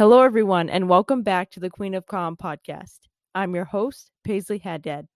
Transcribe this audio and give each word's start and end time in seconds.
Hello, 0.00 0.22
everyone, 0.22 0.70
and 0.70 0.88
welcome 0.88 1.22
back 1.22 1.50
to 1.50 1.60
the 1.60 1.68
Queen 1.68 1.92
of 1.92 2.06
Com 2.06 2.34
podcast. 2.34 3.00
I'm 3.34 3.54
your 3.54 3.66
host, 3.66 4.10
Paisley 4.24 4.56
Haddad. 4.56 5.06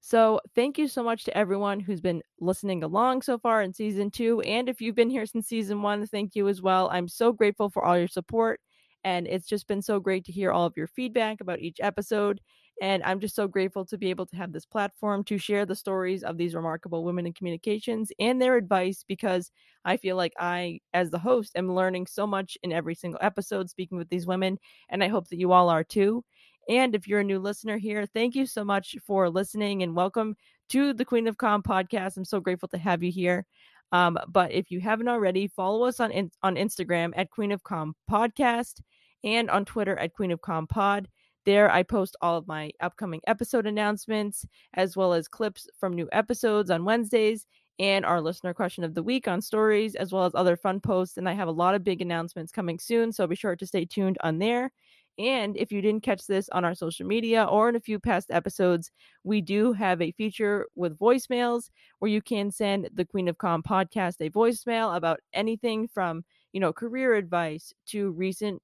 So, 0.00 0.40
thank 0.54 0.78
you 0.78 0.88
so 0.88 1.02
much 1.02 1.24
to 1.24 1.36
everyone 1.36 1.78
who's 1.78 2.00
been 2.00 2.22
listening 2.40 2.82
along 2.82 3.20
so 3.20 3.36
far 3.38 3.60
in 3.60 3.74
season 3.74 4.10
two. 4.10 4.40
And 4.40 4.66
if 4.66 4.80
you've 4.80 4.94
been 4.94 5.10
here 5.10 5.26
since 5.26 5.46
season 5.46 5.82
one, 5.82 6.06
thank 6.06 6.34
you 6.34 6.48
as 6.48 6.62
well. 6.62 6.88
I'm 6.90 7.06
so 7.06 7.34
grateful 7.34 7.68
for 7.68 7.84
all 7.84 7.98
your 7.98 8.08
support. 8.08 8.60
And 9.04 9.26
it's 9.26 9.46
just 9.46 9.68
been 9.68 9.82
so 9.82 10.00
great 10.00 10.24
to 10.24 10.32
hear 10.32 10.52
all 10.52 10.64
of 10.64 10.72
your 10.74 10.86
feedback 10.86 11.42
about 11.42 11.60
each 11.60 11.76
episode. 11.78 12.40
And 12.80 13.02
I'm 13.02 13.18
just 13.18 13.34
so 13.34 13.48
grateful 13.48 13.84
to 13.86 13.98
be 13.98 14.10
able 14.10 14.26
to 14.26 14.36
have 14.36 14.52
this 14.52 14.64
platform 14.64 15.24
to 15.24 15.38
share 15.38 15.66
the 15.66 15.74
stories 15.74 16.22
of 16.22 16.36
these 16.36 16.54
remarkable 16.54 17.04
women 17.04 17.26
in 17.26 17.32
communications 17.32 18.12
and 18.20 18.40
their 18.40 18.56
advice 18.56 19.04
because 19.06 19.50
I 19.84 19.96
feel 19.96 20.16
like 20.16 20.32
I, 20.38 20.80
as 20.94 21.10
the 21.10 21.18
host, 21.18 21.52
am 21.56 21.74
learning 21.74 22.06
so 22.06 22.26
much 22.26 22.56
in 22.62 22.72
every 22.72 22.94
single 22.94 23.18
episode 23.20 23.68
speaking 23.68 23.98
with 23.98 24.08
these 24.08 24.26
women. 24.26 24.58
And 24.90 25.02
I 25.02 25.08
hope 25.08 25.28
that 25.28 25.38
you 25.38 25.52
all 25.52 25.68
are 25.68 25.82
too. 25.82 26.24
And 26.68 26.94
if 26.94 27.08
you're 27.08 27.20
a 27.20 27.24
new 27.24 27.38
listener 27.38 27.78
here, 27.78 28.06
thank 28.06 28.34
you 28.34 28.46
so 28.46 28.62
much 28.62 28.94
for 29.04 29.30
listening 29.30 29.82
and 29.82 29.96
welcome 29.96 30.36
to 30.68 30.92
the 30.92 31.04
Queen 31.04 31.26
of 31.26 31.38
Com 31.38 31.62
podcast. 31.62 32.16
I'm 32.16 32.24
so 32.24 32.40
grateful 32.40 32.68
to 32.68 32.78
have 32.78 33.02
you 33.02 33.10
here. 33.10 33.46
Um, 33.90 34.18
but 34.28 34.52
if 34.52 34.70
you 34.70 34.80
haven't 34.80 35.08
already, 35.08 35.48
follow 35.48 35.84
us 35.84 35.98
on 35.98 36.12
on 36.42 36.56
Instagram 36.56 37.12
at 37.16 37.30
Queen 37.30 37.52
of 37.52 37.62
Com 37.62 37.94
podcast 38.10 38.80
and 39.24 39.50
on 39.50 39.64
Twitter 39.64 39.98
at 39.98 40.12
Queen 40.12 40.30
of 40.30 40.42
Com 40.42 40.66
pod. 40.66 41.08
There, 41.48 41.70
I 41.70 41.82
post 41.82 42.14
all 42.20 42.36
of 42.36 42.46
my 42.46 42.72
upcoming 42.78 43.22
episode 43.26 43.66
announcements, 43.66 44.44
as 44.74 44.98
well 44.98 45.14
as 45.14 45.28
clips 45.28 45.66
from 45.80 45.94
new 45.94 46.06
episodes 46.12 46.70
on 46.70 46.84
Wednesdays 46.84 47.46
and 47.78 48.04
our 48.04 48.20
listener 48.20 48.52
question 48.52 48.84
of 48.84 48.94
the 48.94 49.02
week 49.02 49.26
on 49.26 49.40
stories, 49.40 49.94
as 49.94 50.12
well 50.12 50.26
as 50.26 50.34
other 50.34 50.58
fun 50.58 50.78
posts. 50.78 51.16
And 51.16 51.26
I 51.26 51.32
have 51.32 51.48
a 51.48 51.52
lot 51.52 51.74
of 51.74 51.82
big 51.82 52.02
announcements 52.02 52.52
coming 52.52 52.78
soon, 52.78 53.12
so 53.12 53.26
be 53.26 53.34
sure 53.34 53.56
to 53.56 53.66
stay 53.66 53.86
tuned 53.86 54.18
on 54.22 54.38
there. 54.38 54.70
And 55.18 55.56
if 55.56 55.72
you 55.72 55.80
didn't 55.80 56.02
catch 56.02 56.26
this 56.26 56.50
on 56.50 56.66
our 56.66 56.74
social 56.74 57.06
media 57.06 57.44
or 57.44 57.70
in 57.70 57.76
a 57.76 57.80
few 57.80 57.98
past 57.98 58.30
episodes, 58.30 58.90
we 59.24 59.40
do 59.40 59.72
have 59.72 60.02
a 60.02 60.12
feature 60.12 60.66
with 60.74 60.98
voicemails 60.98 61.70
where 62.00 62.10
you 62.10 62.20
can 62.20 62.50
send 62.50 62.90
the 62.92 63.06
Queen 63.06 63.26
of 63.26 63.38
Com 63.38 63.62
podcast 63.62 64.16
a 64.20 64.28
voicemail 64.28 64.94
about 64.94 65.20
anything 65.32 65.88
from, 65.88 66.26
you 66.52 66.60
know, 66.60 66.74
career 66.74 67.14
advice 67.14 67.72
to 67.86 68.10
recent 68.10 68.60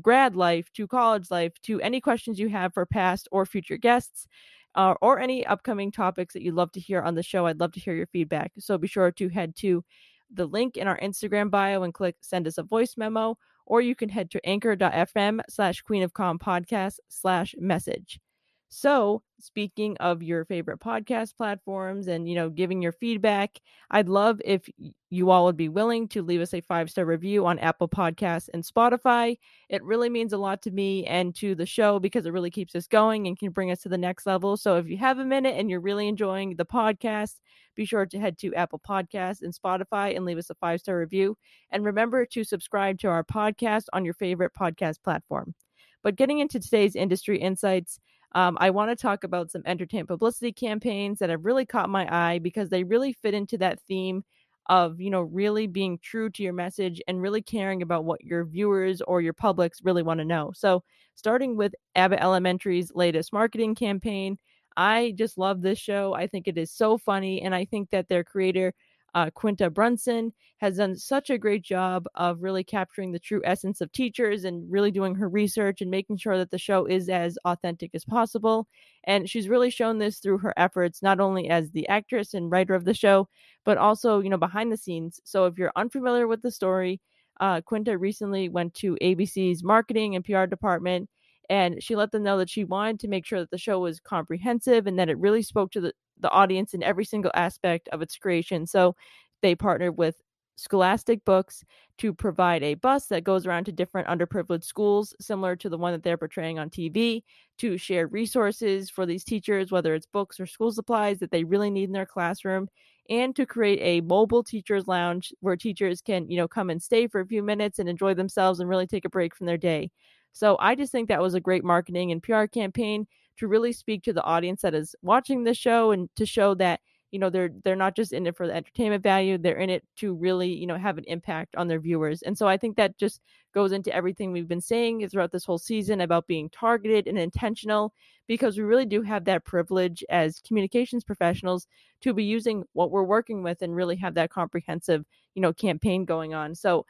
grad 0.00 0.36
life 0.36 0.70
to 0.74 0.86
college 0.86 1.30
life 1.30 1.52
to 1.62 1.80
any 1.80 2.00
questions 2.00 2.38
you 2.38 2.48
have 2.48 2.74
for 2.74 2.86
past 2.86 3.28
or 3.32 3.46
future 3.46 3.76
guests. 3.76 4.26
Uh, 4.74 4.94
or 5.00 5.18
any 5.18 5.46
upcoming 5.46 5.90
topics 5.90 6.34
that 6.34 6.42
you'd 6.42 6.54
love 6.54 6.70
to 6.70 6.78
hear 6.78 7.00
on 7.00 7.14
the 7.14 7.22
show. 7.22 7.46
I'd 7.46 7.58
love 7.58 7.72
to 7.72 7.80
hear 7.80 7.94
your 7.94 8.08
feedback. 8.08 8.52
So 8.58 8.76
be 8.76 8.86
sure 8.86 9.10
to 9.10 9.28
head 9.30 9.56
to 9.56 9.82
the 10.30 10.44
link 10.44 10.76
in 10.76 10.86
our 10.86 10.98
Instagram 10.98 11.50
bio 11.50 11.82
and 11.82 11.94
click 11.94 12.16
send 12.20 12.46
us 12.46 12.58
a 12.58 12.62
voice 12.62 12.94
memo, 12.98 13.38
or 13.64 13.80
you 13.80 13.94
can 13.94 14.10
head 14.10 14.30
to 14.32 14.46
anchor.fm 14.46 15.40
slash 15.48 15.80
queen 15.80 16.02
of 16.02 16.12
com 16.12 16.38
podcast 16.38 16.98
slash 17.08 17.54
message. 17.58 18.20
So, 18.68 19.22
speaking 19.38 19.96
of 19.98 20.22
your 20.22 20.44
favorite 20.44 20.80
podcast 20.80 21.36
platforms 21.36 22.08
and, 22.08 22.28
you 22.28 22.34
know, 22.34 22.50
giving 22.50 22.82
your 22.82 22.92
feedback, 22.92 23.60
I'd 23.90 24.08
love 24.08 24.40
if 24.44 24.68
you 25.08 25.30
all 25.30 25.44
would 25.44 25.56
be 25.56 25.68
willing 25.68 26.08
to 26.08 26.22
leave 26.22 26.40
us 26.40 26.52
a 26.52 26.60
five 26.60 26.90
star 26.90 27.04
review 27.04 27.46
on 27.46 27.60
Apple 27.60 27.88
Podcasts 27.88 28.48
and 28.52 28.64
Spotify. 28.64 29.38
It 29.68 29.84
really 29.84 30.08
means 30.08 30.32
a 30.32 30.38
lot 30.38 30.62
to 30.62 30.72
me 30.72 31.06
and 31.06 31.34
to 31.36 31.54
the 31.54 31.64
show 31.64 32.00
because 32.00 32.26
it 32.26 32.32
really 32.32 32.50
keeps 32.50 32.74
us 32.74 32.88
going 32.88 33.28
and 33.28 33.38
can 33.38 33.50
bring 33.52 33.70
us 33.70 33.82
to 33.82 33.88
the 33.88 33.98
next 33.98 34.26
level. 34.26 34.56
So, 34.56 34.76
if 34.76 34.88
you 34.88 34.96
have 34.98 35.18
a 35.20 35.24
minute 35.24 35.54
and 35.56 35.70
you're 35.70 35.80
really 35.80 36.08
enjoying 36.08 36.56
the 36.56 36.66
podcast, 36.66 37.36
be 37.76 37.84
sure 37.84 38.04
to 38.04 38.18
head 38.18 38.36
to 38.38 38.54
Apple 38.54 38.80
Podcasts 38.86 39.42
and 39.42 39.54
Spotify 39.54 40.16
and 40.16 40.24
leave 40.24 40.38
us 40.38 40.50
a 40.50 40.54
five 40.56 40.80
star 40.80 40.98
review. 40.98 41.36
And 41.70 41.84
remember 41.84 42.26
to 42.26 42.42
subscribe 42.42 42.98
to 43.00 43.08
our 43.08 43.22
podcast 43.22 43.84
on 43.92 44.04
your 44.04 44.14
favorite 44.14 44.52
podcast 44.58 45.02
platform. 45.04 45.54
But 46.02 46.16
getting 46.16 46.38
into 46.38 46.60
today's 46.60 46.94
industry 46.94 47.38
insights, 47.38 47.98
um, 48.36 48.58
I 48.60 48.70
want 48.70 48.90
to 48.90 48.96
talk 48.96 49.24
about 49.24 49.50
some 49.50 49.62
entertainment 49.66 50.08
publicity 50.10 50.52
campaigns 50.52 51.18
that 51.20 51.30
have 51.30 51.44
really 51.46 51.66
caught 51.66 51.90
my 51.90 52.06
eye 52.14 52.38
because 52.38 52.70
they 52.70 52.84
really 52.84 53.12
fit 53.14 53.34
into 53.34 53.58
that 53.58 53.80
theme 53.88 54.24
of 54.68 55.00
you 55.00 55.10
know 55.10 55.22
really 55.22 55.66
being 55.68 55.98
true 56.02 56.28
to 56.30 56.42
your 56.42 56.52
message 56.52 57.00
and 57.08 57.22
really 57.22 57.42
caring 57.42 57.82
about 57.82 58.04
what 58.04 58.22
your 58.24 58.44
viewers 58.44 59.00
or 59.02 59.20
your 59.22 59.32
publics 59.32 59.80
really 59.84 60.02
want 60.02 60.18
to 60.20 60.24
know. 60.24 60.52
So 60.54 60.82
starting 61.14 61.56
with 61.56 61.74
Abbott 61.94 62.20
Elementary's 62.20 62.92
latest 62.94 63.32
marketing 63.32 63.74
campaign, 63.74 64.38
I 64.76 65.14
just 65.16 65.38
love 65.38 65.62
this 65.62 65.78
show. 65.78 66.14
I 66.14 66.26
think 66.26 66.48
it 66.48 66.58
is 66.58 66.70
so 66.72 66.98
funny, 66.98 67.42
and 67.42 67.54
I 67.54 67.64
think 67.64 67.90
that 67.90 68.08
their 68.08 68.24
creator 68.24 68.74
uh, 69.16 69.30
Quinta 69.30 69.70
Brunson 69.70 70.30
has 70.58 70.76
done 70.76 70.94
such 70.94 71.30
a 71.30 71.38
great 71.38 71.62
job 71.62 72.04
of 72.16 72.42
really 72.42 72.62
capturing 72.62 73.12
the 73.12 73.18
true 73.18 73.40
essence 73.46 73.80
of 73.80 73.90
teachers 73.90 74.44
and 74.44 74.70
really 74.70 74.90
doing 74.90 75.14
her 75.14 75.28
research 75.28 75.80
and 75.80 75.90
making 75.90 76.18
sure 76.18 76.36
that 76.36 76.50
the 76.50 76.58
show 76.58 76.84
is 76.84 77.08
as 77.08 77.38
authentic 77.46 77.92
as 77.94 78.04
possible. 78.04 78.68
And 79.04 79.28
she's 79.28 79.48
really 79.48 79.70
shown 79.70 79.98
this 79.98 80.18
through 80.18 80.38
her 80.38 80.52
efforts, 80.58 81.02
not 81.02 81.18
only 81.18 81.48
as 81.48 81.70
the 81.70 81.88
actress 81.88 82.34
and 82.34 82.50
writer 82.50 82.74
of 82.74 82.84
the 82.84 82.92
show, 82.92 83.26
but 83.64 83.78
also, 83.78 84.20
you 84.20 84.28
know, 84.28 84.36
behind 84.36 84.70
the 84.70 84.76
scenes. 84.76 85.18
So 85.24 85.46
if 85.46 85.56
you're 85.56 85.72
unfamiliar 85.76 86.28
with 86.28 86.42
the 86.42 86.50
story, 86.50 87.00
uh, 87.40 87.62
Quinta 87.62 87.96
recently 87.96 88.50
went 88.50 88.74
to 88.74 88.98
ABC's 89.00 89.64
marketing 89.64 90.14
and 90.14 90.24
PR 90.24 90.44
department 90.44 91.08
and 91.48 91.82
she 91.82 91.96
let 91.96 92.10
them 92.12 92.22
know 92.22 92.38
that 92.38 92.50
she 92.50 92.64
wanted 92.64 93.00
to 93.00 93.08
make 93.08 93.24
sure 93.24 93.38
that 93.38 93.50
the 93.50 93.58
show 93.58 93.78
was 93.78 94.00
comprehensive 94.00 94.86
and 94.86 94.98
that 94.98 95.08
it 95.08 95.18
really 95.18 95.42
spoke 95.42 95.70
to 95.72 95.80
the, 95.80 95.92
the 96.20 96.30
audience 96.30 96.74
in 96.74 96.82
every 96.82 97.04
single 97.04 97.30
aspect 97.34 97.88
of 97.88 98.02
its 98.02 98.16
creation. 98.16 98.66
So 98.66 98.96
they 99.42 99.54
partnered 99.54 99.96
with 99.96 100.16
Scholastic 100.56 101.24
Books 101.24 101.64
to 101.98 102.14
provide 102.14 102.62
a 102.62 102.74
bus 102.74 103.06
that 103.08 103.24
goes 103.24 103.46
around 103.46 103.64
to 103.64 103.72
different 103.72 104.08
underprivileged 104.08 104.64
schools, 104.64 105.14
similar 105.20 105.54
to 105.56 105.68
the 105.68 105.76
one 105.78 105.92
that 105.92 106.02
they're 106.02 106.16
portraying 106.16 106.58
on 106.58 106.70
TV, 106.70 107.24
to 107.58 107.76
share 107.76 108.06
resources 108.06 108.88
for 108.88 109.04
these 109.04 109.24
teachers, 109.24 109.70
whether 109.70 109.94
it's 109.94 110.06
books 110.06 110.40
or 110.40 110.46
school 110.46 110.72
supplies 110.72 111.18
that 111.18 111.30
they 111.30 111.44
really 111.44 111.70
need 111.70 111.84
in 111.84 111.92
their 111.92 112.06
classroom, 112.06 112.68
and 113.10 113.36
to 113.36 113.46
create 113.46 113.78
a 113.82 114.00
mobile 114.06 114.42
teachers 114.42 114.86
lounge 114.88 115.32
where 115.40 115.56
teachers 115.56 116.00
can, 116.00 116.28
you 116.30 116.36
know, 116.36 116.48
come 116.48 116.70
and 116.70 116.82
stay 116.82 117.06
for 117.06 117.20
a 117.20 117.26
few 117.26 117.42
minutes 117.42 117.78
and 117.78 117.88
enjoy 117.88 118.14
themselves 118.14 118.58
and 118.60 118.68
really 118.68 118.86
take 118.86 119.04
a 119.04 119.10
break 119.10 119.34
from 119.34 119.46
their 119.46 119.58
day. 119.58 119.90
So 120.32 120.56
I 120.60 120.74
just 120.74 120.92
think 120.92 121.08
that 121.08 121.22
was 121.22 121.34
a 121.34 121.40
great 121.40 121.64
marketing 121.64 122.12
and 122.12 122.22
PR 122.22 122.48
campaign 122.48 123.06
to 123.38 123.48
really 123.48 123.72
speak 123.72 124.02
to 124.04 124.12
the 124.12 124.22
audience 124.22 124.62
that 124.62 124.74
is 124.74 124.94
watching 125.02 125.44
the 125.44 125.54
show 125.54 125.90
and 125.90 126.08
to 126.16 126.26
show 126.26 126.54
that 126.54 126.80
you 127.12 127.18
know 127.18 127.30
they're 127.30 127.50
they're 127.64 127.76
not 127.76 127.96
just 127.96 128.12
in 128.12 128.26
it 128.26 128.36
for 128.36 128.46
the 128.46 128.54
entertainment 128.54 129.02
value 129.02 129.38
they're 129.38 129.56
in 129.58 129.70
it 129.70 129.84
to 129.96 130.14
really 130.14 130.52
you 130.52 130.66
know 130.66 130.76
have 130.76 130.98
an 130.98 131.04
impact 131.06 131.54
on 131.56 131.68
their 131.68 131.80
viewers. 131.80 132.22
And 132.22 132.36
so 132.36 132.46
i 132.48 132.56
think 132.56 132.76
that 132.76 132.98
just 132.98 133.20
goes 133.54 133.72
into 133.72 133.94
everything 133.94 134.32
we've 134.32 134.48
been 134.48 134.60
saying 134.60 135.08
throughout 135.08 135.32
this 135.32 135.44
whole 135.44 135.58
season 135.58 136.00
about 136.00 136.26
being 136.26 136.50
targeted 136.50 137.06
and 137.06 137.18
intentional 137.18 137.92
because 138.26 138.58
we 138.58 138.64
really 138.64 138.86
do 138.86 139.02
have 139.02 139.24
that 139.24 139.44
privilege 139.44 140.04
as 140.10 140.40
communications 140.40 141.04
professionals 141.04 141.66
to 142.00 142.12
be 142.12 142.24
using 142.24 142.64
what 142.72 142.90
we're 142.90 143.02
working 143.02 143.42
with 143.42 143.62
and 143.62 143.74
really 143.74 143.96
have 143.96 144.14
that 144.14 144.30
comprehensive 144.30 145.04
you 145.34 145.42
know 145.42 145.52
campaign 145.52 146.04
going 146.04 146.34
on. 146.34 146.54
So 146.54 146.84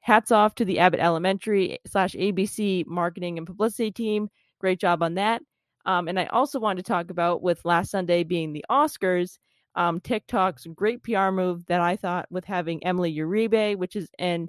hats 0.00 0.30
off 0.32 0.54
to 0.56 0.64
the 0.64 0.78
abbott 0.80 1.00
elementary 1.00 1.78
slash 1.86 2.12
abc 2.14 2.86
marketing 2.86 3.38
and 3.38 3.46
publicity 3.46 3.90
team. 3.90 4.28
Great 4.60 4.78
job 4.78 5.02
on 5.02 5.14
that 5.14 5.42
um, 5.84 6.08
and 6.08 6.18
I 6.18 6.26
also 6.26 6.60
wanted 6.60 6.84
to 6.84 6.92
talk 6.92 7.10
about 7.10 7.42
with 7.42 7.64
last 7.64 7.90
Sunday 7.90 8.24
being 8.24 8.52
the 8.52 8.64
Oscars, 8.70 9.38
um, 9.74 10.00
TikTok's 10.00 10.66
great 10.74 11.02
PR 11.02 11.30
move 11.30 11.64
that 11.66 11.80
I 11.80 11.96
thought 11.96 12.26
with 12.30 12.44
having 12.44 12.84
Emily 12.84 13.14
Uribe, 13.14 13.76
which 13.76 13.96
is 13.96 14.08
an 14.18 14.48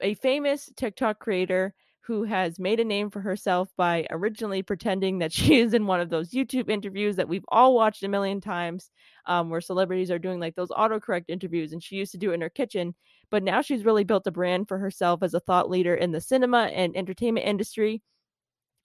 a 0.00 0.14
famous 0.14 0.70
TikTok 0.76 1.18
creator 1.18 1.74
who 2.00 2.22
has 2.22 2.60
made 2.60 2.78
a 2.78 2.84
name 2.84 3.10
for 3.10 3.20
herself 3.20 3.68
by 3.76 4.06
originally 4.10 4.62
pretending 4.62 5.18
that 5.18 5.32
she 5.32 5.58
is 5.58 5.74
in 5.74 5.86
one 5.86 6.00
of 6.00 6.10
those 6.10 6.30
YouTube 6.30 6.70
interviews 6.70 7.16
that 7.16 7.28
we've 7.28 7.44
all 7.48 7.74
watched 7.74 8.02
a 8.02 8.08
million 8.08 8.40
times, 8.40 8.90
um, 9.26 9.50
where 9.50 9.60
celebrities 9.60 10.10
are 10.10 10.18
doing 10.18 10.38
like 10.40 10.54
those 10.54 10.70
autocorrect 10.70 11.24
interviews, 11.28 11.72
and 11.72 11.82
she 11.82 11.96
used 11.96 12.12
to 12.12 12.18
do 12.18 12.30
it 12.30 12.34
in 12.34 12.40
her 12.40 12.48
kitchen. 12.48 12.94
But 13.30 13.42
now 13.42 13.60
she's 13.60 13.84
really 13.84 14.04
built 14.04 14.26
a 14.26 14.30
brand 14.30 14.68
for 14.68 14.78
herself 14.78 15.22
as 15.22 15.34
a 15.34 15.40
thought 15.40 15.68
leader 15.68 15.94
in 15.94 16.12
the 16.12 16.20
cinema 16.20 16.70
and 16.72 16.96
entertainment 16.96 17.46
industry 17.46 18.02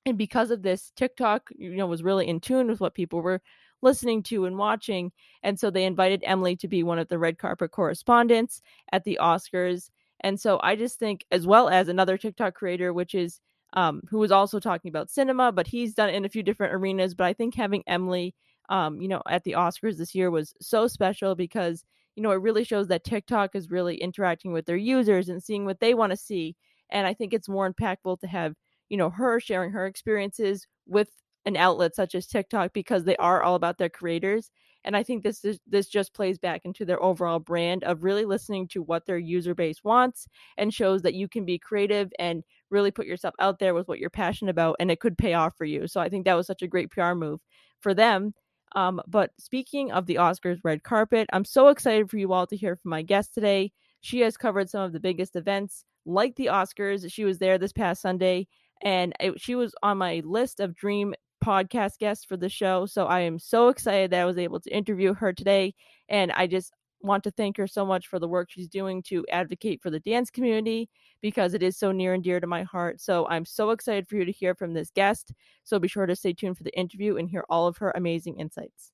and 0.06 0.18
because 0.18 0.52
of 0.52 0.62
this 0.62 0.92
tiktok 0.96 1.50
you 1.58 1.76
know 1.76 1.88
was 1.88 2.04
really 2.04 2.28
in 2.28 2.40
tune 2.40 2.68
with 2.68 2.80
what 2.80 2.94
people 2.94 3.22
were 3.22 3.42
listening 3.82 4.22
to 4.22 4.46
and 4.46 4.58
watching 4.58 5.12
and 5.44 5.60
so 5.60 5.70
they 5.70 5.86
invited 5.86 6.24
emily 6.26 6.56
to 6.56 6.68
be 6.68 6.84
one 6.84 7.00
of 7.00 7.08
the 7.08 7.20
red 7.20 7.38
carpet 7.38 7.72
correspondents 7.72 8.62
at 8.92 9.04
the 9.04 9.18
oscars 9.22 9.90
and 10.22 10.40
so 10.40 10.60
i 10.64 10.76
just 10.76 11.00
think 11.00 11.26
as 11.32 11.46
well 11.48 11.70
as 11.70 11.88
another 11.88 12.18
tiktok 12.18 12.54
creator 12.54 12.94
which 12.94 13.16
is 13.16 13.40
um, 13.74 14.02
who 14.10 14.18
was 14.20 14.34
also 14.34 14.60
talking 14.60 14.90
about 14.90 15.10
cinema 15.10 15.52
but 15.52 15.68
he's 15.68 15.94
done 15.94 16.10
in 16.10 16.26
a 16.26 16.30
few 16.30 16.44
different 16.44 16.74
arenas 16.74 17.16
but 17.16 17.26
i 17.26 17.34
think 17.34 17.56
having 17.56 17.84
emily 17.88 18.36
um, 18.70 19.00
you 19.02 19.08
know 19.08 19.22
at 19.30 19.44
the 19.44 19.54
oscars 19.54 19.98
this 19.98 20.14
year 20.16 20.30
was 20.30 20.54
so 20.62 20.88
special 20.88 21.36
because 21.36 21.86
you 22.16 22.24
know 22.24 22.32
it 22.32 22.42
really 22.42 22.64
shows 22.64 22.88
that 22.88 23.04
tiktok 23.04 23.56
is 23.56 23.72
really 23.72 23.96
interacting 23.96 24.52
with 24.52 24.66
their 24.66 24.78
users 24.78 25.30
and 25.30 25.42
seeing 25.42 25.66
what 25.66 25.80
they 25.80 25.94
want 25.94 26.12
to 26.12 26.18
see 26.18 26.56
and 26.90 27.08
i 27.08 27.14
think 27.14 27.34
it's 27.34 27.48
more 27.48 27.72
impactful 27.72 28.20
to 28.20 28.28
have 28.28 28.54
you 28.92 28.98
know, 28.98 29.10
her 29.10 29.40
sharing 29.40 29.72
her 29.72 29.86
experiences 29.86 30.68
with 30.86 31.08
an 31.46 31.56
outlet 31.56 31.96
such 31.96 32.14
as 32.14 32.28
TikTok 32.28 32.74
because 32.74 33.06
they 33.06 33.16
are 33.16 33.42
all 33.42 33.56
about 33.56 33.78
their 33.78 33.90
creators. 33.90 34.52
And 34.84 34.98
I 34.98 35.04
think 35.04 35.24
this 35.24 35.46
is 35.46 35.60
this 35.66 35.88
just 35.88 36.14
plays 36.14 36.38
back 36.38 36.66
into 36.66 36.84
their 36.84 37.02
overall 37.02 37.40
brand 37.40 37.86
of 37.86 38.04
really 38.04 38.26
listening 38.26 38.68
to 38.70 38.82
what 38.82 39.06
their 39.06 39.18
user 39.18 39.56
base 39.56 39.82
wants 39.82 40.28
and 40.58 40.74
shows 40.74 41.04
that 41.04 41.14
you 41.14 41.30
can 41.30 41.46
be 41.46 41.58
creative 41.58 42.12
and 42.20 42.44
really 42.70 42.92
put 42.92 43.06
yourself 43.06 43.34
out 43.40 43.60
there 43.60 43.74
with 43.74 43.88
what 43.88 44.00
you're 44.00 44.10
passionate 44.10 44.52
about 44.52 44.76
and 44.82 44.92
it 44.92 45.00
could 45.00 45.18
pay 45.18 45.36
off 45.36 45.56
for 45.58 45.66
you. 45.66 45.88
So 45.88 46.02
I 46.02 46.10
think 46.10 46.26
that 46.26 46.34
was 46.34 46.48
such 46.48 46.62
a 46.62 46.68
great 46.68 46.92
PR 46.92 47.14
move 47.14 47.40
for 47.80 47.94
them. 47.94 48.34
Um, 48.76 49.02
but 49.08 49.32
speaking 49.40 49.94
of 49.94 50.06
the 50.06 50.16
Oscars 50.16 50.60
red 50.66 50.84
carpet, 50.84 51.30
I'm 51.32 51.46
so 51.46 51.70
excited 51.70 52.10
for 52.10 52.18
you 52.18 52.34
all 52.34 52.48
to 52.48 52.58
hear 52.58 52.76
from 52.76 52.90
my 52.90 53.04
guest 53.04 53.34
today. 53.34 53.72
She 54.02 54.20
has 54.22 54.36
covered 54.36 54.70
some 54.70 54.82
of 54.82 54.92
the 54.92 55.00
biggest 55.00 55.38
events 55.38 55.86
like 56.06 56.36
the 56.36 56.48
Oscars. 56.48 57.10
She 57.10 57.24
was 57.24 57.38
there 57.38 57.58
this 57.58 57.74
past 57.74 58.02
Sunday 58.02 58.48
and 58.82 59.14
it, 59.20 59.40
she 59.40 59.56
was 59.56 59.74
on 59.84 59.98
my 59.98 60.22
list 60.26 60.60
of 60.60 60.76
dream 60.76 61.14
podcast 61.44 61.98
guests 61.98 62.24
for 62.24 62.38
the 62.38 62.50
show. 62.50 62.86
So 62.86 63.06
I 63.06 63.22
am 63.22 63.40
so 63.40 63.70
excited 63.70 64.12
that 64.12 64.22
I 64.22 64.26
was 64.26 64.38
able 64.38 64.60
to 64.62 64.76
interview 64.76 65.14
her 65.16 65.34
today. 65.34 65.74
And 66.08 66.32
I 66.32 66.48
just 66.48 66.72
want 67.02 67.24
to 67.24 67.32
thank 67.32 67.58
her 67.58 67.68
so 67.68 67.84
much 67.84 68.08
for 68.08 68.20
the 68.20 68.28
work 68.28 68.50
she's 68.52 68.68
doing 68.68 69.02
to 69.02 69.26
advocate 69.32 69.82
for 69.82 69.90
the 69.90 70.00
dance 70.00 70.30
community 70.30 70.88
because 71.22 71.54
it 71.56 71.64
is 71.64 71.78
so 71.78 71.92
near 71.92 72.14
and 72.14 72.24
dear 72.24 72.40
to 72.40 72.48
my 72.48 72.64
heart. 72.64 73.02
So 73.02 73.28
I'm 73.28 73.46
so 73.46 73.72
excited 73.72 74.08
for 74.08 74.18
you 74.18 74.26
to 74.26 74.32
hear 74.32 74.54
from 74.54 74.74
this 74.74 74.92
guest. 74.92 75.34
So 75.64 75.80
be 75.80 75.88
sure 75.88 76.06
to 76.06 76.16
stay 76.16 76.34
tuned 76.34 76.58
for 76.58 76.64
the 76.64 76.78
interview 76.78 77.18
and 77.18 77.28
hear 77.28 77.46
all 77.50 77.68
of 77.68 77.78
her 77.78 77.92
amazing 77.96 78.40
insights. 78.40 78.92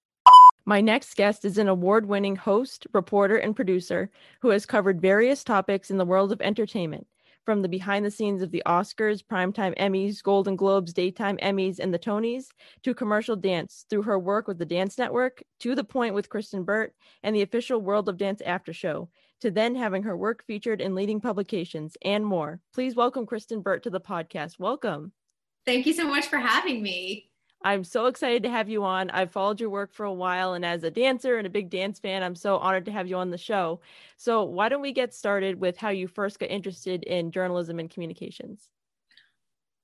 My 0.65 0.81
next 0.81 1.15
guest 1.15 1.45
is 1.45 1.57
an 1.57 1.69
award 1.69 2.05
winning 2.07 2.35
host, 2.35 2.87
reporter, 2.93 3.37
and 3.37 3.55
producer 3.55 4.09
who 4.41 4.49
has 4.49 4.65
covered 4.65 5.01
various 5.01 5.43
topics 5.43 5.89
in 5.89 5.97
the 5.97 6.05
world 6.05 6.31
of 6.31 6.41
entertainment 6.41 7.07
from 7.47 7.61
the 7.61 7.69
behind 7.69 8.03
the 8.03 8.11
scenes 8.11 8.41
of 8.41 8.51
the 8.51 8.61
Oscars, 8.65 9.23
Primetime 9.23 9.73
Emmys, 9.77 10.21
Golden 10.21 10.57
Globes, 10.57 10.91
Daytime 10.91 11.37
Emmys, 11.37 11.79
and 11.79 11.93
the 11.93 11.97
Tonys 11.97 12.47
to 12.83 12.93
commercial 12.93 13.37
dance 13.37 13.85
through 13.89 14.01
her 14.01 14.19
work 14.19 14.49
with 14.49 14.57
the 14.57 14.65
Dance 14.65 14.97
Network, 14.97 15.41
to 15.61 15.73
the 15.73 15.85
point 15.85 16.13
with 16.13 16.27
Kristyn 16.27 16.65
Burtt, 16.65 16.93
and 17.23 17.33
the 17.33 17.43
official 17.43 17.79
World 17.79 18.09
of 18.09 18.17
Dance 18.17 18.41
after 18.41 18.73
show, 18.73 19.07
to 19.39 19.49
then 19.49 19.75
having 19.75 20.03
her 20.03 20.17
work 20.17 20.43
featured 20.45 20.81
in 20.81 20.93
leading 20.93 21.21
publications 21.21 21.95
and 22.01 22.25
more. 22.25 22.59
Please 22.73 22.97
welcome 22.97 23.25
Kristyn 23.25 23.61
Burtt 23.61 23.83
to 23.83 23.89
the 23.89 24.01
podcast. 24.01 24.59
Welcome. 24.59 25.13
Thank 25.65 25.85
you 25.85 25.93
so 25.93 26.05
much 26.05 26.25
for 26.27 26.39
having 26.39 26.83
me. 26.83 27.29
I'm 27.63 27.83
so 27.83 28.05
excited 28.05 28.43
to 28.43 28.49
have 28.49 28.69
you 28.69 28.83
on. 28.83 29.09
I've 29.09 29.31
followed 29.31 29.59
your 29.59 29.69
work 29.69 29.91
for 29.91 30.05
a 30.05 30.13
while, 30.13 30.53
and 30.53 30.63
as 30.63 30.83
a 30.83 30.91
dancer 30.91 31.37
and 31.37 31.47
a 31.47 31.49
big 31.49 31.69
dance 31.69 31.99
fan, 31.99 32.23
I'm 32.23 32.35
so 32.35 32.57
honored 32.57 32.85
to 32.85 32.91
have 32.91 33.07
you 33.07 33.15
on 33.17 33.31
the 33.31 33.37
show. 33.37 33.79
So, 34.15 34.43
why 34.43 34.69
don't 34.69 34.81
we 34.81 34.91
get 34.91 35.13
started 35.13 35.59
with 35.59 35.77
how 35.77 35.89
you 35.89 36.07
first 36.07 36.39
got 36.39 36.49
interested 36.49 37.03
in 37.03 37.31
journalism 37.31 37.79
and 37.79 37.89
communications? 37.89 38.69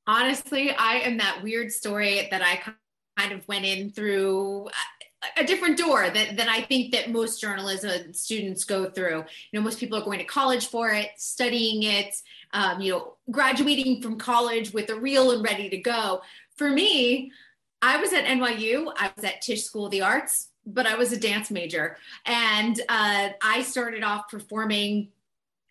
Honestly, 0.05 0.71
I 0.71 0.99
am 0.99 1.17
that 1.17 1.41
weird 1.41 1.71
story 1.71 2.27
that 2.29 2.41
I 2.41 2.61
kind 3.17 3.31
of 3.31 3.47
went 3.47 3.65
in 3.65 3.89
through 3.89 4.69
a 5.37 5.43
different 5.43 5.77
door 5.77 6.09
that, 6.09 6.35
that 6.37 6.49
I 6.49 6.61
think 6.61 6.91
that 6.91 7.11
most 7.11 7.39
journalism 7.39 8.13
students 8.13 8.65
go 8.65 8.89
through. 8.89 9.23
You 9.51 9.59
know, 9.59 9.61
most 9.61 9.79
people 9.79 9.97
are 9.97 10.03
going 10.03 10.19
to 10.19 10.25
college 10.25 10.67
for 10.67 10.89
it, 10.89 11.11
studying 11.17 11.83
it, 11.83 12.15
um, 12.53 12.81
you 12.81 12.91
know, 12.91 13.15
graduating 13.31 14.01
from 14.01 14.17
college 14.17 14.73
with 14.73 14.89
a 14.89 14.95
reel 14.99 15.31
and 15.31 15.43
ready 15.43 15.69
to 15.69 15.77
go. 15.77 16.21
For 16.57 16.69
me, 16.69 17.31
I 17.83 17.97
was 17.97 18.13
at 18.13 18.23
NYU, 18.23 18.93
I 18.97 19.11
was 19.13 19.25
at 19.25 19.41
Tisch 19.41 19.65
School 19.65 19.87
of 19.87 19.91
the 19.91 20.01
Arts, 20.01 20.47
but 20.65 20.87
I 20.87 20.95
was 20.95 21.11
a 21.11 21.19
dance 21.19 21.51
major. 21.51 21.97
And 22.25 22.79
uh, 22.87 23.29
I 23.41 23.61
started 23.61 24.03
off 24.05 24.29
performing 24.29 25.09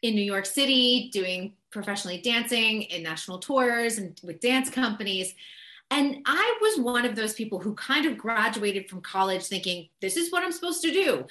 in 0.02 0.14
New 0.14 0.22
York 0.22 0.44
City, 0.44 1.08
doing 1.10 1.54
professionally 1.70 2.20
dancing 2.20 2.82
in 2.82 3.02
national 3.02 3.38
tours 3.38 3.96
and 3.96 4.20
with 4.22 4.40
dance 4.40 4.68
companies. 4.68 5.34
And 5.90 6.18
I 6.26 6.58
was 6.60 6.84
one 6.84 7.06
of 7.06 7.16
those 7.16 7.32
people 7.32 7.58
who 7.58 7.72
kind 7.74 8.04
of 8.04 8.18
graduated 8.18 8.90
from 8.90 9.00
college 9.00 9.44
thinking, 9.44 9.88
this 10.02 10.18
is 10.18 10.30
what 10.30 10.44
I'm 10.44 10.52
supposed 10.52 10.82
to 10.82 10.92
do. 10.92 11.26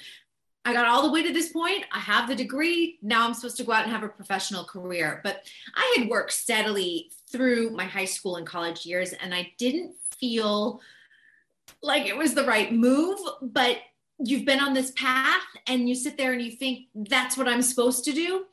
I 0.64 0.72
got 0.72 0.86
all 0.86 1.02
the 1.02 1.12
way 1.12 1.22
to 1.22 1.32
this 1.32 1.52
point. 1.52 1.84
I 1.92 2.00
have 2.00 2.28
the 2.28 2.34
degree. 2.34 2.98
Now 3.02 3.24
I'm 3.24 3.34
supposed 3.34 3.56
to 3.58 3.64
go 3.64 3.72
out 3.72 3.84
and 3.84 3.92
have 3.92 4.02
a 4.02 4.08
professional 4.08 4.64
career. 4.64 5.20
But 5.22 5.44
I 5.76 5.96
had 5.96 6.08
worked 6.08 6.32
steadily 6.32 7.10
through 7.30 7.70
my 7.70 7.84
high 7.84 8.04
school 8.04 8.36
and 8.36 8.46
college 8.46 8.84
years, 8.84 9.12
and 9.12 9.32
I 9.32 9.52
didn't 9.58 9.94
feel 10.22 10.80
like 11.82 12.06
it 12.06 12.16
was 12.16 12.32
the 12.32 12.44
right 12.44 12.72
move, 12.72 13.18
but 13.42 13.78
you've 14.20 14.44
been 14.44 14.60
on 14.60 14.72
this 14.72 14.92
path 14.92 15.42
and 15.66 15.88
you 15.88 15.96
sit 15.96 16.16
there 16.16 16.32
and 16.32 16.40
you 16.40 16.52
think 16.52 16.86
that's 16.94 17.36
what 17.36 17.48
I'm 17.48 17.60
supposed 17.60 18.04
to 18.04 18.12
do. 18.12 18.44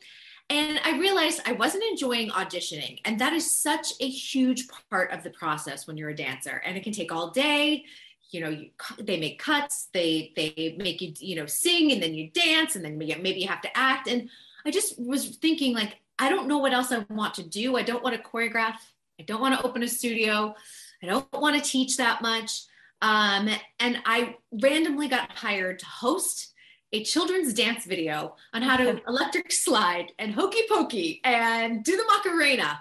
And 0.49 0.79
I 0.83 0.97
realized 0.97 1.41
I 1.45 1.51
wasn't 1.51 1.83
enjoying 1.83 2.31
auditioning. 2.31 2.99
And 3.05 3.19
that 3.19 3.33
is 3.33 3.55
such 3.61 3.93
a 3.99 4.09
huge 4.09 4.67
part 4.89 5.11
of 5.11 5.21
the 5.21 5.29
process 5.29 5.85
when 5.85 5.95
you're 5.95 6.09
a 6.09 6.15
dancer. 6.15 6.59
And 6.65 6.75
it 6.75 6.83
can 6.83 6.91
take 6.91 7.11
all 7.11 7.29
day. 7.29 7.85
You 8.31 8.41
know, 8.41 8.49
you, 8.49 8.69
they 8.99 9.19
make 9.19 9.37
cuts, 9.37 9.89
they 9.93 10.33
they 10.35 10.75
make 10.79 11.01
you, 11.01 11.13
you 11.19 11.35
know, 11.35 11.45
sing 11.45 11.91
and 11.91 12.01
then 12.01 12.15
you 12.15 12.31
dance 12.31 12.75
and 12.75 12.83
then 12.83 12.97
maybe 12.97 13.39
you 13.39 13.47
have 13.47 13.61
to 13.61 13.77
act. 13.77 14.07
And 14.07 14.29
I 14.65 14.71
just 14.71 14.99
was 14.99 15.37
thinking 15.37 15.75
like, 15.75 15.97
I 16.17 16.29
don't 16.29 16.47
know 16.47 16.57
what 16.57 16.73
else 16.73 16.91
I 16.91 17.05
want 17.09 17.35
to 17.35 17.43
do. 17.43 17.75
I 17.75 17.83
don't 17.83 18.03
want 18.03 18.15
to 18.15 18.29
choreograph. 18.29 18.75
I 19.19 19.23
don't 19.23 19.41
want 19.41 19.59
to 19.59 19.65
open 19.65 19.83
a 19.83 19.87
studio. 19.87 20.55
I 21.01 21.07
don't 21.07 21.27
want 21.33 21.55
to 21.55 21.69
teach 21.69 21.97
that 21.97 22.21
much. 22.21 22.63
Um, 23.01 23.49
and 23.79 23.99
I 24.05 24.35
randomly 24.51 25.07
got 25.07 25.31
hired 25.31 25.79
to 25.79 25.85
host 25.85 26.53
a 26.91 27.03
children's 27.03 27.53
dance 27.53 27.85
video 27.85 28.35
on 28.53 28.61
how 28.61 28.77
to 28.77 28.99
electric 29.07 29.51
slide 29.51 30.11
and 30.17 30.33
hokey 30.33 30.61
pokey 30.67 31.21
and 31.23 31.83
do 31.83 31.95
the 31.95 32.03
Macarena. 32.03 32.79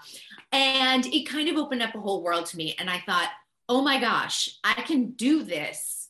And 0.50 1.04
it 1.06 1.28
kind 1.28 1.48
of 1.48 1.56
opened 1.56 1.82
up 1.82 1.94
a 1.94 2.00
whole 2.00 2.22
world 2.22 2.46
to 2.46 2.56
me. 2.56 2.74
And 2.78 2.88
I 2.88 3.02
thought, 3.04 3.30
oh 3.68 3.82
my 3.82 4.00
gosh, 4.00 4.58
I 4.64 4.74
can 4.74 5.10
do 5.10 5.42
this, 5.42 6.08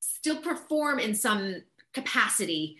still 0.00 0.36
perform 0.36 0.98
in 0.98 1.14
some 1.14 1.62
capacity, 1.92 2.78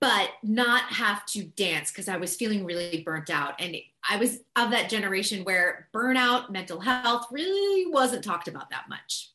but 0.00 0.30
not 0.42 0.82
have 0.84 1.24
to 1.26 1.44
dance 1.44 1.90
because 1.90 2.08
I 2.08 2.16
was 2.16 2.36
feeling 2.36 2.64
really 2.64 3.02
burnt 3.04 3.30
out. 3.30 3.60
And 3.60 3.76
I 4.08 4.16
was 4.16 4.38
of 4.56 4.70
that 4.70 4.90
generation 4.90 5.44
where 5.44 5.88
burnout, 5.94 6.50
mental 6.50 6.80
health 6.80 7.26
really 7.30 7.90
wasn't 7.90 8.24
talked 8.24 8.48
about 8.48 8.70
that 8.70 8.88
much. 8.88 9.30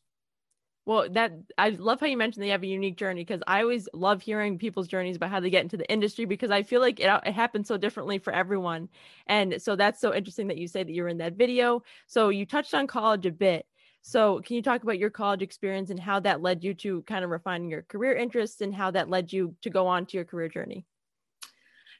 Well, 0.85 1.09
that 1.12 1.33
I 1.57 1.69
love 1.69 2.00
how 2.00 2.06
you 2.06 2.17
mentioned 2.17 2.44
they 2.44 2.50
have 2.50 2.62
a 2.62 2.67
unique 2.67 2.97
journey 2.97 3.21
because 3.21 3.41
I 3.47 3.62
always 3.62 3.89
love 3.91 4.21
hearing 4.21 4.59
people's 4.59 4.88
journeys 4.88 5.15
about 5.15 5.31
how 5.31 5.39
they 5.39 5.50
get 5.50 5.63
into 5.63 5.77
the 5.77 5.91
industry 5.91 6.25
because 6.25 6.51
I 6.51 6.62
feel 6.62 6.79
like 6.79 7.00
it, 7.00 7.09
it 7.25 7.33
happens 7.33 7.67
so 7.67 7.75
differently 7.75 8.19
for 8.19 8.31
everyone. 8.31 8.89
And 9.25 9.59
so 9.59 9.75
that's 9.75 10.00
so 10.00 10.13
interesting 10.13 10.47
that 10.50 10.57
you 10.57 10.67
say 10.67 10.83
that 10.83 10.91
you're 10.91 11.07
in 11.07 11.17
that 11.17 11.33
video. 11.33 11.81
So 12.06 12.29
you 12.29 12.45
touched 12.45 12.75
on 12.75 12.85
college 12.85 13.25
a 13.25 13.31
bit. 13.31 13.65
So, 14.07 14.39
can 14.45 14.56
you 14.56 14.62
talk 14.62 14.84
about 14.84 15.00
your 15.00 15.10
college 15.10 15.41
experience 15.41 15.89
and 15.89 16.00
how 16.00 16.19
that 16.19 16.39
led 16.39 16.63
you 16.63 16.75
to 16.75 17.01
kind 17.07 17.25
of 17.25 17.31
refining 17.31 17.72
your 17.72 17.81
career 17.81 18.15
interests 18.15 18.62
and 18.62 18.72
how 18.72 18.91
that 18.91 19.10
led 19.10 19.34
you 19.34 19.55
to 19.63 19.72
go 19.72 19.88
on 19.88 20.05
to 20.05 20.17
your 20.17 20.25
career 20.25 20.48
journey? 20.48 20.86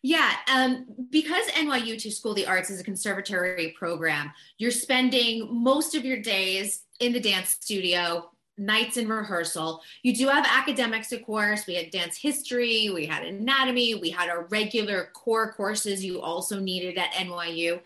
Yeah, 0.08 0.34
um, 0.54 0.86
because 1.10 1.48
NYU 1.48 2.00
to 2.00 2.12
School 2.12 2.34
of 2.34 2.36
the 2.36 2.46
Arts 2.46 2.70
is 2.70 2.80
a 2.80 2.84
conservatory 2.84 3.74
program, 3.76 4.32
you're 4.60 4.70
spending 4.70 5.50
most 5.52 5.96
of 5.96 6.06
your 6.06 6.20
days 6.22 6.84
in 7.00 7.12
the 7.12 7.20
dance 7.20 7.58
studio, 7.60 8.30
nights 8.56 8.98
in 8.98 9.08
rehearsal. 9.08 9.82
You 10.04 10.16
do 10.16 10.28
have 10.28 10.46
academics, 10.48 11.12
of 11.12 11.24
course. 11.24 11.66
We 11.66 11.74
had 11.74 11.90
dance 11.90 12.18
history, 12.18 12.92
we 12.94 13.08
had 13.08 13.24
anatomy, 13.24 13.96
we 13.96 14.12
had 14.12 14.30
our 14.30 14.46
regular 14.46 15.10
core 15.14 15.52
courses 15.54 16.06
you 16.06 16.22
also 16.22 16.60
needed 16.60 17.00
at 17.00 17.12
NYU. 17.14 17.80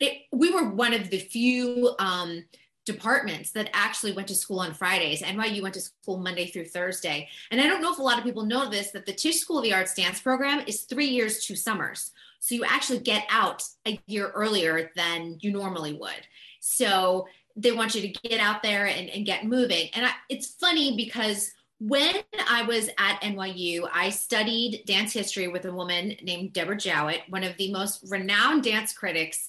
It, 0.00 0.22
we 0.32 0.50
were 0.50 0.68
one 0.68 0.92
of 0.92 1.10
the 1.10 1.20
few 1.20 1.94
um, 2.00 2.44
departments 2.84 3.52
that 3.52 3.70
actually 3.72 4.12
went 4.12 4.28
to 4.28 4.34
school 4.34 4.60
on 4.60 4.74
Fridays. 4.74 5.22
NYU 5.22 5.62
went 5.62 5.74
to 5.74 5.80
school 5.80 6.18
Monday 6.18 6.46
through 6.46 6.66
Thursday. 6.66 7.28
And 7.50 7.60
I 7.60 7.66
don't 7.66 7.80
know 7.80 7.92
if 7.92 7.98
a 7.98 8.02
lot 8.02 8.18
of 8.18 8.24
people 8.24 8.44
know 8.44 8.68
this 8.68 8.90
that 8.90 9.06
the 9.06 9.12
Tisch 9.12 9.38
School 9.38 9.58
of 9.58 9.64
the 9.64 9.74
Arts 9.74 9.94
dance 9.94 10.20
program 10.20 10.64
is 10.66 10.82
three 10.82 11.06
years, 11.06 11.44
two 11.44 11.56
summers. 11.56 12.10
So 12.40 12.54
you 12.54 12.64
actually 12.64 12.98
get 12.98 13.24
out 13.30 13.62
a 13.86 14.00
year 14.06 14.30
earlier 14.30 14.90
than 14.96 15.38
you 15.40 15.52
normally 15.52 15.92
would. 15.92 16.26
So 16.58 17.28
they 17.54 17.70
want 17.70 17.94
you 17.94 18.02
to 18.02 18.28
get 18.28 18.40
out 18.40 18.62
there 18.62 18.86
and, 18.86 19.08
and 19.10 19.24
get 19.24 19.44
moving. 19.44 19.88
And 19.94 20.06
I, 20.06 20.10
it's 20.28 20.54
funny 20.54 20.96
because 20.96 21.52
when 21.78 22.14
I 22.48 22.62
was 22.62 22.88
at 22.98 23.20
NYU, 23.22 23.88
I 23.92 24.10
studied 24.10 24.84
dance 24.86 25.12
history 25.12 25.48
with 25.48 25.64
a 25.64 25.72
woman 25.72 26.16
named 26.22 26.52
Deborah 26.52 26.76
Jowitt, 26.76 27.28
one 27.28 27.44
of 27.44 27.56
the 27.56 27.72
most 27.72 28.04
renowned 28.08 28.62
dance 28.62 28.92
critics, 28.92 29.48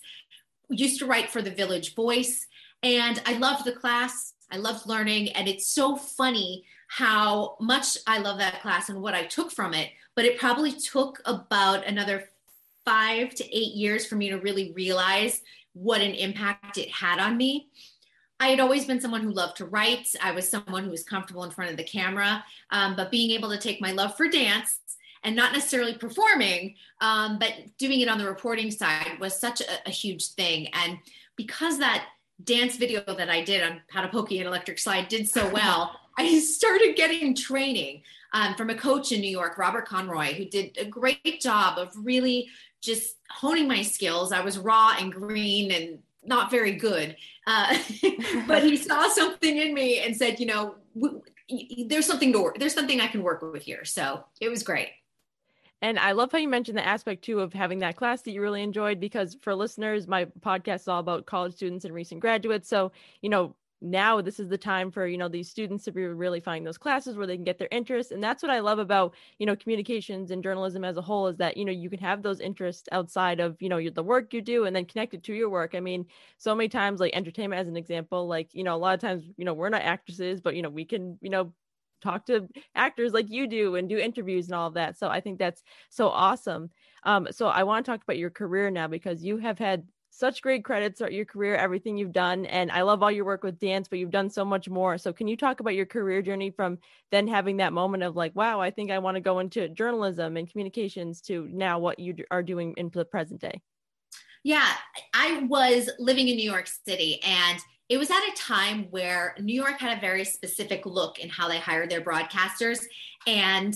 used 0.70 1.00
to 1.00 1.06
write 1.06 1.30
for 1.30 1.42
the 1.42 1.52
Village 1.52 1.96
Voice 1.96 2.48
and 2.84 3.22
I 3.26 3.34
loved 3.38 3.66
the 3.66 3.72
class. 3.72 4.34
I 4.52 4.58
loved 4.58 4.88
learning. 4.88 5.30
And 5.30 5.48
it's 5.48 5.68
so 5.68 5.96
funny 5.96 6.66
how 6.88 7.56
much 7.60 7.98
I 8.06 8.20
love 8.20 8.38
that 8.38 8.62
class 8.62 8.90
and 8.90 9.02
what 9.02 9.16
I 9.16 9.26
took 9.26 9.52
from 9.52 9.74
it. 9.74 9.90
But 10.16 10.26
it 10.26 10.38
probably 10.38 10.72
took 10.72 11.22
about 11.26 11.88
another 11.88 12.30
five 12.86 13.34
to 13.36 13.46
eight 13.46 13.74
years 13.74 14.06
for 14.06 14.16
me 14.16 14.30
to 14.30 14.38
really 14.38 14.72
realize 14.74 15.42
what 15.74 16.02
an 16.02 16.14
impact 16.14 16.78
it 16.78 16.90
had 16.90 17.20
on 17.20 17.36
me. 17.36 17.70
I 18.40 18.50
had 18.50 18.60
always 18.60 18.86
been 18.86 19.00
someone 19.00 19.22
who 19.22 19.32
loved 19.32 19.58
to 19.58 19.66
write. 19.66 20.08
I 20.22 20.32
was 20.32 20.48
someone 20.48 20.84
who 20.84 20.92
was 20.92 21.04
comfortable 21.04 21.46
in 21.46 21.52
front 21.52 21.72
of 21.72 21.78
the 21.78 21.84
camera, 21.84 22.44
um, 22.72 22.96
but 22.96 23.10
being 23.10 23.32
able 23.32 23.50
to 23.50 23.58
take 23.58 23.82
my 23.82 23.92
love 23.92 24.18
for 24.18 24.28
dance 24.28 24.80
and 25.24 25.36
not 25.36 25.54
necessarily 25.54 25.94
performing, 25.94 26.76
um, 27.00 27.40
but 27.40 27.54
doing 27.78 28.02
it 28.02 28.10
on 28.10 28.18
the 28.18 28.26
reporting 28.26 28.70
side 28.70 29.18
was 29.20 29.40
such 29.40 29.62
a, 29.62 29.88
a 29.88 29.90
huge 29.90 30.34
thing. 30.34 30.68
And 30.74 30.98
because 31.38 31.80
that 31.80 32.06
dance 32.44 32.78
video 32.78 33.02
that 33.06 33.30
I 33.30 33.44
did 33.44 33.64
on 33.64 33.82
how 33.90 34.02
to 34.02 34.08
pokey 34.08 34.40
and 34.40 34.48
electric 34.48 34.80
slide 34.80 35.08
did 35.08 35.28
so 35.28 35.50
well. 35.50 36.00
I 36.18 36.40
started 36.40 36.96
getting 36.96 37.36
training 37.36 38.04
um, 38.34 38.56
from 38.56 38.70
a 38.70 38.76
coach 38.76 39.12
in 39.12 39.22
New 39.22 39.30
York, 39.30 39.58
Robert 39.58 39.88
Conroy, 39.88 40.34
who 40.34 40.46
did 40.46 40.78
a 40.80 40.86
great 40.86 41.42
job 41.42 41.78
of 41.78 41.92
really 41.96 42.50
just 42.82 43.16
honing 43.30 43.68
my 43.68 43.82
skills. 43.82 44.32
I 44.32 44.42
was 44.42 44.58
raw 44.58 44.96
and 45.00 45.12
green 45.12 45.72
and 45.72 46.00
not 46.24 46.52
very 46.52 46.74
good, 46.74 47.16
uh, 47.48 47.78
but 48.48 48.64
he 48.64 48.78
saw 48.78 49.08
something 49.10 49.58
in 49.58 49.74
me 49.74 50.00
and 50.00 50.16
said, 50.16 50.40
you 50.40 50.46
know, 50.46 50.76
w- 50.96 51.22
there's 51.88 52.06
something 52.06 52.32
to 52.34 52.42
work, 52.42 52.60
there's 52.60 52.74
something 52.74 53.02
I 53.02 53.08
can 53.08 53.24
work 53.24 53.42
with 53.42 53.64
here. 53.64 53.86
So 53.86 54.24
it 54.40 54.50
was 54.50 54.64
great. 54.64 54.90
And 55.84 56.00
I 56.00 56.14
love 56.14 56.32
how 56.32 56.38
you 56.38 56.48
mentioned 56.48 56.78
the 56.78 56.88
aspect 56.88 57.26
too 57.26 57.42
of 57.42 57.52
having 57.52 57.80
that 57.80 57.98
class 57.98 58.22
that 58.22 58.32
you 58.32 58.42
really 58.42 58.64
enjoyed 58.64 59.02
because 59.02 59.36
for 59.42 59.54
listeners, 59.54 60.08
my 60.08 60.24
podcast 60.40 60.76
is 60.76 60.88
all 60.88 61.02
about 61.02 61.26
college 61.26 61.56
students 61.56 61.84
and 61.84 61.94
recent 61.94 62.22
graduates. 62.22 62.70
So, 62.70 62.94
you 63.22 63.30
know, 63.30 63.54
now 63.82 64.22
this 64.22 64.40
is 64.40 64.48
the 64.48 64.58
time 64.58 64.90
for 64.92 65.06
you 65.06 65.18
know 65.18 65.28
these 65.28 65.50
students 65.50 65.84
to 65.84 65.92
be 65.92 66.06
really 66.06 66.40
finding 66.40 66.64
those 66.64 66.78
classes 66.78 67.18
where 67.18 67.28
they 67.28 67.36
can 67.36 67.44
get 67.44 67.58
their 67.58 67.68
interests 67.70 68.14
and 68.14 68.24
that's 68.24 68.42
what 68.42 68.50
i 68.50 68.62
love 68.62 68.80
about 68.80 69.14
you 69.40 69.46
know 69.46 69.58
communications 69.58 70.32
and 70.32 70.42
journalism 70.42 70.86
as 70.86 70.96
a 70.96 71.02
whole 71.02 71.28
is 71.28 71.36
that 71.36 71.58
you 71.58 71.66
know 71.66 71.72
you 71.74 71.90
can 71.90 72.00
have 72.00 72.24
those 72.24 72.40
interests 72.40 72.88
outside 72.94 73.42
of 73.42 73.62
you 73.62 73.68
know 73.68 73.76
your, 73.76 73.92
the 73.92 74.02
work 74.02 74.34
you 74.34 74.42
do 74.42 74.64
and 74.64 74.74
then 74.74 74.86
connect 74.86 75.14
it 75.14 75.22
to 75.22 75.34
your 75.34 75.50
work 75.50 75.76
i 75.76 75.82
mean 75.82 76.06
so 76.38 76.56
many 76.56 76.70
times 76.70 77.02
like 77.02 77.14
entertainment 77.14 77.60
as 77.60 77.68
an 77.68 77.76
example 77.76 78.26
like 78.26 78.56
you 78.56 78.64
know 78.64 78.74
a 78.74 78.78
lot 78.78 78.94
of 78.94 79.02
times 79.02 79.26
you 79.36 79.44
know 79.44 79.54
we're 79.54 79.68
not 79.68 79.82
actresses 79.82 80.40
but 80.40 80.56
you 80.56 80.62
know 80.62 80.70
we 80.70 80.86
can 80.86 81.18
you 81.22 81.30
know 81.30 81.52
talk 82.04 82.26
to 82.26 82.48
actors 82.76 83.14
like 83.14 83.30
you 83.30 83.48
do 83.48 83.76
and 83.76 83.90
do 83.90 83.98
interviews 83.98 84.48
and 84.48 84.56
all 84.56 84.68
of 84.68 84.74
that 84.74 84.98
so 84.98 85.08
i 85.08 85.20
think 85.20 85.40
that's 85.40 85.64
so 85.90 86.10
awesome 86.10 86.70
um, 87.04 87.28
so 87.32 87.48
i 87.48 87.64
want 87.64 87.86
to 87.86 87.92
talk 87.92 88.04
about 88.04 88.18
your 88.18 88.30
career 88.30 88.70
now 88.70 88.88
because 88.88 89.24
you 89.24 89.38
have 89.38 89.60
had 89.60 89.84
such 90.16 90.44
great 90.44 90.64
credits 90.64 91.00
throughout 91.00 91.12
your 91.12 91.26
career, 91.26 91.56
everything 91.56 91.98
you've 91.98 92.14
done. 92.14 92.46
And 92.46 92.72
I 92.72 92.84
love 92.84 93.02
all 93.02 93.12
your 93.12 93.26
work 93.26 93.44
with 93.44 93.60
dance, 93.60 93.88
but 93.88 93.98
you've 93.98 94.12
done 94.12 94.30
so 94.30 94.46
much 94.46 94.70
more. 94.70 94.98
So, 95.00 95.12
can 95.12 95.28
you 95.28 95.36
talk 95.36 95.60
about 95.60 95.74
your 95.74 95.88
career 95.88 96.22
journey 96.22 96.52
from 96.52 96.78
then 97.10 97.28
having 97.28 97.58
that 97.58 97.74
moment 97.74 98.04
of 98.04 98.16
like, 98.16 98.36
wow, 98.36 98.62
I 98.62 98.70
think 98.70 98.92
I 98.92 99.00
want 99.00 99.16
to 99.16 99.22
go 99.22 99.40
into 99.40 99.68
journalism 99.70 100.38
and 100.38 100.50
communications 100.50 101.20
to 101.22 101.50
now 101.52 101.80
what 101.80 101.98
you 101.98 102.16
are 102.30 102.44
doing 102.44 102.76
in 102.78 102.92
the 102.94 103.06
present 103.06 103.42
day? 103.42 103.60
Yeah, 104.44 104.70
I 105.14 105.48
was 105.50 105.90
living 105.98 106.28
in 106.28 106.36
New 106.36 106.50
York 106.50 106.68
City 106.68 107.20
and 107.24 107.60
it 107.90 107.98
was 107.98 108.10
at 108.10 108.18
a 108.18 108.36
time 108.36 108.88
where 108.92 109.36
New 109.40 109.54
York 109.54 109.80
had 109.80 109.98
a 109.98 110.02
very 110.02 110.24
specific 110.24 110.86
look 110.86 111.20
in 111.20 111.30
how 111.30 111.48
they 111.48 111.60
hired 111.60 111.90
their 111.90 112.02
broadcasters. 112.02 112.84
And 113.28 113.76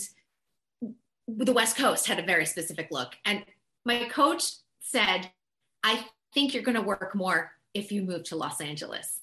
the 1.27 1.53
West 1.53 1.77
Coast 1.77 2.07
had 2.07 2.19
a 2.19 2.25
very 2.25 2.45
specific 2.45 2.87
look. 2.89 3.15
And 3.25 3.43
my 3.85 4.05
coach 4.05 4.43
said, 4.79 5.29
I 5.83 6.05
think 6.33 6.53
you're 6.53 6.63
going 6.63 6.75
to 6.75 6.81
work 6.81 7.15
more 7.15 7.51
if 7.73 7.91
you 7.91 8.01
move 8.01 8.23
to 8.25 8.35
Los 8.35 8.61
Angeles. 8.61 9.19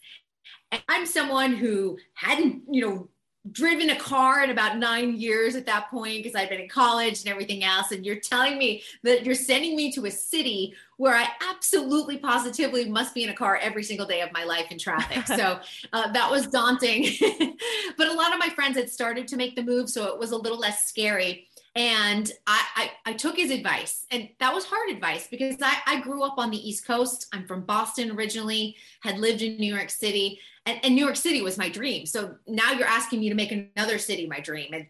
And 0.70 0.82
I'm 0.88 1.06
someone 1.06 1.54
who 1.54 1.98
hadn't, 2.14 2.62
you 2.70 2.86
know, 2.86 3.08
driven 3.52 3.90
a 3.90 3.96
car 3.96 4.42
in 4.42 4.50
about 4.50 4.78
nine 4.78 5.16
years 5.16 5.54
at 5.54 5.66
that 5.66 5.90
point 5.90 6.22
because 6.22 6.34
I'd 6.34 6.48
been 6.48 6.60
in 6.60 6.68
college 6.68 7.20
and 7.20 7.28
everything 7.28 7.62
else. 7.62 7.92
And 7.92 8.04
you're 8.04 8.16
telling 8.16 8.56
me 8.56 8.82
that 9.02 9.24
you're 9.24 9.34
sending 9.34 9.76
me 9.76 9.92
to 9.92 10.06
a 10.06 10.10
city 10.10 10.74
where 10.96 11.14
I 11.14 11.28
absolutely 11.50 12.16
positively 12.16 12.88
must 12.88 13.14
be 13.14 13.24
in 13.24 13.30
a 13.30 13.34
car 13.34 13.56
every 13.56 13.82
single 13.82 14.06
day 14.06 14.22
of 14.22 14.32
my 14.32 14.44
life 14.44 14.70
in 14.70 14.78
traffic. 14.78 15.26
so 15.36 15.60
uh, 15.92 16.12
that 16.12 16.30
was 16.30 16.46
daunting. 16.46 17.04
but 17.98 18.08
a 18.08 18.14
lot 18.14 18.32
of 18.32 18.38
my 18.38 18.48
friends 18.54 18.76
had 18.78 18.88
started 18.88 19.28
to 19.28 19.36
make 19.36 19.56
the 19.56 19.62
move. 19.62 19.90
So 19.90 20.06
it 20.06 20.18
was 20.18 20.30
a 20.30 20.36
little 20.36 20.58
less 20.58 20.86
scary 20.86 21.48
and 21.74 22.30
I, 22.46 22.64
I, 22.76 22.90
I 23.10 23.12
took 23.14 23.36
his 23.36 23.50
advice 23.50 24.06
and 24.10 24.28
that 24.38 24.54
was 24.54 24.64
hard 24.64 24.90
advice 24.90 25.26
because 25.28 25.56
I, 25.60 25.76
I 25.86 26.00
grew 26.00 26.22
up 26.22 26.38
on 26.38 26.50
the 26.50 26.68
east 26.68 26.86
coast. 26.86 27.26
I'm 27.32 27.46
from 27.46 27.62
boston 27.62 28.10
originally 28.12 28.76
had 29.00 29.18
lived 29.18 29.42
in 29.42 29.56
new 29.56 29.74
york 29.74 29.90
city 29.90 30.40
and, 30.66 30.78
and 30.84 30.94
new 30.94 31.04
york 31.04 31.16
city 31.16 31.42
was 31.42 31.58
my 31.58 31.68
dream. 31.68 32.06
So 32.06 32.36
now 32.46 32.72
you're 32.72 32.86
asking 32.86 33.20
me 33.20 33.28
to 33.28 33.34
make 33.34 33.52
another 33.52 33.98
city 33.98 34.26
my 34.26 34.40
dream 34.40 34.72
and 34.72 34.86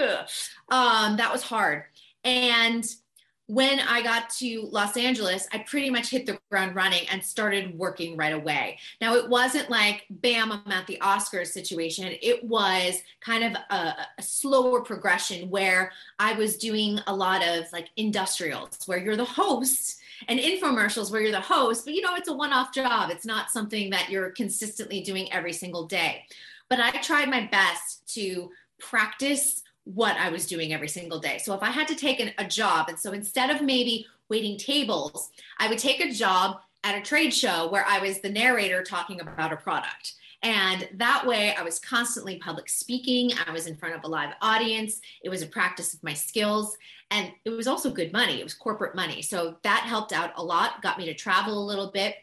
ugh, 0.00 0.28
um, 0.70 1.16
that 1.16 1.32
was 1.32 1.42
hard. 1.42 1.84
And 2.24 2.84
when 3.52 3.80
I 3.80 4.00
got 4.00 4.30
to 4.38 4.66
Los 4.70 4.96
Angeles, 4.96 5.46
I 5.52 5.58
pretty 5.58 5.90
much 5.90 6.08
hit 6.08 6.24
the 6.24 6.38
ground 6.48 6.74
running 6.74 7.06
and 7.10 7.22
started 7.22 7.76
working 7.78 8.16
right 8.16 8.32
away. 8.32 8.78
Now, 8.98 9.14
it 9.16 9.28
wasn't 9.28 9.68
like, 9.68 10.06
bam, 10.08 10.50
I'm 10.50 10.72
at 10.72 10.86
the 10.86 10.96
Oscars 11.02 11.48
situation. 11.48 12.14
It 12.22 12.42
was 12.44 13.02
kind 13.20 13.44
of 13.44 13.62
a, 13.68 14.06
a, 14.16 14.22
slower 14.22 14.80
progression 14.80 15.50
where 15.50 15.92
I 16.18 16.32
was 16.32 16.56
doing 16.56 16.98
a 17.06 17.14
lot 17.14 17.46
of 17.46 17.70
like 17.74 17.88
industrials 17.98 18.78
where 18.86 18.96
you're 18.96 19.16
the 19.16 19.24
host 19.26 20.00
and 20.28 20.40
infomercials 20.40 21.12
where 21.12 21.20
you're 21.20 21.30
the 21.30 21.40
host, 21.40 21.84
but 21.84 21.92
you 21.92 22.00
know, 22.00 22.14
it's 22.14 22.28
a 22.28 22.32
one 22.32 22.54
off 22.54 22.72
job. 22.72 23.10
It's 23.10 23.26
not 23.26 23.50
something 23.50 23.90
that 23.90 24.08
you're 24.08 24.30
consistently 24.30 25.02
doing 25.02 25.30
every 25.30 25.52
single 25.52 25.86
day. 25.86 26.24
But 26.70 26.80
I 26.80 26.92
tried 27.02 27.28
my 27.28 27.48
best 27.52 28.14
to 28.14 28.50
practice 28.78 29.61
what 29.84 30.16
I 30.16 30.28
was 30.28 30.46
doing 30.46 30.72
every 30.72 30.88
single 30.88 31.18
day. 31.18 31.38
So 31.38 31.54
if 31.54 31.62
I 31.62 31.70
had 31.70 31.88
to 31.88 31.94
take 31.94 32.20
an, 32.20 32.32
a 32.38 32.46
job, 32.46 32.88
and 32.88 32.98
so 32.98 33.12
instead 33.12 33.50
of 33.50 33.62
maybe 33.62 34.06
waiting 34.28 34.56
tables, 34.56 35.30
I 35.58 35.68
would 35.68 35.78
take 35.78 36.00
a 36.00 36.12
job 36.12 36.58
at 36.84 36.96
a 36.96 37.02
trade 37.02 37.32
show 37.32 37.70
where 37.70 37.84
I 37.86 37.98
was 38.00 38.20
the 38.20 38.30
narrator 38.30 38.82
talking 38.82 39.20
about 39.20 39.52
a 39.52 39.56
product. 39.56 40.14
And 40.42 40.88
that 40.94 41.24
way, 41.24 41.54
I 41.54 41.62
was 41.62 41.78
constantly 41.78 42.38
public 42.38 42.68
speaking. 42.68 43.30
I 43.46 43.52
was 43.52 43.68
in 43.68 43.76
front 43.76 43.94
of 43.94 44.02
a 44.02 44.08
live 44.08 44.34
audience. 44.40 45.00
It 45.22 45.28
was 45.28 45.42
a 45.42 45.46
practice 45.46 45.94
of 45.94 46.02
my 46.02 46.14
skills. 46.14 46.76
And 47.12 47.30
it 47.44 47.50
was 47.50 47.68
also 47.68 47.90
good 47.90 48.12
money. 48.12 48.40
It 48.40 48.44
was 48.44 48.54
corporate 48.54 48.96
money. 48.96 49.22
So 49.22 49.56
that 49.62 49.82
helped 49.82 50.12
out 50.12 50.32
a 50.36 50.42
lot, 50.42 50.82
got 50.82 50.98
me 50.98 51.04
to 51.06 51.14
travel 51.14 51.62
a 51.62 51.66
little 51.66 51.92
bit. 51.92 52.16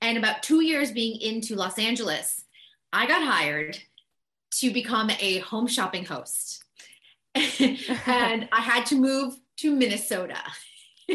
And 0.00 0.16
about 0.16 0.42
two 0.42 0.62
years 0.62 0.92
being 0.92 1.20
into 1.20 1.56
Los 1.56 1.78
Angeles, 1.78 2.44
I 2.92 3.06
got 3.06 3.22
hired 3.22 3.78
to 4.52 4.72
become 4.72 5.10
a 5.20 5.40
home 5.40 5.66
shopping 5.66 6.06
host. 6.06 6.64
and 8.06 8.48
I 8.52 8.60
had 8.60 8.86
to 8.86 8.96
move 8.96 9.34
to 9.58 9.74
Minnesota. 9.74 10.38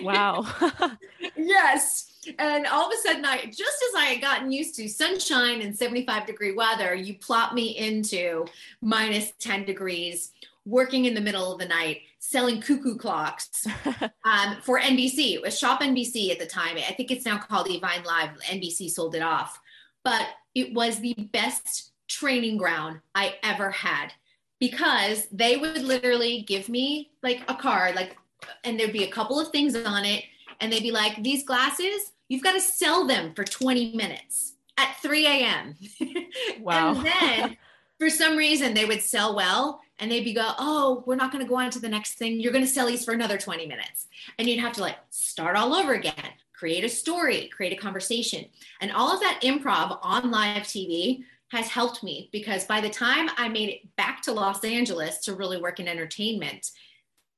Wow. 0.02 0.46
yes. 1.38 2.12
And 2.40 2.66
all 2.68 2.88
of 2.88 2.94
a 2.94 3.08
sudden, 3.08 3.26
I 3.26 3.46
just 3.46 3.62
as 3.62 3.96
I 3.98 4.06
had 4.06 4.22
gotten 4.22 4.52
used 4.52 4.76
to 4.76 4.88
sunshine 4.88 5.62
and 5.62 5.76
75 5.76 6.26
degree 6.26 6.54
weather, 6.54 6.96
you 6.96 7.16
plop 7.16 7.54
me 7.54 7.78
into 7.78 8.46
minus 8.82 9.32
10 9.40 9.66
degrees, 9.66 10.32
working 10.66 11.06
in 11.06 11.14
the 11.14 11.22
middle 11.22 11.52
of 11.52 11.60
the 11.60 11.68
night, 11.68 12.02
selling 12.20 12.62
cuckoo 12.62 12.98
clocks 12.98 13.68
um, 14.26 14.58
for 14.62 14.80
NBC. 14.80 15.34
It 15.34 15.42
was 15.42 15.60
Shop 15.60 15.82
NBC 15.82 16.32
at 16.32 16.40
the 16.40 16.46
time. 16.46 16.78
I 16.78 16.94
think 16.94 17.12
it's 17.12 17.26
now 17.26 17.38
called 17.38 17.68
Evine 17.68 18.06
Live. 18.06 18.30
NBC 18.44 18.90
sold 18.90 19.16
it 19.16 19.22
off. 19.22 19.60
But 20.04 20.28
it 20.56 20.74
was 20.74 21.00
the 21.00 21.14
best 21.32 21.92
training 22.08 22.58
ground 22.58 23.00
I 23.16 23.36
ever 23.44 23.72
had 23.72 24.14
because 24.60 25.28
they 25.32 25.58
would 25.58 25.84
literally 25.84 26.42
give 26.48 26.70
me 26.70 27.12
like 27.22 27.42
a 27.48 27.56
card, 27.56 27.96
like, 27.96 28.18
and 28.64 28.80
there'd 28.80 28.94
be 28.94 29.04
a 29.04 29.12
couple 29.12 29.40
of 29.40 29.50
things 29.50 29.76
on 29.76 30.06
it. 30.06 30.24
And 30.62 30.72
they'd 30.72 30.84
be 30.84 30.92
like, 30.92 31.22
these 31.22 31.44
glasses, 31.44 32.14
you've 32.30 32.44
got 32.44 32.54
to 32.54 32.62
sell 32.62 33.06
them 33.06 33.34
for 33.34 33.44
20 33.44 33.96
minutes 33.96 34.54
at 34.78 34.96
3 35.02 35.26
a.m. 35.28 35.76
Wow. 36.60 36.96
and 36.96 37.06
then 37.06 37.58
for 38.00 38.10
some 38.10 38.38
reason 38.38 38.74
they 38.74 38.86
would 38.86 39.02
sell 39.02 39.36
well 39.36 39.82
and 40.00 40.12
they'd 40.12 40.24
be 40.24 40.34
go, 40.34 40.52
oh, 40.58 41.04
we're 41.06 41.16
not 41.16 41.32
going 41.32 41.44
to 41.44 41.50
go 41.50 41.58
on 41.58 41.70
to 41.72 41.80
the 41.80 41.90
next 41.90 42.16
thing. 42.16 42.40
You're 42.40 42.52
going 42.52 42.66
to 42.66 42.70
sell 42.70 42.88
these 42.88 43.06
for 43.06 43.14
another 43.14 43.38
20 43.38 43.68
minutes. 43.68 44.08
And 44.38 44.48
you'd 44.48 44.60
have 44.60 44.74
to 44.74 44.82
like 44.82 44.98
start 45.10 45.56
all 45.56 45.74
over 45.74 45.94
again, 45.94 46.14
create 46.54 46.84
a 46.84 46.90
story, 46.90 47.50
create 47.56 47.74
a 47.74 47.82
conversation. 47.82 48.46
And 48.82 48.92
all 48.92 49.14
of 49.14 49.20
that 49.20 49.42
improv 49.44 50.00
on 50.02 50.32
live 50.32 50.64
TV 50.64 51.24
has 51.54 51.68
helped 51.68 52.02
me 52.02 52.30
because 52.32 52.66
by 52.66 52.82
the 52.82 52.90
time 52.90 53.30
I 53.38 53.48
made 53.48 53.70
it 53.70 53.96
back 53.96 54.24
to 54.24 54.32
Los 54.32 54.64
Angeles 54.64 55.20
to 55.20 55.36
really 55.36 55.62
work 55.62 55.80
in 55.80 55.88
entertainment, 55.88 56.72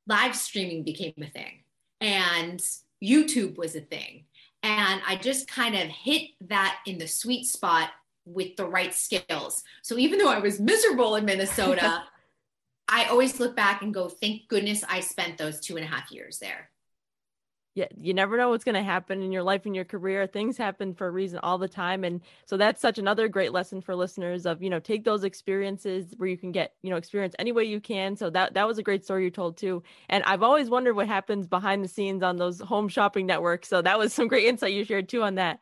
live 0.08 0.34
streaming 0.34 0.84
became 0.84 1.14
a 1.22 1.28
thing 1.28 1.64
and 2.00 2.62
YouTube 3.04 3.58
was 3.58 3.76
a 3.76 3.82
thing. 3.82 4.24
And 4.64 5.02
I 5.06 5.18
just 5.18 5.50
kind 5.50 5.76
of 5.76 5.90
hit 5.90 6.30
that 6.48 6.78
in 6.86 6.98
the 6.98 7.08
sweet 7.08 7.46
spot 7.46 7.90
with 8.24 8.56
the 8.56 8.66
right 8.66 8.94
skills. 8.94 9.64
So 9.84 9.98
even 9.98 10.18
though 10.18 10.32
I 10.32 10.40
was 10.40 10.62
miserable 10.62 11.18
in 11.18 11.26
Minnesota, 11.26 12.04
I 12.88 13.06
always 13.06 13.38
look 13.38 13.54
back 13.54 13.82
and 13.82 13.94
go, 13.94 14.08
thank 14.08 14.48
goodness 14.48 14.86
I 14.88 15.02
spent 15.02 15.38
those 15.38 15.60
two 15.60 15.76
and 15.76 15.84
a 15.84 15.90
half 15.90 16.10
years 16.10 16.40
there 16.40 16.70
yeah, 17.76 17.88
you 18.00 18.14
never 18.14 18.38
know 18.38 18.50
what's 18.50 18.64
going 18.64 18.76
to 18.76 18.82
happen 18.82 19.22
in 19.22 19.34
your 19.34 19.44
life 19.44 19.66
and 19.66 19.76
your 19.76 19.84
career. 19.84 20.26
Things 20.26 20.58
happen 20.58 20.94
for 20.94 21.08
a 21.08 21.12
reason 21.12 21.40
all 21.44 21.58
the 21.58 21.68
time. 21.68 22.06
And 22.06 22.22
so 22.46 22.56
that's 22.56 22.82
such 22.82 22.98
another 22.98 23.28
great 23.28 23.52
lesson 23.52 23.82
for 23.82 23.94
listeners 23.98 24.46
of, 24.46 24.64
you 24.64 24.70
know, 24.70 24.80
take 24.80 25.04
those 25.04 25.26
experiences 25.26 26.14
where 26.16 26.30
you 26.30 26.38
can 26.38 26.54
get, 26.54 26.74
you 26.84 26.90
know, 26.90 26.96
experience 26.96 27.36
any 27.38 27.52
way 27.52 27.66
you 27.66 27.82
can. 27.82 28.16
So 28.16 28.30
that 28.30 28.54
that 28.54 28.66
was 28.66 28.78
a 28.78 28.84
great 28.84 29.04
story 29.04 29.26
you 29.26 29.30
told 29.30 29.58
too. 29.58 29.84
And 30.08 30.24
I've 30.24 30.42
always 30.42 30.70
wondered 30.70 30.96
what 30.96 31.08
happens 31.08 31.48
behind 31.48 31.84
the 31.84 31.90
scenes 31.90 32.24
on 32.24 32.38
those 32.38 32.62
home 32.62 32.88
shopping 32.88 33.26
networks. 33.26 33.68
So 33.68 33.82
that 33.82 34.00
was 34.00 34.14
some 34.14 34.30
great 34.30 34.46
insight 34.46 34.72
you 34.72 34.86
shared 34.86 35.10
too 35.10 35.24
on 35.24 35.36
that. 35.36 35.60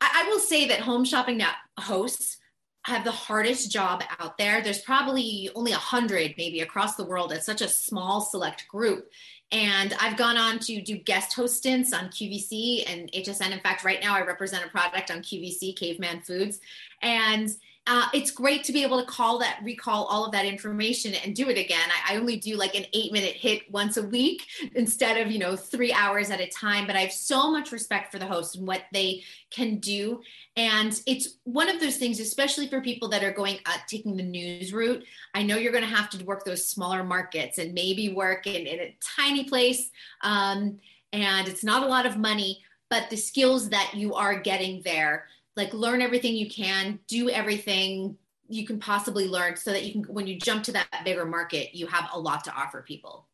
I, 0.00 0.24
I 0.24 0.28
will 0.30 0.40
say 0.40 0.66
that 0.68 0.80
home 0.80 1.04
shopping 1.04 1.36
net 1.36 1.54
hosts 1.78 2.38
have 2.84 3.04
the 3.04 3.12
hardest 3.12 3.70
job 3.70 4.02
out 4.18 4.38
there. 4.38 4.60
There's 4.60 4.80
probably 4.80 5.50
only 5.54 5.72
a 5.72 5.76
hundred 5.76 6.34
maybe 6.36 6.60
across 6.60 6.96
the 6.96 7.04
world. 7.04 7.32
It's 7.32 7.46
such 7.46 7.60
a 7.60 7.68
small 7.68 8.20
select 8.20 8.66
group. 8.68 9.10
And 9.52 9.94
I've 10.00 10.16
gone 10.16 10.38
on 10.38 10.58
to 10.60 10.80
do 10.80 10.96
guest 10.96 11.34
host 11.34 11.58
stints 11.58 11.92
on 11.92 12.06
QVC 12.06 12.90
and 12.90 13.12
HSN. 13.12 13.52
In 13.52 13.60
fact, 13.60 13.84
right 13.84 14.02
now 14.02 14.14
I 14.14 14.22
represent 14.22 14.64
a 14.64 14.68
product 14.68 15.10
on 15.10 15.18
QVC, 15.18 15.76
Caveman 15.76 16.22
Foods. 16.22 16.60
And 17.02 17.50
uh, 17.88 18.06
it's 18.14 18.30
great 18.30 18.62
to 18.62 18.72
be 18.72 18.84
able 18.84 19.00
to 19.00 19.06
call 19.06 19.38
that, 19.38 19.58
recall 19.64 20.04
all 20.04 20.24
of 20.24 20.30
that 20.30 20.44
information 20.44 21.14
and 21.14 21.34
do 21.34 21.48
it 21.48 21.58
again. 21.58 21.88
I, 22.06 22.14
I, 22.14 22.16
only 22.16 22.36
do 22.36 22.56
like 22.56 22.76
an 22.76 22.86
eight 22.92 23.12
minute 23.12 23.34
hit 23.34 23.68
once 23.72 23.96
a 23.96 24.04
week 24.04 24.46
instead 24.76 25.16
of, 25.16 25.32
you 25.32 25.40
know, 25.40 25.56
three 25.56 25.92
hours 25.92 26.30
at 26.30 26.40
a 26.40 26.46
time. 26.46 26.86
But 26.86 26.94
I 26.94 27.00
have 27.00 27.12
so 27.12 27.50
much 27.50 27.72
respect 27.72 28.12
for 28.12 28.20
the 28.20 28.26
host 28.26 28.54
and 28.54 28.68
what 28.68 28.82
they 28.92 29.24
can 29.50 29.80
do. 29.80 30.20
And 30.54 31.00
it's 31.06 31.38
one 31.42 31.68
of 31.68 31.80
those 31.80 31.96
things, 31.96 32.20
especially 32.20 32.68
for 32.68 32.80
people 32.80 33.08
that 33.08 33.24
are 33.24 33.32
going, 33.32 33.58
uh, 33.66 33.78
taking 33.88 34.16
the 34.16 34.22
news 34.22 34.72
route. 34.72 35.02
I 35.34 35.42
know 35.42 35.56
you're 35.56 35.72
going 35.72 35.82
to 35.82 35.90
have 35.90 36.08
to 36.10 36.24
work 36.24 36.44
those 36.44 36.68
smaller 36.68 37.02
markets 37.02 37.58
and 37.58 37.74
maybe 37.74 38.12
work 38.12 38.46
in, 38.46 38.64
in 38.64 38.78
a 38.78 38.96
tiny 39.16 39.44
place. 39.44 39.90
Um, 40.20 40.78
and 41.12 41.48
it's 41.48 41.64
not 41.64 41.82
a 41.82 41.88
lot 41.88 42.06
of 42.06 42.16
money, 42.16 42.62
but 42.90 43.10
the 43.10 43.16
skills 43.16 43.70
that 43.70 43.94
you 43.94 44.14
are 44.14 44.38
getting 44.38 44.82
there 44.84 45.26
like 45.56 45.72
learn 45.72 46.02
everything 46.02 46.34
you 46.34 46.48
can 46.48 46.98
do 47.08 47.30
everything 47.30 48.16
you 48.48 48.66
can 48.66 48.78
possibly 48.78 49.28
learn 49.28 49.56
so 49.56 49.72
that 49.72 49.84
you 49.84 49.92
can 49.92 50.02
when 50.14 50.26
you 50.26 50.38
jump 50.38 50.64
to 50.64 50.72
that 50.72 50.88
bigger 51.04 51.24
market 51.24 51.74
you 51.74 51.86
have 51.86 52.08
a 52.12 52.18
lot 52.18 52.44
to 52.44 52.52
offer 52.54 52.82
people. 52.82 53.28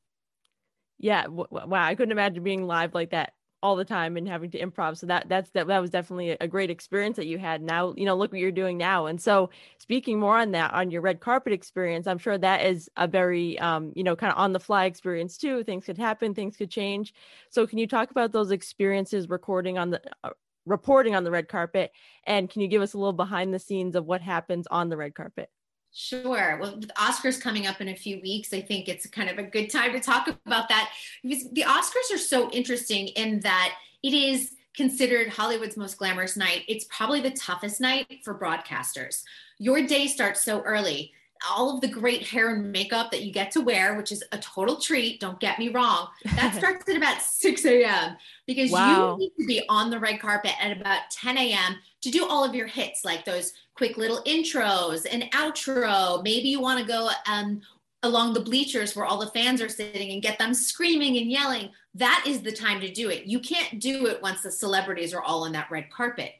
Yeah 0.98 1.26
wow 1.28 1.68
i 1.70 1.94
couldn't 1.94 2.12
imagine 2.12 2.42
being 2.42 2.66
live 2.66 2.94
like 2.94 3.10
that 3.10 3.34
all 3.62 3.76
the 3.76 3.84
time 3.84 4.16
and 4.16 4.28
having 4.28 4.50
to 4.52 4.60
improv. 4.60 4.96
So 4.96 5.06
that 5.06 5.28
that's 5.28 5.50
that, 5.50 5.66
that 5.66 5.80
was 5.80 5.90
definitely 5.90 6.30
a 6.30 6.46
great 6.46 6.70
experience 6.70 7.16
that 7.16 7.26
you 7.26 7.38
had. 7.38 7.60
Now 7.60 7.92
you 7.96 8.04
know 8.04 8.16
look 8.16 8.30
what 8.30 8.40
you're 8.40 8.52
doing 8.52 8.78
now. 8.78 9.06
And 9.06 9.20
so 9.20 9.50
speaking 9.78 10.20
more 10.20 10.38
on 10.38 10.52
that 10.52 10.72
on 10.74 10.90
your 10.90 11.00
red 11.02 11.20
carpet 11.20 11.52
experience 11.52 12.06
i'm 12.06 12.18
sure 12.18 12.38
that 12.38 12.64
is 12.64 12.88
a 12.96 13.08
very 13.08 13.58
um 13.58 13.92
you 13.96 14.04
know 14.04 14.14
kind 14.14 14.32
of 14.32 14.38
on 14.38 14.52
the 14.52 14.60
fly 14.60 14.84
experience 14.84 15.36
too. 15.36 15.64
Things 15.64 15.84
could 15.84 15.98
happen 15.98 16.34
things 16.34 16.56
could 16.56 16.70
change. 16.70 17.14
So 17.50 17.66
can 17.66 17.78
you 17.78 17.86
talk 17.86 18.10
about 18.10 18.32
those 18.32 18.50
experiences 18.50 19.28
recording 19.28 19.78
on 19.78 19.90
the 19.90 20.00
uh, 20.22 20.30
reporting 20.68 21.14
on 21.14 21.24
the 21.24 21.30
red 21.30 21.48
carpet. 21.48 21.90
And 22.26 22.48
can 22.48 22.62
you 22.62 22.68
give 22.68 22.82
us 22.82 22.94
a 22.94 22.98
little 22.98 23.12
behind 23.12 23.52
the 23.52 23.58
scenes 23.58 23.96
of 23.96 24.06
what 24.06 24.20
happens 24.20 24.66
on 24.70 24.88
the 24.88 24.96
red 24.96 25.14
carpet? 25.14 25.48
Sure. 25.92 26.58
Well, 26.60 26.76
with 26.76 26.90
Oscars 26.94 27.40
coming 27.40 27.66
up 27.66 27.80
in 27.80 27.88
a 27.88 27.96
few 27.96 28.20
weeks, 28.20 28.52
I 28.52 28.60
think 28.60 28.88
it's 28.88 29.06
kind 29.08 29.30
of 29.30 29.38
a 29.38 29.42
good 29.42 29.68
time 29.68 29.92
to 29.92 30.00
talk 30.00 30.28
about 30.46 30.68
that 30.68 30.90
because 31.22 31.50
the 31.52 31.62
Oscars 31.62 32.14
are 32.14 32.18
so 32.18 32.50
interesting 32.50 33.08
in 33.08 33.40
that 33.40 33.74
it 34.02 34.12
is 34.12 34.52
considered 34.76 35.28
Hollywood's 35.28 35.76
most 35.76 35.98
glamorous 35.98 36.36
night. 36.36 36.62
It's 36.68 36.84
probably 36.84 37.20
the 37.20 37.32
toughest 37.32 37.80
night 37.80 38.20
for 38.22 38.38
broadcasters. 38.38 39.22
Your 39.58 39.84
day 39.84 40.06
starts 40.06 40.44
so 40.44 40.60
early 40.60 41.12
all 41.48 41.74
of 41.74 41.80
the 41.80 41.88
great 41.88 42.26
hair 42.26 42.54
and 42.54 42.72
makeup 42.72 43.10
that 43.10 43.22
you 43.22 43.32
get 43.32 43.50
to 43.52 43.60
wear, 43.60 43.96
which 43.96 44.12
is 44.12 44.22
a 44.32 44.38
total 44.38 44.76
treat. 44.76 45.20
Don't 45.20 45.40
get 45.40 45.58
me 45.58 45.68
wrong. 45.68 46.08
That 46.36 46.54
starts 46.58 46.88
at 46.88 46.96
about 46.96 47.20
6 47.20 47.64
a.m. 47.64 48.16
because 48.46 48.70
wow. 48.70 49.12
you 49.12 49.18
need 49.18 49.32
to 49.38 49.46
be 49.46 49.62
on 49.68 49.90
the 49.90 49.98
red 49.98 50.20
carpet 50.20 50.52
at 50.60 50.78
about 50.78 51.10
10 51.10 51.38
a.m. 51.38 51.76
to 52.02 52.10
do 52.10 52.26
all 52.26 52.44
of 52.44 52.54
your 52.54 52.66
hits, 52.66 53.04
like 53.04 53.24
those 53.24 53.52
quick 53.74 53.96
little 53.96 54.22
intros 54.24 55.06
and 55.10 55.24
outro. 55.32 56.22
Maybe 56.22 56.48
you 56.48 56.60
want 56.60 56.80
to 56.80 56.86
go 56.86 57.10
um, 57.26 57.60
along 58.02 58.34
the 58.34 58.40
bleachers 58.40 58.94
where 58.94 59.04
all 59.04 59.18
the 59.18 59.30
fans 59.30 59.60
are 59.60 59.68
sitting 59.68 60.12
and 60.12 60.22
get 60.22 60.38
them 60.38 60.54
screaming 60.54 61.16
and 61.16 61.30
yelling. 61.30 61.70
That 61.94 62.24
is 62.26 62.42
the 62.42 62.52
time 62.52 62.80
to 62.80 62.92
do 62.92 63.10
it. 63.10 63.26
You 63.26 63.40
can't 63.40 63.80
do 63.80 64.06
it 64.06 64.22
once 64.22 64.42
the 64.42 64.50
celebrities 64.52 65.12
are 65.14 65.22
all 65.22 65.44
on 65.44 65.52
that 65.52 65.70
red 65.70 65.90
carpet. 65.90 66.32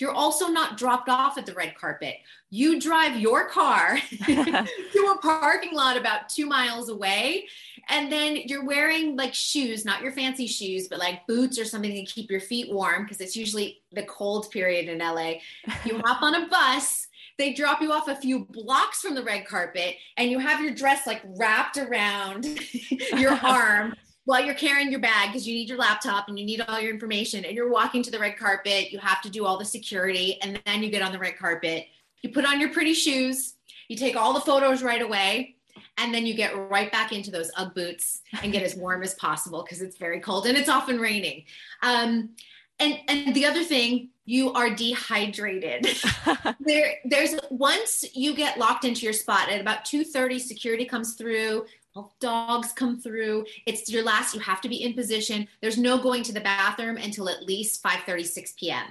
You're 0.00 0.12
also 0.12 0.48
not 0.48 0.78
dropped 0.78 1.08
off 1.08 1.36
at 1.38 1.46
the 1.46 1.52
red 1.52 1.76
carpet. 1.76 2.16
You 2.50 2.80
drive 2.80 3.18
your 3.18 3.48
car 3.48 3.98
to 4.26 5.14
a 5.14 5.18
parking 5.20 5.74
lot 5.74 5.96
about 5.96 6.28
two 6.28 6.46
miles 6.46 6.88
away. 6.88 7.46
And 7.88 8.10
then 8.10 8.36
you're 8.36 8.64
wearing 8.64 9.16
like 9.16 9.34
shoes, 9.34 9.84
not 9.84 10.02
your 10.02 10.12
fancy 10.12 10.46
shoes, 10.46 10.88
but 10.88 10.98
like 10.98 11.26
boots 11.26 11.58
or 11.58 11.64
something 11.64 11.92
to 11.92 12.04
keep 12.04 12.30
your 12.30 12.40
feet 12.40 12.72
warm 12.72 13.04
because 13.04 13.20
it's 13.20 13.36
usually 13.36 13.82
the 13.92 14.04
cold 14.04 14.50
period 14.50 14.88
in 14.88 14.98
LA. 14.98 15.34
You 15.84 15.98
hop 16.04 16.22
on 16.22 16.34
a 16.34 16.48
bus 16.48 17.06
they 17.38 17.54
drop 17.54 17.80
you 17.80 17.90
off 17.90 18.06
a 18.06 18.16
few 18.16 18.44
blocks 18.50 19.00
from 19.00 19.14
the 19.14 19.22
red 19.22 19.46
carpet 19.46 19.96
and 20.18 20.30
you 20.30 20.38
have 20.38 20.60
your 20.60 20.74
dress 20.74 21.06
like 21.06 21.22
wrapped 21.24 21.78
around 21.78 22.44
your 23.16 23.32
arm 23.32 23.94
while 24.30 24.44
you're 24.44 24.54
carrying 24.54 24.90
your 24.90 25.00
bag 25.00 25.28
because 25.28 25.46
you 25.46 25.54
need 25.54 25.68
your 25.68 25.78
laptop 25.78 26.28
and 26.28 26.38
you 26.38 26.46
need 26.46 26.60
all 26.62 26.80
your 26.80 26.92
information 26.92 27.44
and 27.44 27.56
you're 27.56 27.70
walking 27.70 28.00
to 28.00 28.10
the 28.12 28.18
red 28.18 28.38
carpet 28.38 28.92
you 28.92 28.98
have 28.98 29.20
to 29.20 29.28
do 29.28 29.44
all 29.44 29.58
the 29.58 29.64
security 29.64 30.40
and 30.40 30.60
then 30.64 30.82
you 30.82 30.88
get 30.88 31.02
on 31.02 31.10
the 31.10 31.18
red 31.18 31.36
carpet. 31.36 31.86
You 32.22 32.30
put 32.30 32.44
on 32.44 32.60
your 32.60 32.70
pretty 32.72 32.94
shoes 32.94 33.54
you 33.90 33.96
take 33.96 34.14
all 34.14 34.32
the 34.32 34.40
photos 34.40 34.84
right 34.84 35.02
away 35.02 35.56
and 35.98 36.14
then 36.14 36.24
you 36.24 36.34
get 36.34 36.56
right 36.70 36.92
back 36.92 37.10
into 37.10 37.32
those 37.32 37.50
ugg 37.56 37.74
boots 37.74 38.20
and 38.44 38.52
get 38.52 38.62
as 38.62 38.76
warm 38.76 39.02
as 39.02 39.14
possible 39.14 39.64
because 39.64 39.82
it's 39.82 39.96
very 39.96 40.20
cold 40.20 40.46
and 40.46 40.56
it's 40.56 40.68
often 40.68 41.00
raining. 41.00 41.44
Um, 41.82 42.30
and 42.78 42.98
and 43.08 43.34
the 43.34 43.44
other 43.44 43.64
thing 43.64 44.10
you 44.24 44.52
are 44.52 44.70
dehydrated. 44.70 45.88
There 46.60 46.94
there's 47.04 47.34
once 47.50 48.04
you 48.14 48.34
get 48.34 48.58
locked 48.58 48.84
into 48.84 49.02
your 49.02 49.12
spot 49.12 49.48
at 49.48 49.60
about 49.60 49.84
2.30 49.84 50.38
security 50.38 50.84
comes 50.84 51.14
through 51.14 51.64
dogs 52.20 52.72
come 52.72 53.00
through. 53.00 53.46
It's 53.66 53.90
your 53.90 54.02
last 54.02 54.34
you 54.34 54.40
have 54.40 54.60
to 54.60 54.68
be 54.68 54.82
in 54.82 54.94
position. 54.94 55.48
There's 55.60 55.78
no 55.78 55.98
going 55.98 56.22
to 56.24 56.32
the 56.32 56.40
bathroom 56.40 56.96
until 56.96 57.28
at 57.28 57.44
least 57.44 57.82
5 57.82 58.00
36 58.06 58.54
p.m 58.58 58.84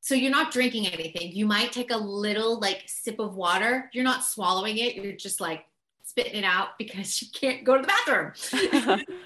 so 0.00 0.14
you're 0.14 0.30
not 0.30 0.50
drinking 0.50 0.86
anything. 0.88 1.32
You 1.32 1.46
might 1.46 1.72
take 1.72 1.90
a 1.90 1.96
little 1.96 2.58
like 2.58 2.84
sip 2.86 3.18
of 3.18 3.36
water. 3.36 3.90
You're 3.92 4.04
not 4.04 4.24
swallowing 4.24 4.78
it. 4.78 4.96
You're 4.96 5.12
just 5.12 5.40
like 5.40 5.66
spitting 6.02 6.36
it 6.36 6.44
out 6.44 6.78
because 6.78 7.22
you 7.22 7.28
can't 7.32 7.64
go 7.64 7.76
to 7.76 7.82
the 7.82 7.88
bathroom. 7.88 9.04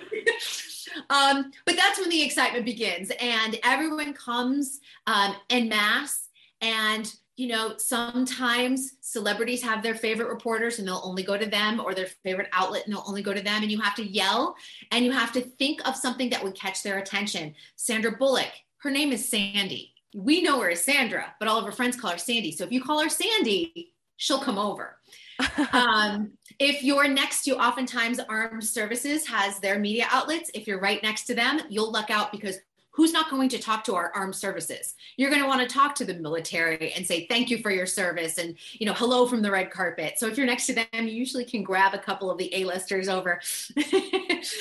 Um, 1.11 1.51
but 1.67 1.75
that's 1.75 1.99
when 1.99 2.09
the 2.09 2.23
excitement 2.23 2.65
begins. 2.65 3.11
And 3.21 3.59
everyone 3.65 4.13
comes 4.15 4.81
um, 5.09 5.35
en 5.51 5.69
masse. 5.69 6.29
And 6.61 7.13
you 7.37 7.49
know, 7.49 7.75
sometimes 7.79 8.93
celebrities 9.01 9.63
have 9.63 9.83
their 9.83 9.95
favorite 9.95 10.29
reporters 10.29 10.79
and 10.79 10.87
they'll 10.87 11.03
only 11.05 11.23
go 11.23 11.37
to 11.37 11.47
them 11.47 11.81
or 11.81 11.93
their 11.93 12.07
favorite 12.07 12.49
outlet 12.53 12.85
and 12.85 12.95
they'll 12.95 13.05
only 13.07 13.23
go 13.23 13.35
to 13.35 13.41
them. 13.41 13.63
And 13.63 13.73
you 13.73 13.81
have 13.81 13.97
to 13.97 14.07
yell 14.07 14.55
and 14.93 15.05
you 15.05 15.11
have 15.11 15.33
to 15.33 15.41
think 15.41 15.87
of 15.87 15.97
something 15.97 16.31
that 16.31 16.43
would 16.43 16.55
catch 16.55 16.83
their 16.83 16.99
attention. 16.99 17.55
Sandra 17.75 18.13
Bullock, 18.13 18.53
her 18.79 18.91
name 18.91 19.13
is 19.13 19.29
Sandy. 19.29 19.93
We 20.15 20.43
know 20.43 20.61
her 20.61 20.71
as 20.71 20.85
Sandra, 20.85 21.35
but 21.41 21.49
all 21.49 21.59
of 21.59 21.65
her 21.65 21.73
friends 21.73 21.97
call 21.97 22.13
her 22.13 22.19
Sandy. 22.19 22.53
So 22.53 22.65
if 22.65 22.71
you 22.71 22.81
call 22.81 23.03
her 23.03 23.09
Sandy, 23.09 23.95
she'll 24.17 24.39
come 24.39 24.59
over. 24.59 24.97
um, 25.73 26.31
if 26.61 26.85
you're 26.85 27.09
next 27.09 27.43
to, 27.45 27.57
oftentimes 27.57 28.21
Armed 28.21 28.63
Services 28.63 29.27
has 29.27 29.59
their 29.59 29.81
media 29.81 30.07
outlets. 30.13 30.53
If 30.55 30.69
you're 30.69 30.81
right 30.81 31.03
next 31.03 31.25
to 31.25 31.35
them, 31.35 31.61
you'll 31.69 31.91
luck 31.91 32.11
out 32.11 32.31
because 32.31 32.59
who's 32.95 33.13
not 33.13 33.31
going 33.31 33.49
to 33.51 33.59
talk 33.59 33.85
to 33.85 33.95
our 33.95 34.13
armed 34.15 34.37
services? 34.37 34.95
You're 35.17 35.31
going 35.31 35.43
to 35.43 35.49
want 35.49 35.69
to 35.69 35.73
talk 35.73 35.95
to 35.97 36.05
the 36.05 36.15
military 36.15 36.93
and 36.93 37.07
say 37.07 37.27
thank 37.27 37.51
you 37.51 37.59
for 37.59 37.71
your 37.71 37.87
service 37.87 38.39
and 38.39 38.57
you 38.73 38.87
know 38.87 38.95
hello 38.95 39.27
from 39.27 39.43
the 39.43 39.51
red 39.51 39.71
carpet. 39.71 40.19
So 40.19 40.27
if 40.27 40.37
you're 40.37 40.47
next 40.47 40.67
to 40.67 40.75
them 40.75 40.87
you 40.93 41.13
usually 41.13 41.45
can 41.45 41.63
grab 41.63 41.95
a 41.95 41.99
couple 41.99 42.31
of 42.31 42.39
the 42.39 42.55
a-listers 42.55 43.09
over. 43.09 43.41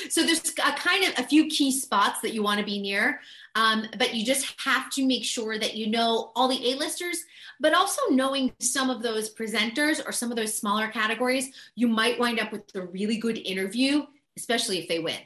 So 0.08 0.22
there's 0.22 0.54
a 0.64 0.72
kind 0.72 1.04
of 1.04 1.18
a 1.18 1.28
few 1.28 1.46
key 1.48 1.70
spots 1.70 2.20
that 2.22 2.32
you 2.32 2.42
want 2.42 2.58
to 2.58 2.64
be 2.64 2.80
near 2.80 3.20
um, 3.54 3.86
but 3.98 4.14
you 4.14 4.24
just 4.24 4.54
have 4.60 4.90
to 4.90 5.06
make 5.06 5.24
sure 5.24 5.58
that 5.58 5.74
you 5.74 5.88
know 5.88 6.32
all 6.34 6.48
the 6.48 6.72
a-listers 6.72 7.24
but 7.60 7.74
also 7.74 8.00
knowing 8.10 8.52
some 8.60 8.90
of 8.90 9.02
those 9.02 9.34
presenters 9.34 10.04
or 10.06 10.12
some 10.12 10.30
of 10.30 10.36
those 10.36 10.56
smaller 10.56 10.88
categories 10.88 11.50
you 11.74 11.88
might 11.88 12.18
wind 12.18 12.40
up 12.40 12.52
with 12.52 12.62
a 12.74 12.82
really 12.82 13.16
good 13.16 13.38
interview 13.38 14.04
especially 14.36 14.78
if 14.78 14.88
they 14.88 14.98
win 14.98 15.18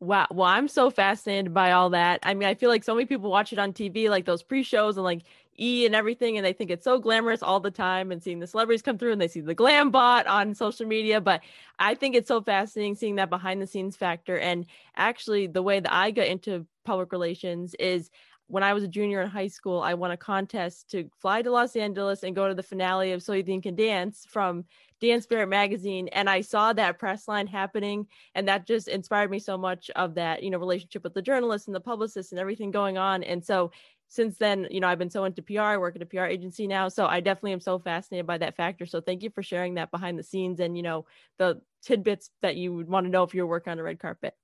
Wow. 0.00 0.26
Well, 0.30 0.46
I'm 0.48 0.66
so 0.68 0.90
fascinated 0.90 1.52
by 1.52 1.72
all 1.72 1.90
that. 1.90 2.20
I 2.22 2.32
mean, 2.32 2.48
I 2.48 2.54
feel 2.54 2.70
like 2.70 2.84
so 2.84 2.94
many 2.94 3.04
people 3.06 3.30
watch 3.30 3.52
it 3.52 3.58
on 3.58 3.74
TV, 3.74 4.08
like 4.08 4.24
those 4.24 4.42
pre 4.42 4.62
shows 4.62 4.96
and 4.96 5.04
like 5.04 5.22
E 5.58 5.84
and 5.84 5.94
everything, 5.94 6.38
and 6.38 6.46
they 6.46 6.54
think 6.54 6.70
it's 6.70 6.84
so 6.84 6.98
glamorous 6.98 7.42
all 7.42 7.60
the 7.60 7.70
time 7.70 8.10
and 8.10 8.22
seeing 8.22 8.38
the 8.38 8.46
celebrities 8.46 8.80
come 8.80 8.96
through 8.96 9.12
and 9.12 9.20
they 9.20 9.28
see 9.28 9.42
the 9.42 9.54
glam 9.54 9.90
bot 9.90 10.26
on 10.26 10.54
social 10.54 10.86
media. 10.86 11.20
But 11.20 11.42
I 11.78 11.94
think 11.94 12.14
it's 12.16 12.28
so 12.28 12.40
fascinating 12.40 12.94
seeing 12.94 13.16
that 13.16 13.28
behind 13.28 13.60
the 13.60 13.66
scenes 13.66 13.94
factor. 13.94 14.38
And 14.38 14.64
actually, 14.96 15.46
the 15.48 15.62
way 15.62 15.80
that 15.80 15.92
I 15.92 16.12
got 16.12 16.28
into 16.28 16.66
public 16.86 17.12
relations 17.12 17.74
is 17.78 18.10
when 18.50 18.64
I 18.64 18.74
was 18.74 18.82
a 18.82 18.88
junior 18.88 19.22
in 19.22 19.28
high 19.28 19.46
school, 19.46 19.80
I 19.80 19.94
won 19.94 20.10
a 20.10 20.16
contest 20.16 20.90
to 20.90 21.08
fly 21.20 21.40
to 21.42 21.50
Los 21.50 21.76
Angeles 21.76 22.24
and 22.24 22.34
go 22.34 22.48
to 22.48 22.54
the 22.54 22.62
finale 22.62 23.12
of 23.12 23.22
So 23.22 23.32
You 23.32 23.44
Think 23.44 23.62
Can 23.62 23.76
Dance 23.76 24.26
from 24.28 24.64
Dance 25.00 25.24
Spirit 25.24 25.48
magazine 25.48 26.08
and 26.08 26.28
I 26.28 26.40
saw 26.40 26.72
that 26.72 26.98
press 26.98 27.28
line 27.28 27.46
happening 27.46 28.06
and 28.34 28.48
that 28.48 28.66
just 28.66 28.88
inspired 28.88 29.30
me 29.30 29.38
so 29.38 29.56
much 29.56 29.88
of 29.96 30.14
that, 30.16 30.42
you 30.42 30.50
know, 30.50 30.58
relationship 30.58 31.04
with 31.04 31.14
the 31.14 31.22
journalists 31.22 31.68
and 31.68 31.74
the 31.74 31.80
publicists 31.80 32.32
and 32.32 32.40
everything 32.40 32.70
going 32.70 32.98
on. 32.98 33.22
And 33.22 33.44
so 33.44 33.70
since 34.08 34.36
then, 34.38 34.66
you 34.70 34.80
know, 34.80 34.88
I've 34.88 34.98
been 34.98 35.08
so 35.10 35.24
into 35.24 35.42
PR, 35.42 35.60
I 35.60 35.76
work 35.76 35.94
at 35.94 36.02
a 36.02 36.06
PR 36.06 36.24
agency 36.24 36.66
now. 36.66 36.88
So 36.88 37.06
I 37.06 37.20
definitely 37.20 37.52
am 37.52 37.60
so 37.60 37.78
fascinated 37.78 38.26
by 38.26 38.38
that 38.38 38.56
factor. 38.56 38.84
So 38.84 39.00
thank 39.00 39.22
you 39.22 39.30
for 39.30 39.42
sharing 39.44 39.74
that 39.74 39.92
behind 39.92 40.18
the 40.18 40.24
scenes 40.24 40.58
and, 40.58 40.76
you 40.76 40.82
know, 40.82 41.06
the 41.38 41.60
tidbits 41.82 42.30
that 42.42 42.56
you 42.56 42.74
would 42.74 42.88
want 42.88 43.06
to 43.06 43.10
know 43.10 43.22
if 43.22 43.32
you're 43.32 43.46
working 43.46 43.70
on 43.70 43.78
a 43.78 43.82
red 43.84 44.00
carpet. 44.00 44.34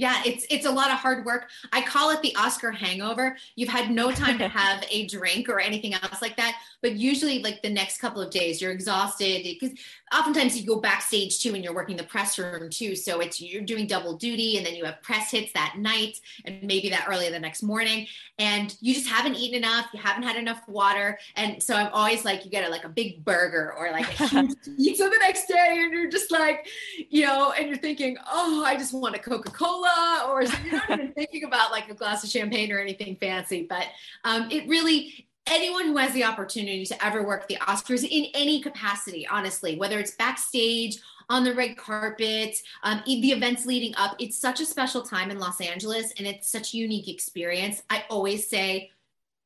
Yeah, 0.00 0.22
it's 0.24 0.46
it's 0.48 0.64
a 0.64 0.70
lot 0.70 0.90
of 0.90 0.96
hard 0.96 1.26
work. 1.26 1.50
I 1.74 1.82
call 1.82 2.08
it 2.08 2.22
the 2.22 2.34
Oscar 2.34 2.70
hangover. 2.72 3.36
You've 3.54 3.68
had 3.68 3.90
no 3.90 4.10
time 4.10 4.38
to 4.38 4.48
have 4.60 4.82
a 4.90 5.06
drink 5.06 5.50
or 5.50 5.60
anything 5.60 5.92
else 5.92 6.22
like 6.22 6.38
that, 6.38 6.56
but 6.80 6.96
usually 6.96 7.42
like 7.42 7.60
the 7.60 7.68
next 7.68 7.98
couple 7.98 8.22
of 8.22 8.30
days 8.30 8.62
you're 8.62 8.72
exhausted 8.72 9.42
because 9.42 9.78
oftentimes 10.16 10.58
you 10.58 10.66
go 10.66 10.80
backstage 10.80 11.40
too 11.40 11.54
and 11.54 11.62
you're 11.62 11.74
working 11.74 11.98
the 11.98 12.02
press 12.02 12.38
room 12.38 12.70
too. 12.70 12.96
So 12.96 13.20
it's 13.20 13.42
you're 13.42 13.60
doing 13.60 13.86
double 13.86 14.16
duty 14.16 14.56
and 14.56 14.64
then 14.64 14.74
you 14.74 14.86
have 14.86 15.02
press 15.02 15.32
hits 15.32 15.52
that 15.52 15.74
night 15.76 16.18
and 16.46 16.62
maybe 16.62 16.88
that 16.88 17.04
early 17.06 17.28
the 17.28 17.38
next 17.38 17.62
morning 17.62 18.06
and 18.38 18.74
you 18.80 18.94
just 18.94 19.06
haven't 19.06 19.34
eaten 19.34 19.58
enough, 19.58 19.88
you 19.92 20.00
haven't 20.00 20.22
had 20.22 20.36
enough 20.36 20.66
water. 20.66 21.18
And 21.36 21.62
so 21.62 21.74
I'm 21.74 21.92
always 21.92 22.24
like 22.24 22.46
you 22.46 22.50
get 22.50 22.66
a, 22.66 22.70
like 22.70 22.84
a 22.84 22.88
big 22.88 23.22
burger 23.22 23.74
or 23.78 23.90
like 23.90 24.18
a 24.18 24.26
huge 24.28 24.54
pizza 24.78 25.04
the 25.04 25.18
next 25.20 25.46
day 25.46 25.76
and 25.82 25.92
you're 25.92 26.10
just 26.10 26.30
like, 26.30 26.66
you 27.10 27.26
know, 27.26 27.52
and 27.52 27.68
you're 27.68 27.76
thinking, 27.76 28.16
"Oh, 28.32 28.64
I 28.64 28.76
just 28.76 28.94
want 28.94 29.14
a 29.14 29.18
Coca-Cola 29.18 29.89
or 30.28 30.42
you're 30.42 30.72
not 30.72 30.90
even 30.90 31.12
thinking 31.12 31.44
about 31.44 31.70
like 31.70 31.88
a 31.90 31.94
glass 31.94 32.24
of 32.24 32.30
champagne 32.30 32.72
or 32.72 32.78
anything 32.78 33.16
fancy. 33.16 33.66
But 33.68 33.86
um, 34.24 34.50
it 34.50 34.68
really, 34.68 35.26
anyone 35.46 35.86
who 35.86 35.96
has 35.96 36.12
the 36.12 36.24
opportunity 36.24 36.84
to 36.86 37.04
ever 37.04 37.22
work 37.22 37.48
the 37.48 37.56
Oscars 37.56 38.06
in 38.08 38.26
any 38.34 38.60
capacity, 38.60 39.26
honestly, 39.26 39.76
whether 39.76 39.98
it's 39.98 40.12
backstage, 40.12 40.98
on 41.30 41.44
the 41.44 41.54
red 41.54 41.76
carpet, 41.76 42.60
um, 42.82 43.02
the 43.06 43.30
events 43.30 43.64
leading 43.64 43.94
up, 43.96 44.16
it's 44.18 44.36
such 44.36 44.60
a 44.60 44.66
special 44.66 45.00
time 45.00 45.30
in 45.30 45.38
Los 45.38 45.60
Angeles 45.60 46.12
and 46.18 46.26
it's 46.26 46.50
such 46.50 46.74
a 46.74 46.76
unique 46.76 47.08
experience. 47.08 47.82
I 47.88 48.04
always 48.10 48.48
say, 48.48 48.90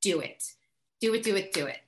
do 0.01 0.21
it, 0.21 0.43
do 1.01 1.13
it, 1.15 1.23
do 1.23 1.37
it, 1.37 1.53
do 1.53 1.67
it. 1.67 1.79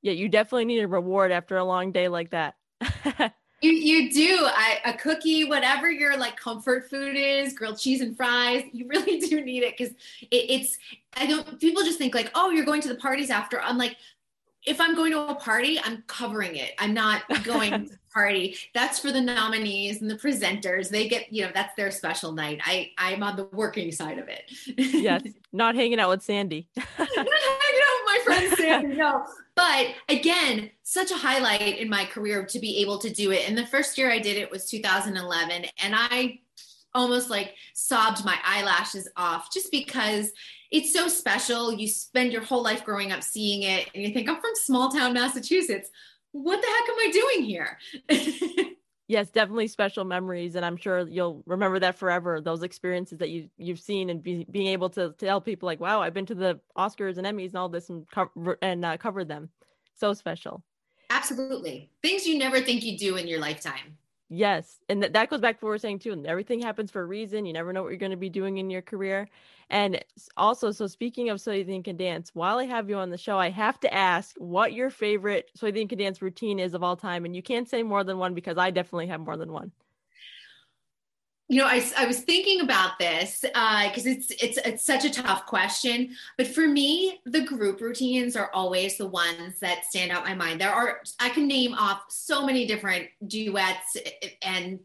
Yeah, 0.00 0.12
you 0.12 0.30
definitely 0.30 0.64
need 0.64 0.80
a 0.80 0.88
reward 0.88 1.32
after 1.32 1.58
a 1.58 1.64
long 1.64 1.92
day 1.92 2.08
like 2.08 2.30
that. 2.30 2.56
You 3.60 3.72
you 3.72 4.10
do 4.10 4.46
I, 4.46 4.78
a 4.86 4.94
cookie, 4.94 5.44
whatever 5.44 5.90
your 5.90 6.16
like 6.16 6.36
comfort 6.36 6.88
food 6.88 7.16
is, 7.16 7.52
grilled 7.52 7.78
cheese 7.78 8.00
and 8.00 8.16
fries. 8.16 8.64
You 8.72 8.88
really 8.88 9.20
do 9.28 9.40
need 9.42 9.62
it 9.62 9.76
because 9.76 9.94
it, 10.30 10.50
it's. 10.50 10.78
I 11.14 11.26
don't. 11.26 11.60
People 11.60 11.82
just 11.82 11.98
think 11.98 12.14
like, 12.14 12.30
oh, 12.34 12.50
you're 12.50 12.64
going 12.64 12.80
to 12.82 12.88
the 12.88 12.94
parties 12.94 13.30
after. 13.30 13.60
I'm 13.60 13.76
like, 13.76 13.96
if 14.66 14.80
I'm 14.80 14.94
going 14.94 15.12
to 15.12 15.28
a 15.28 15.34
party, 15.34 15.78
I'm 15.82 16.02
covering 16.06 16.56
it. 16.56 16.72
I'm 16.78 16.92
not 16.92 17.22
going 17.44 17.70
to 17.70 17.92
the 17.92 17.98
party. 18.12 18.56
That's 18.74 18.98
for 18.98 19.10
the 19.10 19.20
nominees 19.20 20.02
and 20.02 20.10
the 20.10 20.16
presenters. 20.16 20.88
They 20.88 21.08
get, 21.08 21.32
you 21.32 21.44
know, 21.44 21.50
that's 21.54 21.74
their 21.76 21.90
special 21.90 22.32
night. 22.32 22.60
I 22.64 22.90
I'm 22.98 23.22
on 23.22 23.36
the 23.36 23.44
working 23.44 23.90
side 23.92 24.18
of 24.18 24.28
it. 24.28 24.50
yes, 24.76 25.22
not 25.52 25.74
hanging 25.74 25.98
out 25.98 26.10
with 26.10 26.22
Sandy. 26.22 26.68
not 26.76 26.86
hanging 26.98 27.18
out 27.18 27.96
with 27.98 28.06
my 28.06 28.20
friend 28.24 28.54
Sandy. 28.56 28.96
No, 28.96 29.26
but 29.60 29.88
again, 30.08 30.70
such 30.84 31.10
a 31.10 31.16
highlight 31.16 31.76
in 31.76 31.90
my 31.90 32.06
career 32.06 32.46
to 32.46 32.58
be 32.58 32.78
able 32.78 32.96
to 32.96 33.10
do 33.10 33.30
it. 33.30 33.46
And 33.46 33.58
the 33.58 33.66
first 33.66 33.98
year 33.98 34.10
I 34.10 34.18
did 34.18 34.38
it 34.38 34.50
was 34.50 34.70
2011. 34.70 35.66
And 35.82 35.94
I 35.94 36.38
almost 36.94 37.28
like 37.28 37.54
sobbed 37.74 38.24
my 38.24 38.38
eyelashes 38.42 39.06
off 39.18 39.52
just 39.52 39.70
because 39.70 40.32
it's 40.70 40.94
so 40.94 41.08
special. 41.08 41.74
You 41.74 41.88
spend 41.88 42.32
your 42.32 42.42
whole 42.42 42.62
life 42.62 42.86
growing 42.86 43.12
up 43.12 43.22
seeing 43.22 43.64
it, 43.64 43.90
and 43.94 44.02
you 44.02 44.14
think, 44.14 44.30
I'm 44.30 44.40
from 44.40 44.54
small 44.54 44.90
town 44.90 45.12
Massachusetts. 45.12 45.90
What 46.32 46.62
the 46.62 46.66
heck 46.66 46.88
am 46.88 46.96
I 46.98 47.10
doing 47.12 47.44
here? 47.44 48.70
yes 49.10 49.28
definitely 49.28 49.66
special 49.66 50.04
memories 50.04 50.54
and 50.54 50.64
i'm 50.64 50.76
sure 50.76 51.08
you'll 51.08 51.42
remember 51.44 51.80
that 51.80 51.98
forever 51.98 52.40
those 52.40 52.62
experiences 52.62 53.18
that 53.18 53.28
you 53.28 53.50
you've 53.58 53.80
seen 53.80 54.08
and 54.08 54.22
be, 54.22 54.46
being 54.50 54.68
able 54.68 54.88
to 54.88 55.12
tell 55.18 55.40
people 55.40 55.66
like 55.66 55.80
wow 55.80 56.00
i've 56.00 56.14
been 56.14 56.26
to 56.26 56.34
the 56.34 56.60
oscars 56.78 57.18
and 57.18 57.26
emmys 57.26 57.48
and 57.48 57.56
all 57.56 57.68
this 57.68 57.90
and 57.90 58.08
cover 58.10 58.56
and 58.62 58.84
uh, 58.84 58.96
covered 58.96 59.28
them. 59.28 59.50
So 59.96 60.14
special. 60.14 60.62
Absolutely. 61.10 61.90
Things 62.02 62.26
you 62.26 62.38
never 62.38 62.60
think 62.60 62.84
you 62.84 62.96
do 62.96 63.16
in 63.16 63.26
your 63.26 63.40
lifetime 63.40 63.98
Yes. 64.32 64.78
And 64.88 65.02
th- 65.02 65.12
that 65.14 65.28
goes 65.28 65.40
back 65.40 65.58
to 65.58 65.66
what 65.66 65.70
we 65.70 65.74
are 65.76 65.78
saying 65.78 65.98
too. 66.00 66.12
And 66.12 66.26
everything 66.26 66.60
happens 66.62 66.90
for 66.90 67.02
a 67.02 67.06
reason. 67.06 67.46
You 67.46 67.52
never 67.52 67.72
know 67.72 67.82
what 67.82 67.88
you're 67.88 67.98
going 67.98 68.12
to 68.12 68.16
be 68.16 68.30
doing 68.30 68.58
in 68.58 68.70
your 68.70 68.82
career. 68.82 69.28
And 69.70 70.04
also, 70.36 70.70
so 70.70 70.86
speaking 70.86 71.30
of 71.30 71.40
So 71.40 71.52
You 71.52 71.64
Think 71.64 71.86
Can 71.86 71.96
Dance, 71.96 72.30
while 72.34 72.58
I 72.58 72.66
have 72.66 72.88
you 72.88 72.96
on 72.96 73.10
the 73.10 73.18
show, 73.18 73.38
I 73.38 73.50
have 73.50 73.80
to 73.80 73.92
ask 73.92 74.36
what 74.38 74.72
your 74.72 74.88
favorite 74.90 75.50
So 75.56 75.66
You 75.66 75.72
Think 75.72 75.90
Can 75.90 75.98
Dance 75.98 76.22
routine 76.22 76.60
is 76.60 76.74
of 76.74 76.82
all 76.84 76.96
time. 76.96 77.24
And 77.24 77.34
you 77.34 77.42
can't 77.42 77.68
say 77.68 77.82
more 77.82 78.04
than 78.04 78.18
one 78.18 78.34
because 78.34 78.56
I 78.56 78.70
definitely 78.70 79.08
have 79.08 79.20
more 79.20 79.36
than 79.36 79.52
one 79.52 79.72
you 81.50 81.58
know, 81.58 81.66
I, 81.66 81.84
I 81.98 82.06
was 82.06 82.20
thinking 82.20 82.60
about 82.60 82.96
this 83.00 83.40
because 83.40 84.06
uh, 84.06 84.10
it's 84.10 84.30
it's 84.30 84.56
it's 84.58 84.86
such 84.86 85.04
a 85.04 85.10
tough 85.10 85.46
question. 85.46 86.14
But 86.38 86.46
for 86.46 86.68
me, 86.68 87.20
the 87.24 87.40
group 87.40 87.80
routines 87.80 88.36
are 88.36 88.52
always 88.54 88.96
the 88.96 89.08
ones 89.08 89.58
that 89.58 89.84
stand 89.84 90.12
out 90.12 90.28
in 90.28 90.38
my 90.38 90.44
mind. 90.44 90.60
There 90.60 90.70
are 90.70 91.00
I 91.18 91.28
can 91.30 91.48
name 91.48 91.74
off 91.74 92.04
so 92.08 92.46
many 92.46 92.68
different 92.68 93.08
duets 93.26 93.96
and 94.42 94.78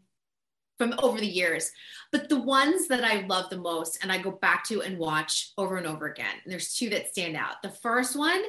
from 0.76 0.94
over 0.98 1.20
the 1.20 1.26
years, 1.26 1.70
but 2.10 2.28
the 2.28 2.40
ones 2.40 2.88
that 2.88 3.04
I 3.04 3.24
love 3.26 3.48
the 3.48 3.58
most 3.58 4.02
and 4.02 4.10
I 4.10 4.18
go 4.18 4.32
back 4.32 4.64
to 4.64 4.82
and 4.82 4.98
watch 4.98 5.52
over 5.56 5.76
and 5.76 5.86
over 5.86 6.08
again. 6.08 6.34
And 6.42 6.52
there's 6.52 6.74
two 6.74 6.90
that 6.90 7.10
stand 7.10 7.36
out. 7.36 7.62
The 7.62 7.70
first 7.70 8.16
one 8.16 8.42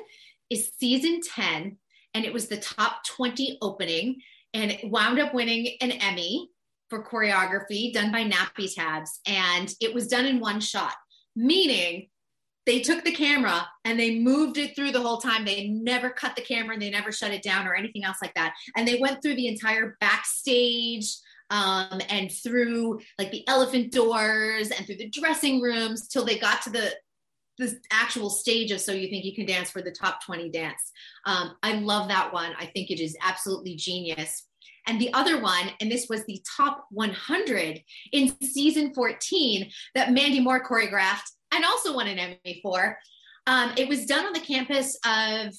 is 0.49 0.71
season 0.79 1.21
ten, 1.21 1.77
and 2.15 2.25
it 2.25 2.33
was 2.33 2.47
the 2.47 2.57
top 2.57 3.05
twenty 3.05 3.59
opening, 3.61 4.23
and 4.55 4.71
it 4.71 4.89
wound 4.89 5.19
up 5.19 5.35
winning 5.35 5.77
an 5.81 5.91
Emmy 5.91 6.49
for 6.89 7.03
choreography 7.03 7.93
done 7.93 8.11
by 8.11 8.23
Nappy 8.23 8.73
Tabs, 8.73 9.19
and 9.27 9.73
it 9.81 9.93
was 9.93 10.07
done 10.07 10.25
in 10.25 10.39
one 10.39 10.59
shot, 10.59 10.93
meaning 11.35 12.07
they 12.65 12.81
took 12.81 13.03
the 13.05 13.13
camera 13.13 13.65
and 13.85 13.97
they 13.97 14.19
moved 14.19 14.57
it 14.57 14.75
through 14.75 14.91
the 14.91 15.01
whole 15.01 15.19
time. 15.19 15.45
They 15.45 15.69
never 15.69 16.09
cut 16.09 16.35
the 16.35 16.41
camera 16.41 16.73
and 16.73 16.81
they 16.81 16.89
never 16.89 17.13
shut 17.13 17.31
it 17.31 17.41
down 17.41 17.65
or 17.65 17.73
anything 17.73 18.03
else 18.03 18.17
like 18.21 18.33
that. 18.33 18.53
And 18.75 18.85
they 18.85 18.99
went 18.99 19.21
through 19.21 19.35
the 19.35 19.47
entire 19.47 19.95
backstage 20.01 21.15
um, 21.49 22.01
and 22.09 22.29
through 22.29 22.99
like 23.17 23.31
the 23.31 23.47
elephant 23.47 23.93
doors 23.93 24.69
and 24.69 24.85
through 24.85 24.97
the 24.97 25.09
dressing 25.09 25.61
rooms 25.61 26.09
till 26.09 26.25
they 26.25 26.37
got 26.37 26.61
to 26.63 26.69
the 26.69 26.93
the 27.57 27.75
actual 27.91 28.29
stage 28.29 28.69
of 28.71 28.79
So 28.79 28.91
You 28.91 29.09
Think 29.09 29.25
You 29.25 29.33
Can 29.33 29.47
Dance 29.47 29.71
for 29.71 29.81
the 29.81 29.91
top 29.91 30.23
20 30.23 30.49
dance. 30.49 30.91
Um, 31.25 31.55
I 31.63 31.73
love 31.79 32.07
that 32.09 32.31
one. 32.31 32.51
I 32.59 32.67
think 32.67 32.91
it 32.91 32.99
is 32.99 33.17
absolutely 33.21 33.75
genius. 33.75 34.46
And 34.87 35.01
the 35.01 35.13
other 35.13 35.41
one, 35.41 35.69
and 35.81 35.91
this 35.91 36.07
was 36.09 36.25
the 36.25 36.41
top 36.57 36.85
100 36.91 37.81
in 38.13 38.35
season 38.41 38.93
14 38.93 39.69
that 39.95 40.13
Mandy 40.13 40.39
Moore 40.39 40.63
choreographed 40.63 41.29
and 41.51 41.65
also 41.65 41.93
won 41.93 42.07
an 42.07 42.19
Emmy 42.19 42.59
for. 42.63 42.97
Um, 43.45 43.71
it 43.77 43.87
was 43.87 44.05
done 44.05 44.25
on 44.25 44.33
the 44.33 44.39
campus 44.39 44.97
of 45.05 45.53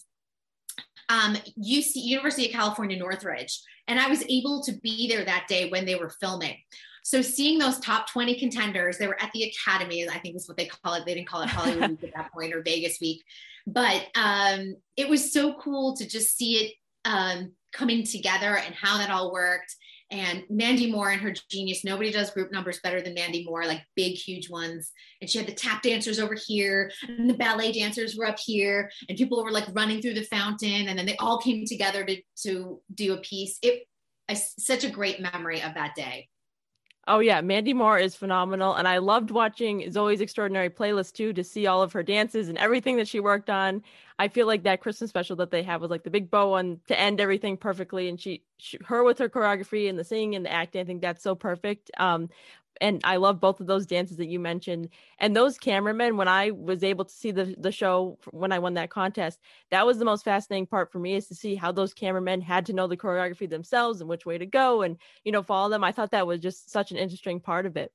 um, 1.08 1.36
UC, 1.58 1.92
University 1.94 2.46
of 2.46 2.52
California, 2.52 2.98
Northridge. 2.98 3.60
And 3.86 3.98
I 3.98 4.08
was 4.08 4.24
able 4.28 4.62
to 4.64 4.72
be 4.82 5.08
there 5.08 5.24
that 5.24 5.46
day 5.48 5.70
when 5.70 5.86
they 5.86 5.94
were 5.94 6.10
filming. 6.20 6.56
So 7.02 7.22
seeing 7.22 7.58
those 7.58 7.80
top 7.80 8.10
20 8.10 8.38
contenders, 8.38 8.98
they 8.98 9.06
were 9.06 9.20
at 9.20 9.32
the 9.32 9.44
Academy, 9.44 10.06
I 10.08 10.18
think 10.18 10.36
is 10.36 10.46
what 10.46 10.58
they 10.58 10.66
call 10.66 10.92
it. 10.94 11.06
They 11.06 11.14
didn't 11.14 11.28
call 11.28 11.40
it 11.40 11.48
Hollywood 11.48 11.90
Week 11.90 12.04
at 12.04 12.14
that 12.14 12.32
point 12.34 12.54
or 12.54 12.62
Vegas 12.62 12.98
Week. 13.00 13.24
But 13.66 14.06
um, 14.14 14.76
it 14.96 15.08
was 15.08 15.32
so 15.32 15.54
cool 15.54 15.96
to 15.96 16.06
just 16.06 16.36
see 16.36 16.56
it 16.56 16.74
um, 17.06 17.52
coming 17.72 18.04
together 18.04 18.56
and 18.56 18.74
how 18.74 18.98
that 18.98 19.10
all 19.10 19.32
worked. 19.32 19.74
And 20.10 20.44
Mandy 20.48 20.90
Moore 20.90 21.10
and 21.10 21.20
her 21.20 21.34
genius, 21.50 21.84
nobody 21.84 22.10
does 22.10 22.30
group 22.30 22.50
numbers 22.50 22.80
better 22.80 23.02
than 23.02 23.12
Mandy 23.12 23.44
Moore, 23.44 23.66
like 23.66 23.82
big, 23.94 24.14
huge 24.14 24.48
ones. 24.48 24.90
And 25.20 25.28
she 25.28 25.36
had 25.36 25.46
the 25.46 25.52
tap 25.52 25.82
dancers 25.82 26.18
over 26.18 26.34
here, 26.34 26.90
and 27.06 27.28
the 27.28 27.34
ballet 27.34 27.72
dancers 27.72 28.16
were 28.16 28.26
up 28.26 28.38
here, 28.38 28.90
and 29.08 29.18
people 29.18 29.44
were 29.44 29.50
like 29.50 29.66
running 29.74 30.00
through 30.00 30.14
the 30.14 30.24
fountain. 30.24 30.88
And 30.88 30.98
then 30.98 31.04
they 31.04 31.16
all 31.16 31.38
came 31.38 31.66
together 31.66 32.06
to, 32.06 32.22
to 32.44 32.80
do 32.94 33.12
a 33.12 33.18
piece. 33.18 33.58
It, 33.62 33.82
such 34.34 34.84
a 34.84 34.90
great 34.90 35.20
memory 35.20 35.62
of 35.62 35.74
that 35.74 35.94
day. 35.94 36.28
Oh 37.10 37.20
yeah, 37.20 37.40
Mandy 37.40 37.72
Moore 37.72 37.98
is 37.98 38.14
phenomenal, 38.14 38.74
and 38.74 38.86
I 38.86 38.98
loved 38.98 39.30
watching 39.30 39.80
Zoey's 39.90 40.20
Extraordinary 40.20 40.68
Playlist 40.68 41.14
too 41.14 41.32
to 41.32 41.42
see 41.42 41.66
all 41.66 41.80
of 41.80 41.92
her 41.94 42.02
dances 42.02 42.50
and 42.50 42.58
everything 42.58 42.98
that 42.98 43.08
she 43.08 43.18
worked 43.18 43.48
on. 43.48 43.82
I 44.18 44.28
feel 44.28 44.46
like 44.46 44.64
that 44.64 44.82
Christmas 44.82 45.08
special 45.08 45.34
that 45.36 45.50
they 45.50 45.62
have 45.62 45.80
was 45.80 45.90
like 45.90 46.02
the 46.02 46.10
big 46.10 46.30
bow 46.30 46.52
on 46.52 46.80
to 46.88 47.00
end 47.00 47.18
everything 47.18 47.56
perfectly, 47.56 48.10
and 48.10 48.20
she, 48.20 48.42
she 48.58 48.78
her 48.84 49.02
with 49.02 49.18
her 49.20 49.28
choreography 49.30 49.88
and 49.88 49.98
the 49.98 50.04
singing 50.04 50.34
and 50.34 50.44
the 50.44 50.52
acting, 50.52 50.82
I 50.82 50.84
think 50.84 51.00
that's 51.00 51.22
so 51.22 51.34
perfect. 51.34 51.90
Um, 51.96 52.28
and 52.80 53.00
I 53.04 53.16
love 53.16 53.40
both 53.40 53.60
of 53.60 53.66
those 53.66 53.86
dances 53.86 54.16
that 54.18 54.28
you 54.28 54.38
mentioned. 54.38 54.88
And 55.18 55.34
those 55.34 55.58
cameramen, 55.58 56.16
when 56.16 56.28
I 56.28 56.50
was 56.50 56.82
able 56.82 57.04
to 57.04 57.14
see 57.14 57.30
the 57.30 57.54
the 57.58 57.72
show 57.72 58.18
when 58.30 58.52
I 58.52 58.58
won 58.58 58.74
that 58.74 58.90
contest, 58.90 59.40
that 59.70 59.86
was 59.86 59.98
the 59.98 60.04
most 60.04 60.24
fascinating 60.24 60.66
part 60.66 60.92
for 60.92 60.98
me 60.98 61.14
is 61.14 61.28
to 61.28 61.34
see 61.34 61.54
how 61.54 61.72
those 61.72 61.94
cameramen 61.94 62.40
had 62.40 62.66
to 62.66 62.72
know 62.72 62.86
the 62.86 62.96
choreography 62.96 63.48
themselves 63.48 64.00
and 64.00 64.08
which 64.08 64.26
way 64.26 64.38
to 64.38 64.46
go 64.46 64.82
and 64.82 64.96
you 65.24 65.32
know 65.32 65.42
follow 65.42 65.68
them. 65.68 65.84
I 65.84 65.92
thought 65.92 66.12
that 66.12 66.26
was 66.26 66.40
just 66.40 66.70
such 66.70 66.90
an 66.90 66.96
interesting 66.96 67.40
part 67.40 67.66
of 67.66 67.76
it. 67.76 67.92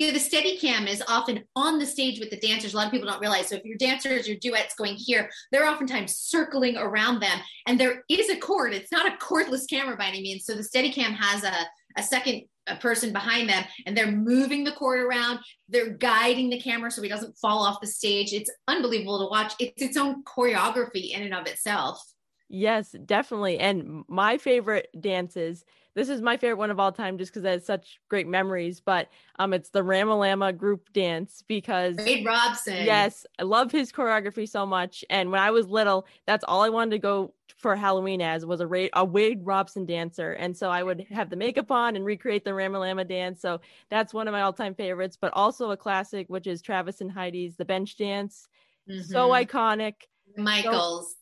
You 0.00 0.06
know, 0.06 0.14
the 0.14 0.20
steady 0.20 0.56
cam 0.56 0.88
is 0.88 1.02
often 1.08 1.44
on 1.56 1.78
the 1.78 1.84
stage 1.84 2.20
with 2.20 2.30
the 2.30 2.38
dancers. 2.38 2.72
A 2.72 2.76
lot 2.78 2.86
of 2.86 2.90
people 2.90 3.06
don't 3.06 3.20
realize. 3.20 3.48
So 3.48 3.56
if 3.56 3.66
your 3.66 3.76
dancers, 3.76 4.26
your 4.26 4.38
duets 4.38 4.74
going 4.74 4.94
here, 4.94 5.28
they're 5.52 5.68
oftentimes 5.68 6.16
circling 6.16 6.78
around 6.78 7.20
them. 7.20 7.38
And 7.66 7.78
there 7.78 8.02
is 8.08 8.30
a 8.30 8.36
cord. 8.36 8.72
It's 8.72 8.90
not 8.90 9.06
a 9.06 9.16
cordless 9.18 9.68
camera 9.68 9.98
by 9.98 10.06
any 10.06 10.22
means. 10.22 10.46
So 10.46 10.54
the 10.54 10.64
steady 10.64 10.90
cam 10.90 11.12
has 11.12 11.44
a, 11.44 11.52
a 11.98 12.02
second 12.02 12.44
a 12.70 12.76
person 12.76 13.12
behind 13.12 13.48
them 13.48 13.64
and 13.86 13.96
they're 13.96 14.10
moving 14.10 14.64
the 14.64 14.72
cord 14.72 15.00
around 15.00 15.38
they're 15.68 15.90
guiding 15.90 16.50
the 16.50 16.60
camera 16.60 16.90
so 16.90 17.02
he 17.02 17.08
doesn't 17.08 17.36
fall 17.38 17.64
off 17.64 17.80
the 17.80 17.86
stage 17.86 18.32
it's 18.32 18.50
unbelievable 18.68 19.18
to 19.18 19.30
watch 19.30 19.52
it's 19.58 19.82
its 19.82 19.96
own 19.96 20.22
choreography 20.24 21.10
in 21.10 21.22
and 21.22 21.34
of 21.34 21.46
itself 21.46 22.02
Yes, 22.52 22.96
definitely. 23.06 23.60
And 23.60 24.02
my 24.08 24.36
favorite 24.36 24.88
dances, 25.00 25.64
this 25.94 26.08
is 26.08 26.20
my 26.20 26.36
favorite 26.36 26.58
one 26.58 26.72
of 26.72 26.80
all 26.80 26.90
time 26.90 27.16
just 27.16 27.30
because 27.30 27.44
it 27.44 27.48
has 27.48 27.64
such 27.64 28.00
great 28.08 28.26
memories, 28.26 28.80
but 28.80 29.08
um 29.38 29.52
it's 29.52 29.70
the 29.70 29.82
Ramalama 29.84 30.56
group 30.56 30.92
dance 30.92 31.44
because 31.46 31.96
Wade 31.96 32.26
Robson. 32.26 32.84
Yes, 32.84 33.24
I 33.38 33.44
love 33.44 33.70
his 33.70 33.92
choreography 33.92 34.48
so 34.48 34.66
much. 34.66 35.04
And 35.08 35.30
when 35.30 35.40
I 35.40 35.52
was 35.52 35.68
little, 35.68 36.08
that's 36.26 36.42
all 36.42 36.62
I 36.62 36.70
wanted 36.70 36.90
to 36.90 36.98
go 36.98 37.34
for 37.60 37.76
Halloween 37.76 38.20
as 38.20 38.44
was 38.44 38.60
a, 38.60 38.66
Ray, 38.66 38.90
a 38.94 39.04
Wade 39.04 39.40
Robson 39.44 39.86
dancer. 39.86 40.32
And 40.32 40.56
so 40.56 40.70
I 40.70 40.82
would 40.82 41.06
have 41.10 41.30
the 41.30 41.36
makeup 41.36 41.70
on 41.70 41.94
and 41.94 42.04
recreate 42.04 42.44
the 42.44 42.50
Ramalama 42.50 43.06
dance. 43.06 43.40
So 43.40 43.60
that's 43.90 44.14
one 44.14 44.26
of 44.28 44.32
my 44.32 44.42
all-time 44.42 44.74
favorites, 44.74 45.18
but 45.20 45.32
also 45.34 45.70
a 45.70 45.76
classic, 45.76 46.28
which 46.28 46.46
is 46.46 46.62
Travis 46.62 47.00
and 47.00 47.12
Heidi's 47.12 47.56
The 47.56 47.64
Bench 47.64 47.96
Dance. 47.96 48.48
Mm-hmm. 48.88 49.02
So 49.02 49.28
iconic. 49.28 49.94
Michaels 50.36 51.16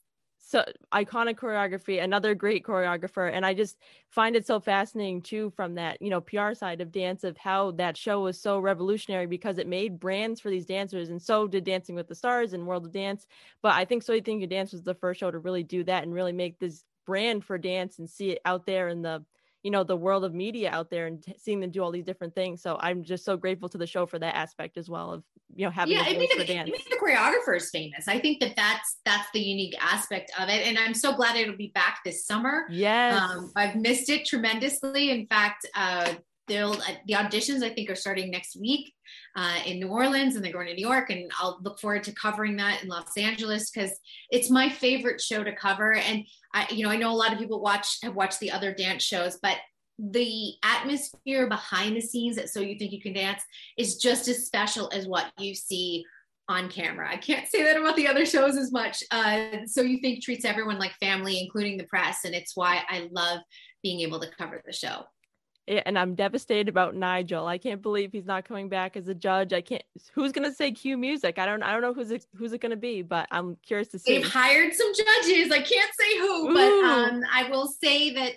so 0.48 0.64
iconic 0.94 1.34
choreography 1.34 2.02
another 2.02 2.34
great 2.34 2.64
choreographer 2.64 3.30
and 3.30 3.44
i 3.44 3.52
just 3.52 3.76
find 4.08 4.34
it 4.34 4.46
so 4.46 4.58
fascinating 4.58 5.20
too 5.20 5.52
from 5.54 5.74
that 5.74 6.00
you 6.00 6.08
know 6.08 6.22
pr 6.22 6.54
side 6.54 6.80
of 6.80 6.90
dance 6.90 7.22
of 7.22 7.36
how 7.36 7.70
that 7.72 7.96
show 7.96 8.22
was 8.22 8.40
so 8.40 8.58
revolutionary 8.58 9.26
because 9.26 9.58
it 9.58 9.66
made 9.66 10.00
brands 10.00 10.40
for 10.40 10.48
these 10.48 10.64
dancers 10.64 11.10
and 11.10 11.20
so 11.20 11.46
did 11.46 11.64
dancing 11.64 11.94
with 11.94 12.08
the 12.08 12.14
stars 12.14 12.54
and 12.54 12.66
world 12.66 12.86
of 12.86 12.92
dance 12.92 13.26
but 13.60 13.74
i 13.74 13.84
think 13.84 14.02
so 14.02 14.14
you 14.14 14.22
think 14.22 14.40
your 14.40 14.48
dance 14.48 14.72
was 14.72 14.82
the 14.82 14.94
first 14.94 15.20
show 15.20 15.30
to 15.30 15.38
really 15.38 15.62
do 15.62 15.84
that 15.84 16.02
and 16.02 16.14
really 16.14 16.32
make 16.32 16.58
this 16.58 16.84
brand 17.04 17.44
for 17.44 17.58
dance 17.58 17.98
and 17.98 18.08
see 18.08 18.30
it 18.30 18.40
out 18.46 18.64
there 18.64 18.88
in 18.88 19.02
the 19.02 19.22
you 19.62 19.70
know 19.70 19.84
the 19.84 19.96
world 19.96 20.24
of 20.24 20.34
media 20.34 20.70
out 20.70 20.90
there 20.90 21.06
and 21.06 21.22
t- 21.22 21.34
seeing 21.38 21.60
them 21.60 21.70
do 21.70 21.82
all 21.82 21.90
these 21.90 22.04
different 22.04 22.34
things 22.34 22.62
so 22.62 22.76
i'm 22.80 23.02
just 23.02 23.24
so 23.24 23.36
grateful 23.36 23.68
to 23.68 23.78
the 23.78 23.86
show 23.86 24.06
for 24.06 24.18
that 24.18 24.34
aspect 24.36 24.76
as 24.76 24.88
well 24.88 25.12
of 25.12 25.24
you 25.54 25.64
know 25.64 25.70
having 25.70 25.94
yeah, 25.94 26.06
a 26.06 26.14
voice 26.14 26.32
for 26.32 26.38
the, 26.38 26.44
dance. 26.44 26.70
It 26.72 26.82
the 26.90 26.96
choreographers 26.96 27.70
famous. 27.70 28.06
I 28.06 28.18
think 28.18 28.40
that 28.40 28.54
that's 28.56 28.98
that's 29.04 29.28
the 29.32 29.40
unique 29.40 29.74
aspect 29.80 30.30
of 30.38 30.48
it, 30.48 30.66
and 30.66 30.78
I'm 30.78 30.94
so 30.94 31.14
glad 31.14 31.36
it'll 31.36 31.56
be 31.56 31.72
back 31.74 32.00
this 32.04 32.26
summer. 32.26 32.66
Yes, 32.70 33.20
um, 33.20 33.52
I've 33.56 33.76
missed 33.76 34.10
it 34.10 34.26
tremendously. 34.26 35.10
In 35.10 35.26
fact, 35.26 35.66
uh, 35.74 36.14
they'll 36.48 36.72
uh, 36.72 36.94
the 37.06 37.14
auditions 37.14 37.62
I 37.62 37.70
think 37.74 37.90
are 37.90 37.94
starting 37.94 38.30
next 38.30 38.56
week 38.56 38.92
uh, 39.36 39.58
in 39.66 39.78
New 39.78 39.88
Orleans, 39.88 40.36
and 40.36 40.44
they're 40.44 40.52
going 40.52 40.66
to 40.66 40.74
New 40.74 40.86
York, 40.86 41.10
and 41.10 41.30
I'll 41.38 41.58
look 41.62 41.78
forward 41.80 42.04
to 42.04 42.12
covering 42.12 42.56
that 42.56 42.82
in 42.82 42.88
Los 42.88 43.16
Angeles 43.16 43.70
because 43.70 43.92
it's 44.30 44.50
my 44.50 44.68
favorite 44.68 45.20
show 45.20 45.44
to 45.44 45.54
cover. 45.54 45.94
And 45.94 46.24
I, 46.54 46.66
you 46.70 46.84
know, 46.84 46.90
I 46.90 46.96
know 46.96 47.12
a 47.12 47.16
lot 47.16 47.32
of 47.32 47.38
people 47.38 47.60
watch 47.60 47.98
have 48.02 48.14
watched 48.14 48.40
the 48.40 48.50
other 48.50 48.74
dance 48.74 49.02
shows, 49.02 49.38
but 49.42 49.56
the 49.98 50.54
atmosphere 50.62 51.48
behind 51.48 51.96
the 51.96 52.00
scenes 52.00 52.38
at 52.38 52.48
So 52.48 52.60
You 52.60 52.78
Think 52.78 52.92
You 52.92 53.00
Can 53.00 53.14
Dance 53.14 53.42
is 53.76 53.96
just 53.96 54.28
as 54.28 54.46
special 54.46 54.90
as 54.92 55.08
what 55.08 55.30
you 55.38 55.54
see 55.54 56.04
on 56.48 56.70
camera. 56.70 57.10
I 57.10 57.16
can't 57.16 57.48
say 57.48 57.62
that 57.64 57.76
about 57.76 57.96
the 57.96 58.08
other 58.08 58.24
shows 58.24 58.56
as 58.56 58.72
much. 58.72 59.02
Uh, 59.10 59.66
so 59.66 59.82
You 59.82 59.98
Think 60.00 60.22
treats 60.22 60.44
everyone 60.44 60.78
like 60.78 60.92
family, 61.00 61.40
including 61.40 61.76
the 61.76 61.84
press. 61.84 62.24
And 62.24 62.34
it's 62.34 62.56
why 62.56 62.82
I 62.88 63.08
love 63.12 63.40
being 63.82 64.00
able 64.00 64.20
to 64.20 64.30
cover 64.38 64.62
the 64.64 64.72
show. 64.72 65.02
And 65.68 65.98
I'm 65.98 66.14
devastated 66.14 66.68
about 66.68 66.94
Nigel. 66.94 67.46
I 67.46 67.58
can't 67.58 67.82
believe 67.82 68.10
he's 68.10 68.24
not 68.24 68.46
coming 68.46 68.68
back 68.68 68.96
as 68.96 69.06
a 69.08 69.14
judge. 69.14 69.52
I 69.52 69.60
can't. 69.60 69.82
Who's 70.14 70.32
gonna 70.32 70.54
say 70.54 70.72
cue 70.72 70.96
music? 70.96 71.38
I 71.38 71.46
don't. 71.46 71.62
I 71.62 71.72
don't 71.72 71.82
know 71.82 71.92
who's 71.92 72.10
it, 72.10 72.24
who's 72.34 72.52
it 72.52 72.60
gonna 72.60 72.76
be, 72.76 73.02
but 73.02 73.28
I'm 73.30 73.56
curious 73.66 73.88
to 73.88 73.98
see. 73.98 74.14
They've 74.14 74.26
hired 74.26 74.72
some 74.72 74.92
judges. 74.94 75.52
I 75.52 75.58
can't 75.58 75.90
say 75.98 76.18
who, 76.18 76.48
Ooh. 76.48 76.54
but 76.54 76.72
um, 76.88 77.22
I 77.32 77.50
will 77.50 77.66
say 77.66 78.14
that 78.14 78.32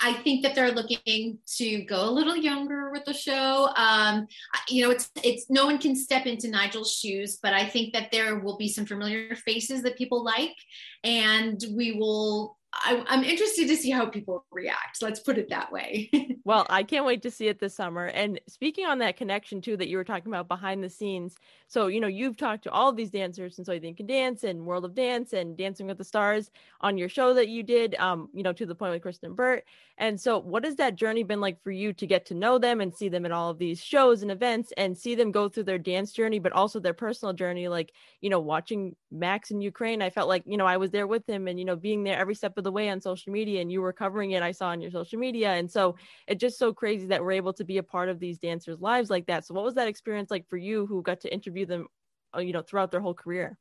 I 0.00 0.14
think 0.14 0.42
that 0.42 0.54
they're 0.54 0.72
looking 0.72 1.38
to 1.56 1.84
go 1.84 2.08
a 2.08 2.10
little 2.10 2.36
younger 2.36 2.90
with 2.90 3.04
the 3.04 3.12
show. 3.12 3.68
Um, 3.76 4.26
you 4.68 4.84
know, 4.84 4.90
it's 4.90 5.10
it's 5.22 5.50
no 5.50 5.66
one 5.66 5.78
can 5.78 5.94
step 5.94 6.26
into 6.26 6.48
Nigel's 6.48 6.92
shoes, 6.92 7.38
but 7.42 7.52
I 7.52 7.68
think 7.68 7.92
that 7.92 8.10
there 8.10 8.38
will 8.38 8.56
be 8.56 8.68
some 8.68 8.86
familiar 8.86 9.34
faces 9.36 9.82
that 9.82 9.98
people 9.98 10.24
like, 10.24 10.56
and 11.02 11.62
we 11.74 11.92
will 11.92 12.56
I, 12.82 13.04
am 13.08 13.24
interested 13.24 13.68
to 13.68 13.76
see 13.76 13.90
how 13.90 14.06
people 14.06 14.44
react. 14.50 15.02
Let's 15.02 15.20
put 15.20 15.38
it 15.38 15.48
that 15.50 15.72
way. 15.72 16.10
well, 16.44 16.66
I 16.68 16.82
can't 16.82 17.06
wait 17.06 17.22
to 17.22 17.30
see 17.30 17.48
it 17.48 17.60
this 17.60 17.74
summer. 17.74 18.06
And 18.06 18.40
speaking 18.48 18.86
on 18.86 18.98
that 18.98 19.16
connection 19.16 19.60
too 19.60 19.76
that 19.76 19.88
you 19.88 19.96
were 19.96 20.04
talking 20.04 20.28
about 20.28 20.48
behind 20.48 20.82
the 20.82 20.90
scenes, 20.90 21.36
so 21.68 21.86
you 21.86 22.00
know 22.00 22.06
you've 22.06 22.36
talked 22.36 22.64
to 22.64 22.70
all 22.70 22.90
of 22.90 22.96
these 22.96 23.10
dancers 23.10 23.58
so 23.62 23.72
I 23.72 23.78
think 23.78 23.98
can 23.98 24.06
dance 24.06 24.44
and 24.44 24.66
World 24.66 24.84
of 24.84 24.94
Dance 24.94 25.32
and 25.32 25.56
Dancing 25.56 25.86
with 25.86 25.98
the 25.98 26.04
Stars 26.04 26.50
on 26.80 26.98
your 26.98 27.08
show 27.08 27.34
that 27.34 27.48
you 27.48 27.62
did, 27.62 27.94
um, 27.96 28.28
you 28.32 28.42
know, 28.42 28.52
to 28.52 28.66
the 28.66 28.74
point 28.74 28.92
with 28.92 29.02
Kristyn 29.02 29.34
Burtt. 29.34 29.64
And 29.96 30.20
so, 30.20 30.38
what 30.38 30.64
has 30.64 30.76
that 30.76 30.96
journey 30.96 31.22
been 31.22 31.40
like 31.40 31.62
for 31.62 31.70
you 31.70 31.92
to 31.94 32.06
get 32.06 32.26
to 32.26 32.34
know 32.34 32.58
them 32.58 32.80
and 32.80 32.94
see 32.94 33.08
them 33.08 33.24
at 33.24 33.32
all 33.32 33.50
of 33.50 33.58
these 33.58 33.80
shows 33.80 34.22
and 34.22 34.30
events 34.30 34.72
and 34.76 34.98
see 34.98 35.14
them 35.14 35.30
go 35.30 35.48
through 35.48 35.64
their 35.64 35.78
dance 35.78 36.12
journey, 36.12 36.40
but 36.40 36.52
also 36.52 36.80
their 36.80 36.94
personal 36.94 37.32
journey? 37.32 37.68
Like, 37.68 37.92
you 38.20 38.28
know, 38.28 38.40
watching 38.40 38.96
Max 39.12 39.50
in 39.50 39.60
Ukraine, 39.60 40.02
I 40.02 40.10
felt 40.10 40.28
like 40.28 40.42
you 40.46 40.56
know 40.56 40.66
I 40.66 40.78
was 40.78 40.90
there 40.90 41.06
with 41.06 41.28
him 41.28 41.46
and 41.46 41.58
you 41.58 41.64
know 41.64 41.76
being 41.76 42.02
there 42.02 42.18
every 42.18 42.34
step 42.34 42.58
of 42.58 42.63
the 42.64 42.72
way 42.72 42.88
on 42.88 43.00
social 43.00 43.32
media 43.32 43.60
and 43.60 43.70
you 43.70 43.80
were 43.80 43.92
covering 43.92 44.32
it 44.32 44.42
i 44.42 44.50
saw 44.50 44.68
on 44.68 44.80
your 44.80 44.90
social 44.90 45.18
media 45.18 45.52
and 45.52 45.70
so 45.70 45.94
it's 46.26 46.40
just 46.40 46.58
so 46.58 46.72
crazy 46.72 47.06
that 47.06 47.22
we're 47.22 47.32
able 47.32 47.52
to 47.52 47.64
be 47.64 47.78
a 47.78 47.82
part 47.82 48.08
of 48.08 48.18
these 48.18 48.38
dancers 48.38 48.80
lives 48.80 49.10
like 49.10 49.26
that 49.26 49.46
so 49.46 49.54
what 49.54 49.64
was 49.64 49.74
that 49.74 49.88
experience 49.88 50.30
like 50.30 50.48
for 50.48 50.56
you 50.56 50.86
who 50.86 51.02
got 51.02 51.20
to 51.20 51.32
interview 51.32 51.64
them 51.64 51.86
uh, 52.36 52.40
you 52.40 52.52
know 52.52 52.62
throughout 52.62 52.90
their 52.90 53.00
whole 53.00 53.14
career 53.14 53.56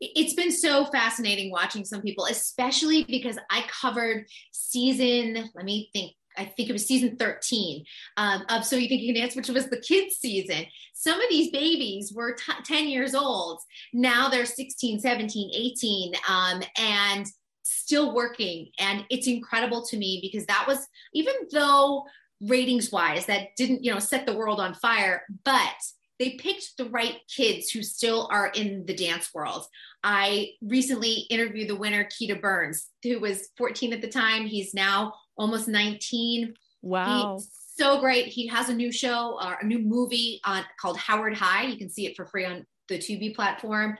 it's 0.00 0.34
been 0.34 0.52
so 0.52 0.84
fascinating 0.86 1.50
watching 1.50 1.84
some 1.84 2.02
people, 2.02 2.26
especially 2.26 3.04
because 3.04 3.38
I 3.50 3.64
covered 3.68 4.26
season, 4.52 5.50
let 5.54 5.64
me 5.64 5.88
think, 5.92 6.12
I 6.36 6.44
think 6.44 6.68
it 6.68 6.72
was 6.72 6.86
season 6.86 7.16
13 7.16 7.82
um, 8.18 8.44
of 8.50 8.64
So 8.64 8.76
You 8.76 8.88
Think 8.88 9.00
You 9.02 9.14
Can 9.14 9.22
Dance, 9.22 9.36
which 9.36 9.48
was 9.48 9.70
the 9.70 9.80
kids' 9.80 10.16
season. 10.16 10.66
Some 10.92 11.18
of 11.18 11.30
these 11.30 11.50
babies 11.50 12.12
were 12.14 12.34
t- 12.34 12.52
10 12.62 12.88
years 12.88 13.14
old. 13.14 13.60
Now 13.94 14.28
they're 14.28 14.44
16, 14.44 15.00
17, 15.00 15.50
18. 15.54 16.12
Um, 16.28 16.62
and 16.76 17.26
still 17.66 18.14
working. 18.14 18.70
And 18.78 19.04
it's 19.10 19.26
incredible 19.26 19.84
to 19.86 19.96
me 19.96 20.20
because 20.22 20.46
that 20.46 20.64
was, 20.66 20.86
even 21.12 21.34
though 21.52 22.04
ratings 22.40 22.92
wise, 22.92 23.26
that 23.26 23.48
didn't, 23.56 23.84
you 23.84 23.92
know, 23.92 23.98
set 23.98 24.26
the 24.26 24.36
world 24.36 24.60
on 24.60 24.74
fire, 24.74 25.22
but 25.44 25.74
they 26.18 26.30
picked 26.30 26.76
the 26.76 26.88
right 26.88 27.16
kids 27.28 27.70
who 27.70 27.82
still 27.82 28.28
are 28.30 28.48
in 28.48 28.86
the 28.86 28.94
dance 28.94 29.34
world. 29.34 29.66
I 30.02 30.50
recently 30.62 31.26
interviewed 31.30 31.68
the 31.68 31.76
winner, 31.76 32.04
Kida 32.04 32.40
Burns, 32.40 32.88
who 33.02 33.20
was 33.20 33.48
14 33.58 33.92
at 33.92 34.00
the 34.00 34.08
time. 34.08 34.46
He's 34.46 34.72
now 34.72 35.14
almost 35.36 35.68
19. 35.68 36.54
Wow. 36.82 37.36
He's 37.36 37.50
so 37.76 38.00
great. 38.00 38.26
He 38.26 38.46
has 38.46 38.68
a 38.68 38.74
new 38.74 38.90
show, 38.90 39.36
uh, 39.40 39.56
a 39.60 39.66
new 39.66 39.78
movie 39.78 40.40
on, 40.44 40.64
called 40.80 40.96
Howard 40.96 41.34
High. 41.34 41.64
You 41.64 41.76
can 41.76 41.90
see 41.90 42.06
it 42.06 42.16
for 42.16 42.24
free 42.24 42.46
on 42.46 42.64
the 42.88 42.98
Tubi 42.98 43.34
platform 43.34 43.98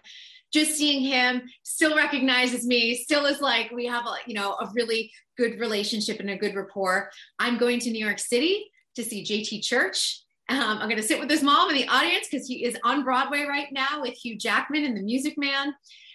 just 0.57 0.75
seeing 0.75 1.03
him 1.03 1.43
still 1.65 1.95
recognizes 1.95 2.67
me 2.67 2.95
still 2.95 3.27
is 3.27 3.43
like 3.43 3.71
we 3.73 3.85
have 3.85 4.07
a 4.07 4.15
you 4.27 4.33
know 4.33 4.53
a 4.53 4.71
really 4.75 5.13
good 5.37 5.61
relationship 5.61 6.19
and 6.19 6.31
a 6.31 6.37
good 6.37 6.55
rapport. 6.55 7.11
I'm 7.39 7.59
going 7.59 7.79
to 7.81 7.91
new 7.91 8.05
york 8.05 8.19
city 8.19 8.71
to 8.95 9.05
see 9.05 9.23
jt 9.23 9.63
church. 9.63 10.23
Um, 10.49 10.79
i'm 10.79 10.89
going 10.89 10.97
to 10.97 11.03
sit 11.03 11.21
with 11.21 11.29
his 11.29 11.43
mom 11.43 11.69
in 11.69 11.77
the 11.77 11.89
audience 11.89 12.29
because 12.31 12.47
he 12.47 12.65
is 12.65 12.79
on 12.85 13.05
broadway 13.05 13.45
right 13.47 13.69
now 13.71 14.01
with 14.01 14.15
hugh 14.15 14.39
jackman 14.39 14.85
and 14.85 14.97
the 14.97 15.03
music 15.03 15.35
man. 15.37 15.75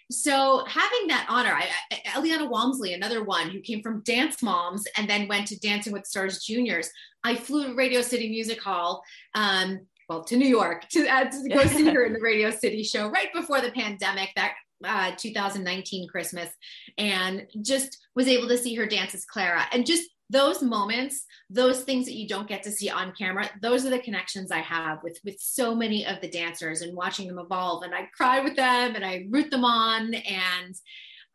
So 0.10 0.66
having 0.68 1.08
that 1.10 1.28
honor 1.30 1.54
I, 1.54 1.68
I, 1.92 2.02
elliana 2.16 2.50
walmsley 2.50 2.94
another 2.94 3.24
one 3.24 3.52
who 3.52 3.60
came 3.60 3.84
from 3.84 4.02
dance 4.02 4.42
moms 4.42 4.86
and 4.98 5.08
then 5.08 5.28
went 5.28 5.48
to 5.50 5.60
dancing 5.60 5.94
with 5.94 6.08
stars 6.08 6.44
juniors. 6.44 6.90
I 7.24 7.36
flew 7.36 7.68
to 7.68 7.76
radio 7.76 8.02
city 8.02 8.28
music 8.30 8.60
hall 8.60 9.04
um, 9.36 9.86
well 10.12 10.24
to 10.26 10.36
New 10.36 10.48
York 10.48 10.88
to, 10.90 11.08
uh, 11.08 11.30
to 11.30 11.50
go 11.50 11.66
see 11.66 11.86
her 11.86 12.04
in 12.04 12.14
the 12.18 12.22
Radio 12.22 12.52
City 12.52 12.84
show 12.84 13.10
right 13.10 13.32
before 13.34 13.62
the 13.62 13.72
pandemic 13.72 14.30
that 14.36 14.54
uh, 14.84 15.12
2019 15.18 16.10
Christmas 16.10 16.50
and 16.98 17.48
just 17.62 17.98
was 18.16 18.28
able 18.28 18.48
to 18.50 18.58
see 18.58 18.76
her 18.76 18.86
dance 18.86 19.16
as 19.16 19.26
Clara. 19.26 19.64
And 19.72 19.86
just 19.86 20.10
those 20.30 20.62
moments 20.62 21.26
those 21.50 21.84
things 21.84 22.06
that 22.06 22.16
you 22.16 22.26
don't 22.26 22.48
get 22.48 22.64
to 22.64 22.72
see 22.72 22.90
on 22.90 23.12
camera 23.18 23.50
those 23.62 23.86
are 23.86 23.90
the 23.90 24.00
connections 24.00 24.50
i 24.50 24.60
have 24.60 25.00
with 25.04 25.20
with 25.26 25.36
so 25.42 25.76
many 25.76 26.06
of 26.06 26.22
the 26.22 26.30
dancers 26.30 26.80
and 26.80 26.96
watching 26.96 27.28
them 27.28 27.38
evolve. 27.38 27.84
And 27.84 27.94
i 27.94 28.08
cry 28.16 28.40
with 28.40 28.56
them 28.56 28.96
and 28.96 29.06
i 29.06 29.26
root 29.30 29.52
them 29.52 29.66
on. 29.66 30.14
And 30.14 30.76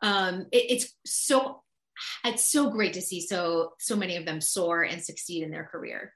um, 0.01 0.47
it, 0.51 0.65
it's 0.69 0.93
so 1.05 1.61
it's 2.25 2.51
so 2.51 2.69
great 2.69 2.93
to 2.93 3.01
see 3.01 3.21
so 3.21 3.73
so 3.79 3.95
many 3.95 4.17
of 4.17 4.25
them 4.25 4.41
soar 4.41 4.83
and 4.83 5.01
succeed 5.03 5.43
in 5.43 5.51
their 5.51 5.65
career 5.65 6.13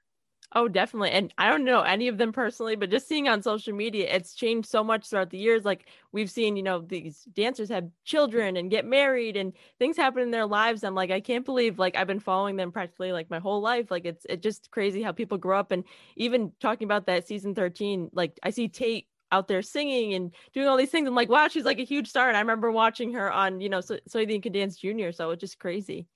Oh, 0.54 0.68
definitely. 0.68 1.10
And 1.12 1.32
I 1.38 1.48
don't 1.48 1.64
know 1.64 1.80
any 1.80 2.08
of 2.08 2.18
them 2.18 2.30
personally, 2.30 2.76
but 2.76 2.90
just 2.90 3.08
seeing 3.08 3.26
on 3.26 3.42
social 3.42 3.72
media, 3.74 4.06
it's 4.14 4.34
changed 4.34 4.68
so 4.68 4.84
much 4.84 5.08
throughout 5.08 5.30
the 5.30 5.38
years. 5.38 5.64
Like 5.64 5.86
we've 6.12 6.30
seen, 6.30 6.56
you 6.56 6.62
know, 6.62 6.80
these 6.82 7.24
dancers 7.32 7.70
have 7.70 7.88
children 8.04 8.58
and 8.58 8.70
get 8.70 8.84
married 8.84 9.34
and 9.38 9.54
things 9.78 9.96
happen 9.96 10.22
in 10.22 10.30
their 10.30 10.44
lives. 10.44 10.84
I'm 10.84 10.94
like, 10.94 11.10
I 11.10 11.20
can't 11.20 11.46
believe 11.46 11.78
like 11.78 11.96
I've 11.96 12.06
been 12.06 12.20
following 12.20 12.56
them 12.56 12.70
practically 12.70 13.12
like 13.12 13.30
my 13.30 13.38
whole 13.38 13.62
life. 13.62 13.90
Like 13.90 14.04
it's 14.04 14.26
it's 14.28 14.42
just 14.42 14.70
crazy 14.70 15.02
how 15.02 15.12
people 15.12 15.38
grow 15.38 15.58
up 15.58 15.72
and 15.72 15.84
even 16.16 16.52
talking 16.60 16.84
about 16.84 17.06
that 17.06 17.26
season 17.26 17.54
13, 17.54 18.10
like 18.12 18.38
I 18.42 18.50
see 18.50 18.68
Tate 18.68 19.06
out 19.30 19.48
there 19.48 19.62
singing 19.62 20.12
and 20.12 20.34
doing 20.52 20.68
all 20.68 20.76
these 20.76 20.90
things. 20.90 21.08
I'm 21.08 21.14
like, 21.14 21.30
wow, 21.30 21.48
she's 21.48 21.64
like 21.64 21.78
a 21.78 21.84
huge 21.84 22.08
star. 22.08 22.28
And 22.28 22.36
I 22.36 22.40
remember 22.40 22.70
watching 22.70 23.14
her 23.14 23.32
on, 23.32 23.62
you 23.62 23.70
know, 23.70 23.80
so 23.80 23.96
you 24.18 24.40
can 24.42 24.52
dance 24.52 24.76
junior. 24.76 25.12
So 25.12 25.30
it's 25.30 25.40
just 25.40 25.58
crazy 25.58 26.06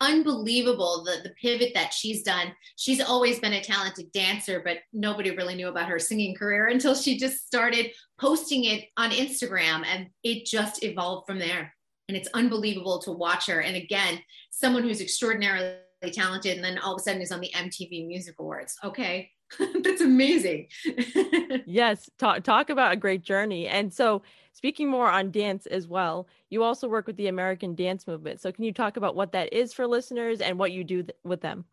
unbelievable 0.00 1.04
the, 1.04 1.28
the 1.28 1.34
pivot 1.40 1.72
that 1.74 1.92
she's 1.92 2.22
done. 2.22 2.52
She's 2.76 3.00
always 3.00 3.38
been 3.38 3.52
a 3.54 3.62
talented 3.62 4.12
dancer, 4.12 4.60
but 4.64 4.78
nobody 4.92 5.30
really 5.30 5.54
knew 5.54 5.68
about 5.68 5.88
her 5.88 5.98
singing 5.98 6.34
career 6.34 6.66
until 6.68 6.94
she 6.94 7.18
just 7.18 7.46
started 7.46 7.90
posting 8.18 8.64
it 8.64 8.84
on 8.96 9.10
Instagram 9.10 9.84
and 9.86 10.08
it 10.22 10.46
just 10.46 10.82
evolved 10.82 11.26
from 11.26 11.38
there. 11.38 11.72
and 12.08 12.16
it's 12.16 12.28
unbelievable 12.34 12.98
to 13.00 13.12
watch 13.12 13.46
her. 13.46 13.60
And 13.60 13.76
again, 13.76 14.20
someone 14.50 14.82
who's 14.82 15.00
extraordinarily 15.00 15.76
talented, 16.12 16.56
and 16.56 16.64
then 16.64 16.78
all 16.78 16.94
of 16.94 17.00
a 17.00 17.02
sudden 17.02 17.22
is 17.22 17.32
on 17.32 17.40
the 17.40 17.50
MTV 17.54 18.06
Music 18.06 18.34
Awards. 18.38 18.76
Okay, 18.84 19.30
that's 19.82 20.02
amazing. 20.02 20.68
yes, 21.66 22.08
talk 22.18 22.42
talk 22.42 22.70
about 22.70 22.92
a 22.92 22.96
great 22.96 23.22
journey. 23.22 23.66
And 23.68 23.92
so, 23.92 24.22
speaking 24.54 24.88
more 24.88 25.10
on 25.10 25.30
dance 25.30 25.66
as 25.66 25.86
well, 25.86 26.26
you 26.48 26.62
also 26.62 26.88
work 26.88 27.06
with 27.06 27.16
the 27.16 27.26
American 27.26 27.74
Dance 27.74 28.06
Movement. 28.06 28.40
So, 28.40 28.50
can 28.50 28.64
you 28.64 28.72
talk 28.72 28.96
about 28.96 29.14
what 29.14 29.32
that 29.32 29.52
is 29.52 29.74
for 29.74 29.86
listeners 29.86 30.40
and 30.40 30.58
what 30.58 30.72
you 30.72 30.82
do 30.82 31.02
th- 31.02 31.16
with 31.22 31.42
them? 31.42 31.66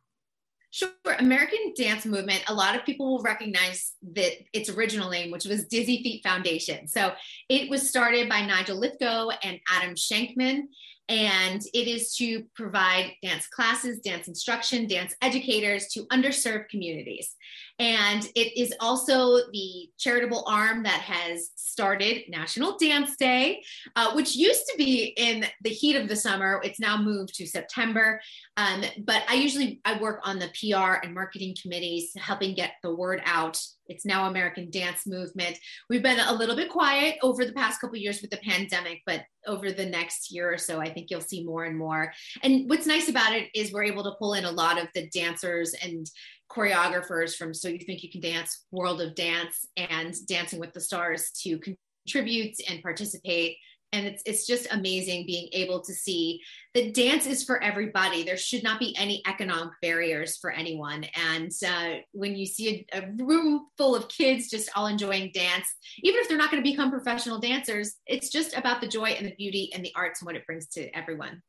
Sure. 0.71 0.89
American 1.19 1.73
Dance 1.75 2.05
Movement, 2.05 2.43
a 2.47 2.53
lot 2.53 2.75
of 2.75 2.85
people 2.85 3.11
will 3.11 3.23
recognize 3.23 3.93
that 4.13 4.31
its 4.53 4.69
original 4.69 5.09
name, 5.09 5.29
which 5.29 5.45
was 5.45 5.67
Dizzy 5.67 6.01
Feet 6.01 6.23
Foundation. 6.23 6.87
So 6.87 7.13
it 7.49 7.69
was 7.69 7.89
started 7.89 8.29
by 8.29 8.45
Nigel 8.45 8.79
Lythgoe 8.79 9.33
and 9.43 9.59
Adam 9.69 9.95
Shankman 9.95 10.67
and 11.11 11.61
it 11.73 11.89
is 11.89 12.15
to 12.15 12.45
provide 12.55 13.11
dance 13.21 13.45
classes, 13.47 13.99
dance 13.99 14.29
instruction, 14.29 14.87
dance 14.87 15.13
educators 15.21 15.87
to 15.89 16.05
underserved 16.05 16.69
communities. 16.69 17.35
And 17.81 18.29
it 18.35 18.55
is 18.55 18.75
also 18.79 19.37
the 19.51 19.89
charitable 19.97 20.43
arm 20.45 20.83
that 20.83 21.01
has 21.01 21.49
started 21.55 22.29
National 22.29 22.77
Dance 22.77 23.15
Day, 23.15 23.63
uh, 23.95 24.11
which 24.13 24.35
used 24.35 24.67
to 24.67 24.77
be 24.77 25.15
in 25.17 25.47
the 25.63 25.71
heat 25.71 25.95
of 25.95 26.07
the 26.07 26.15
summer. 26.15 26.61
It's 26.63 26.79
now 26.79 27.01
moved 27.01 27.33
to 27.37 27.47
September. 27.47 28.21
Um, 28.55 28.83
but 29.03 29.23
I 29.27 29.33
usually 29.33 29.81
I 29.83 29.99
work 29.99 30.19
on 30.23 30.37
the 30.37 30.51
PR 30.59 31.03
and 31.03 31.15
marketing 31.15 31.55
committees, 31.59 32.11
helping 32.17 32.53
get 32.53 32.73
the 32.83 32.93
word 32.93 33.19
out 33.25 33.59
it's 33.91 34.05
now 34.05 34.27
American 34.27 34.69
Dance 34.71 35.05
Movement. 35.05 35.57
We've 35.89 36.01
been 36.01 36.19
a 36.19 36.33
little 36.33 36.55
bit 36.55 36.69
quiet 36.69 37.17
over 37.21 37.43
the 37.43 37.51
past 37.51 37.81
couple 37.81 37.97
years 37.97 38.21
with 38.21 38.31
the 38.31 38.37
pandemic, 38.37 39.01
but 39.05 39.23
over 39.45 39.71
the 39.71 39.85
next 39.85 40.31
year 40.31 40.51
or 40.53 40.57
so, 40.57 40.79
I 40.79 40.93
think 40.93 41.09
you'll 41.09 41.19
see 41.19 41.43
more 41.43 41.65
and 41.65 41.77
more. 41.77 42.13
And 42.41 42.69
what's 42.69 42.87
nice 42.87 43.09
about 43.09 43.33
it 43.33 43.49
is 43.53 43.73
we're 43.73 43.83
able 43.83 44.03
to 44.05 44.15
pull 44.17 44.35
in 44.35 44.45
a 44.45 44.51
lot 44.51 44.81
of 44.81 44.87
the 44.95 45.09
dancers 45.09 45.75
and 45.83 46.09
choreographers 46.51 47.35
from 47.35 47.53
So 47.53 47.69
You 47.69 47.79
Think 47.79 48.03
You 48.03 48.11
Can 48.11 48.21
Dance, 48.21 48.65
World 48.71 49.01
of 49.01 49.15
Dance, 49.15 49.65
and 49.77 50.13
Dancing 50.27 50.59
with 50.59 50.73
the 50.73 50.81
Stars 50.81 51.31
to 51.43 51.59
contribute 51.59 52.55
and 52.69 52.81
participate. 52.81 53.57
And 53.93 54.07
it's 54.07 54.23
it's 54.25 54.47
just 54.47 54.71
amazing 54.71 55.25
being 55.25 55.49
able 55.51 55.81
to 55.81 55.93
see 55.93 56.39
that 56.73 56.93
dance 56.93 57.25
is 57.25 57.43
for 57.43 57.61
everybody. 57.61 58.23
There 58.23 58.37
should 58.37 58.63
not 58.63 58.79
be 58.79 58.95
any 58.97 59.21
economic 59.27 59.73
barriers 59.81 60.37
for 60.37 60.49
anyone. 60.49 61.05
And 61.13 61.51
uh, 61.67 61.97
when 62.13 62.37
you 62.37 62.45
see 62.45 62.87
a, 62.93 62.99
a, 62.99 63.11
room 63.17 63.67
full 63.77 63.93
of 63.93 64.07
kids 64.07 64.49
just 64.49 64.69
all 64.77 64.87
enjoying 64.87 65.31
dance 65.33 65.67
even 66.03 66.21
if 66.21 66.29
they're 66.29 66.37
not 66.37 66.51
going 66.51 66.63
to 66.63 66.69
become 66.69 66.89
professional 66.89 67.39
dancers 67.39 67.95
it's 68.07 68.29
just 68.29 68.55
about 68.55 68.79
the 68.81 68.87
joy 68.87 69.09
and 69.09 69.27
the 69.27 69.35
beauty 69.35 69.69
and 69.73 69.83
the 69.83 69.91
arts 69.95 70.21
and 70.21 70.25
what 70.25 70.35
it 70.35 70.45
brings 70.45 70.67
to 70.67 70.89
everyone 70.95 71.41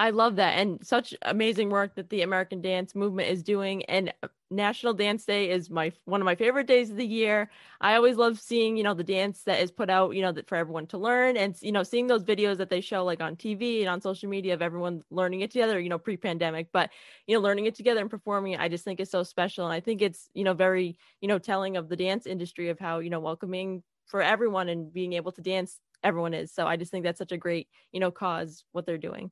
I 0.00 0.10
love 0.10 0.36
that 0.36 0.52
and 0.54 0.78
such 0.86 1.12
amazing 1.22 1.70
work 1.70 1.96
that 1.96 2.08
the 2.08 2.22
American 2.22 2.60
dance 2.62 2.94
movement 2.94 3.28
is 3.30 3.42
doing 3.42 3.84
and 3.86 4.14
uh, 4.22 4.28
National 4.48 4.94
Dance 4.94 5.24
Day 5.26 5.50
is 5.50 5.70
my 5.70 5.92
one 6.04 6.20
of 6.20 6.24
my 6.24 6.36
favorite 6.36 6.68
days 6.68 6.88
of 6.90 6.96
the 6.96 7.04
year. 7.06 7.50
I 7.80 7.96
always 7.96 8.16
love 8.16 8.38
seeing, 8.40 8.76
you 8.76 8.84
know, 8.84 8.94
the 8.94 9.02
dance 9.04 9.42
that 9.42 9.60
is 9.60 9.72
put 9.72 9.90
out, 9.90 10.14
you 10.14 10.22
know, 10.22 10.30
that 10.32 10.48
for 10.48 10.54
everyone 10.56 10.86
to 10.88 10.98
learn 10.98 11.36
and 11.36 11.56
you 11.60 11.72
know, 11.72 11.82
seeing 11.82 12.06
those 12.06 12.22
videos 12.22 12.58
that 12.58 12.70
they 12.70 12.80
show 12.80 13.04
like 13.04 13.20
on 13.20 13.34
TV 13.34 13.80
and 13.80 13.88
on 13.90 14.00
social 14.00 14.28
media 14.28 14.54
of 14.54 14.62
everyone 14.62 15.02
learning 15.10 15.40
it 15.40 15.50
together, 15.50 15.80
you 15.80 15.88
know, 15.88 15.98
pre-pandemic, 15.98 16.68
but 16.72 16.90
you 17.26 17.34
know, 17.36 17.40
learning 17.42 17.66
it 17.66 17.74
together 17.74 18.00
and 18.00 18.08
performing 18.10 18.52
it, 18.52 18.60
I 18.60 18.68
just 18.68 18.84
think 18.84 19.00
is 19.00 19.10
so 19.10 19.24
special 19.24 19.64
and 19.66 19.74
I 19.74 19.80
think 19.80 20.00
it's, 20.00 20.30
you 20.32 20.44
know, 20.44 20.54
very, 20.54 20.96
you 21.20 21.26
know, 21.28 21.40
telling 21.40 21.76
of 21.76 21.88
the 21.88 21.96
dance 21.96 22.24
industry 22.24 22.68
of 22.68 22.78
how, 22.78 23.00
you 23.00 23.10
know, 23.10 23.20
welcoming 23.20 23.82
for 24.06 24.22
everyone 24.22 24.68
and 24.68 24.92
being 24.92 25.14
able 25.14 25.32
to 25.32 25.42
dance 25.42 25.80
everyone 26.04 26.34
is. 26.34 26.52
So 26.52 26.66
I 26.68 26.76
just 26.76 26.92
think 26.92 27.04
that's 27.04 27.18
such 27.18 27.32
a 27.32 27.36
great, 27.36 27.68
you 27.92 27.98
know, 28.00 28.12
cause 28.12 28.64
what 28.72 28.86
they're 28.86 28.96
doing. 28.96 29.30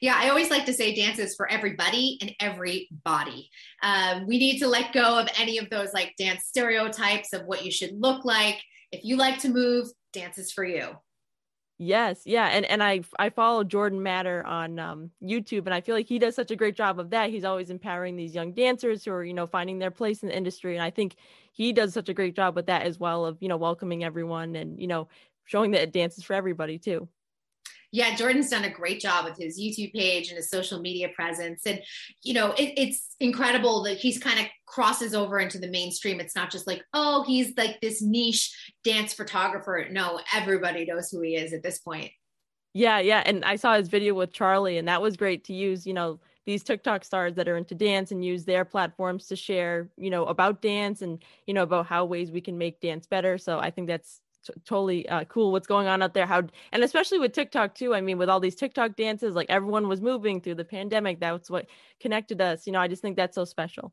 Yeah, 0.00 0.16
I 0.16 0.28
always 0.28 0.50
like 0.50 0.66
to 0.66 0.72
say 0.72 0.94
dances 0.94 1.34
for 1.34 1.50
everybody 1.50 2.18
and 2.20 2.32
every 2.40 2.88
body. 3.04 3.50
Um, 3.82 4.26
we 4.26 4.38
need 4.38 4.58
to 4.58 4.68
let 4.68 4.92
go 4.92 5.18
of 5.18 5.28
any 5.38 5.58
of 5.58 5.70
those 5.70 5.92
like 5.94 6.14
dance 6.18 6.44
stereotypes 6.46 7.32
of 7.32 7.46
what 7.46 7.64
you 7.64 7.70
should 7.70 8.00
look 8.00 8.24
like. 8.24 8.60
If 8.92 9.04
you 9.04 9.16
like 9.16 9.38
to 9.40 9.48
move, 9.48 9.88
dance 10.12 10.38
is 10.38 10.52
for 10.52 10.64
you. 10.64 10.96
Yes, 11.78 12.22
yeah, 12.24 12.46
and 12.46 12.64
and 12.66 12.80
I 12.82 13.00
I 13.18 13.30
follow 13.30 13.64
Jordan 13.64 14.00
Matter 14.00 14.46
on 14.46 14.78
um, 14.78 15.10
YouTube, 15.20 15.66
and 15.66 15.74
I 15.74 15.80
feel 15.80 15.96
like 15.96 16.06
he 16.06 16.20
does 16.20 16.36
such 16.36 16.52
a 16.52 16.56
great 16.56 16.76
job 16.76 17.00
of 17.00 17.10
that. 17.10 17.30
He's 17.30 17.44
always 17.44 17.68
empowering 17.68 18.14
these 18.14 18.32
young 18.32 18.52
dancers 18.52 19.04
who 19.04 19.10
are 19.10 19.24
you 19.24 19.34
know 19.34 19.48
finding 19.48 19.80
their 19.80 19.90
place 19.90 20.22
in 20.22 20.28
the 20.28 20.36
industry, 20.36 20.76
and 20.76 20.84
I 20.84 20.90
think 20.90 21.16
he 21.52 21.72
does 21.72 21.92
such 21.92 22.08
a 22.08 22.14
great 22.14 22.36
job 22.36 22.54
with 22.54 22.66
that 22.66 22.82
as 22.82 23.00
well 23.00 23.26
of 23.26 23.38
you 23.40 23.48
know 23.48 23.56
welcoming 23.56 24.04
everyone 24.04 24.54
and 24.54 24.80
you 24.80 24.86
know 24.86 25.08
showing 25.46 25.72
that 25.72 25.82
it 25.82 25.92
dances 25.92 26.22
for 26.22 26.34
everybody 26.34 26.78
too 26.78 27.08
yeah, 27.94 28.16
Jordan's 28.16 28.50
done 28.50 28.64
a 28.64 28.70
great 28.70 28.98
job 28.98 29.24
with 29.24 29.38
his 29.38 29.56
YouTube 29.56 29.92
page 29.92 30.26
and 30.26 30.36
his 30.36 30.50
social 30.50 30.80
media 30.80 31.10
presence. 31.14 31.62
And, 31.64 31.80
you 32.24 32.34
know, 32.34 32.50
it, 32.58 32.74
it's 32.76 33.14
incredible 33.20 33.84
that 33.84 33.98
he's 33.98 34.18
kind 34.18 34.40
of 34.40 34.46
crosses 34.66 35.14
over 35.14 35.38
into 35.38 35.60
the 35.60 35.68
mainstream. 35.68 36.18
It's 36.18 36.34
not 36.34 36.50
just 36.50 36.66
like, 36.66 36.82
oh, 36.92 37.22
he's 37.22 37.52
like 37.56 37.80
this 37.80 38.02
niche 38.02 38.74
dance 38.82 39.14
photographer. 39.14 39.86
No, 39.92 40.18
everybody 40.34 40.84
knows 40.84 41.08
who 41.08 41.20
he 41.20 41.36
is 41.36 41.52
at 41.52 41.62
this 41.62 41.78
point. 41.78 42.10
Yeah, 42.72 42.98
yeah. 42.98 43.22
And 43.24 43.44
I 43.44 43.54
saw 43.54 43.76
his 43.76 43.86
video 43.86 44.14
with 44.14 44.32
Charlie, 44.32 44.78
and 44.78 44.88
that 44.88 45.00
was 45.00 45.16
great 45.16 45.44
to 45.44 45.52
use, 45.52 45.86
you 45.86 45.94
know, 45.94 46.18
these 46.46 46.64
TikTok 46.64 47.04
stars 47.04 47.36
that 47.36 47.46
are 47.46 47.56
into 47.56 47.76
dance 47.76 48.10
and 48.10 48.24
use 48.24 48.44
their 48.44 48.64
platforms 48.64 49.28
to 49.28 49.36
share, 49.36 49.88
you 49.96 50.10
know, 50.10 50.24
about 50.24 50.60
dance 50.60 51.00
and, 51.00 51.24
you 51.46 51.54
know, 51.54 51.62
about 51.62 51.86
how 51.86 52.04
ways 52.06 52.32
we 52.32 52.40
can 52.40 52.58
make 52.58 52.80
dance 52.80 53.06
better. 53.06 53.38
So 53.38 53.60
I 53.60 53.70
think 53.70 53.86
that's 53.86 54.20
t- 54.44 54.52
totally 54.64 55.08
uh, 55.08 55.24
cool 55.24 55.52
what's 55.52 55.66
going 55.66 55.86
on 55.86 56.02
out 56.02 56.14
there 56.14 56.26
how 56.26 56.42
and 56.72 56.82
especially 56.84 57.18
with 57.18 57.32
tiktok 57.32 57.74
too 57.74 57.94
i 57.94 58.00
mean 58.00 58.18
with 58.18 58.28
all 58.28 58.40
these 58.40 58.54
tiktok 58.54 58.96
dances 58.96 59.34
like 59.34 59.48
everyone 59.48 59.88
was 59.88 60.00
moving 60.00 60.40
through 60.40 60.54
the 60.54 60.64
pandemic 60.64 61.20
that's 61.20 61.50
what 61.50 61.66
connected 62.00 62.40
us 62.40 62.66
you 62.66 62.72
know 62.72 62.80
i 62.80 62.88
just 62.88 63.02
think 63.02 63.16
that's 63.16 63.34
so 63.34 63.44
special 63.44 63.92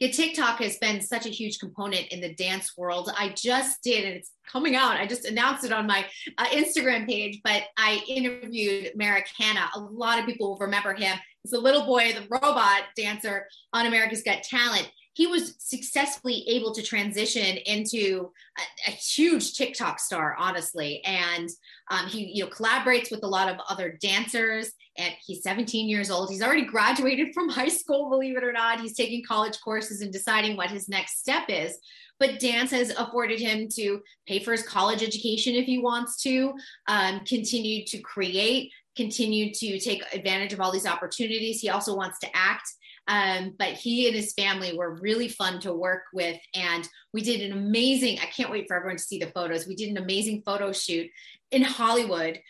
yeah, 0.00 0.10
TikTok 0.10 0.58
has 0.60 0.76
been 0.78 1.00
such 1.00 1.26
a 1.26 1.30
huge 1.30 1.58
component 1.58 2.08
in 2.08 2.20
the 2.20 2.34
dance 2.34 2.76
world. 2.76 3.10
I 3.16 3.30
just 3.30 3.82
did, 3.82 4.04
and 4.04 4.14
it's 4.14 4.30
coming 4.46 4.76
out. 4.76 4.96
I 4.96 5.06
just 5.06 5.24
announced 5.24 5.64
it 5.64 5.72
on 5.72 5.86
my 5.86 6.04
uh, 6.38 6.46
Instagram 6.46 7.06
page, 7.06 7.40
but 7.44 7.64
I 7.76 8.02
interviewed 8.08 8.92
Merrick 8.94 9.28
Hanna. 9.38 9.68
A 9.74 9.80
lot 9.80 10.18
of 10.18 10.26
people 10.26 10.50
will 10.50 10.58
remember 10.58 10.94
him. 10.94 11.18
He's 11.42 11.52
a 11.52 11.60
little 11.60 11.84
boy, 11.84 12.12
the 12.12 12.26
robot 12.30 12.82
dancer 12.96 13.46
on 13.72 13.86
America's 13.86 14.22
Got 14.22 14.42
Talent 14.42 14.90
he 15.14 15.28
was 15.28 15.54
successfully 15.58 16.44
able 16.48 16.74
to 16.74 16.82
transition 16.82 17.56
into 17.66 18.32
a, 18.58 18.90
a 18.90 18.92
huge 18.92 19.54
TikTok 19.54 20.00
star, 20.00 20.36
honestly. 20.38 21.02
And 21.04 21.48
um, 21.90 22.06
he, 22.06 22.32
you 22.34 22.44
know, 22.44 22.50
collaborates 22.50 23.12
with 23.12 23.22
a 23.22 23.28
lot 23.28 23.48
of 23.48 23.56
other 23.68 23.96
dancers. 24.02 24.72
And 24.98 25.14
he's 25.24 25.44
17 25.44 25.88
years 25.88 26.10
old. 26.10 26.30
He's 26.30 26.42
already 26.42 26.64
graduated 26.64 27.32
from 27.32 27.48
high 27.48 27.68
school, 27.68 28.10
believe 28.10 28.36
it 28.36 28.42
or 28.42 28.52
not. 28.52 28.80
He's 28.80 28.96
taking 28.96 29.24
college 29.24 29.58
courses 29.60 30.00
and 30.00 30.12
deciding 30.12 30.56
what 30.56 30.70
his 30.70 30.88
next 30.88 31.20
step 31.20 31.44
is. 31.48 31.78
But 32.18 32.40
dance 32.40 32.72
has 32.72 32.90
afforded 32.90 33.38
him 33.38 33.68
to 33.74 34.00
pay 34.26 34.40
for 34.40 34.50
his 34.50 34.66
college 34.66 35.02
education 35.02 35.54
if 35.54 35.66
he 35.66 35.78
wants 35.78 36.20
to, 36.22 36.54
um, 36.88 37.20
continue 37.20 37.84
to 37.86 37.98
create, 37.98 38.72
continue 38.96 39.52
to 39.54 39.78
take 39.78 40.02
advantage 40.12 40.52
of 40.52 40.60
all 40.60 40.72
these 40.72 40.86
opportunities. 40.86 41.60
He 41.60 41.70
also 41.70 41.96
wants 41.96 42.18
to 42.20 42.28
act 42.34 42.68
um, 43.06 43.54
but 43.58 43.68
he 43.68 44.06
and 44.06 44.16
his 44.16 44.32
family 44.32 44.76
were 44.76 44.96
really 44.96 45.28
fun 45.28 45.60
to 45.60 45.72
work 45.72 46.04
with. 46.12 46.38
And 46.54 46.88
we 47.12 47.22
did 47.22 47.42
an 47.42 47.56
amazing, 47.56 48.18
I 48.20 48.26
can't 48.26 48.50
wait 48.50 48.66
for 48.66 48.76
everyone 48.76 48.96
to 48.96 49.02
see 49.02 49.18
the 49.18 49.26
photos. 49.26 49.66
We 49.66 49.76
did 49.76 49.90
an 49.90 49.98
amazing 49.98 50.42
photo 50.44 50.72
shoot 50.72 51.10
in 51.50 51.62
Hollywood 51.62 52.40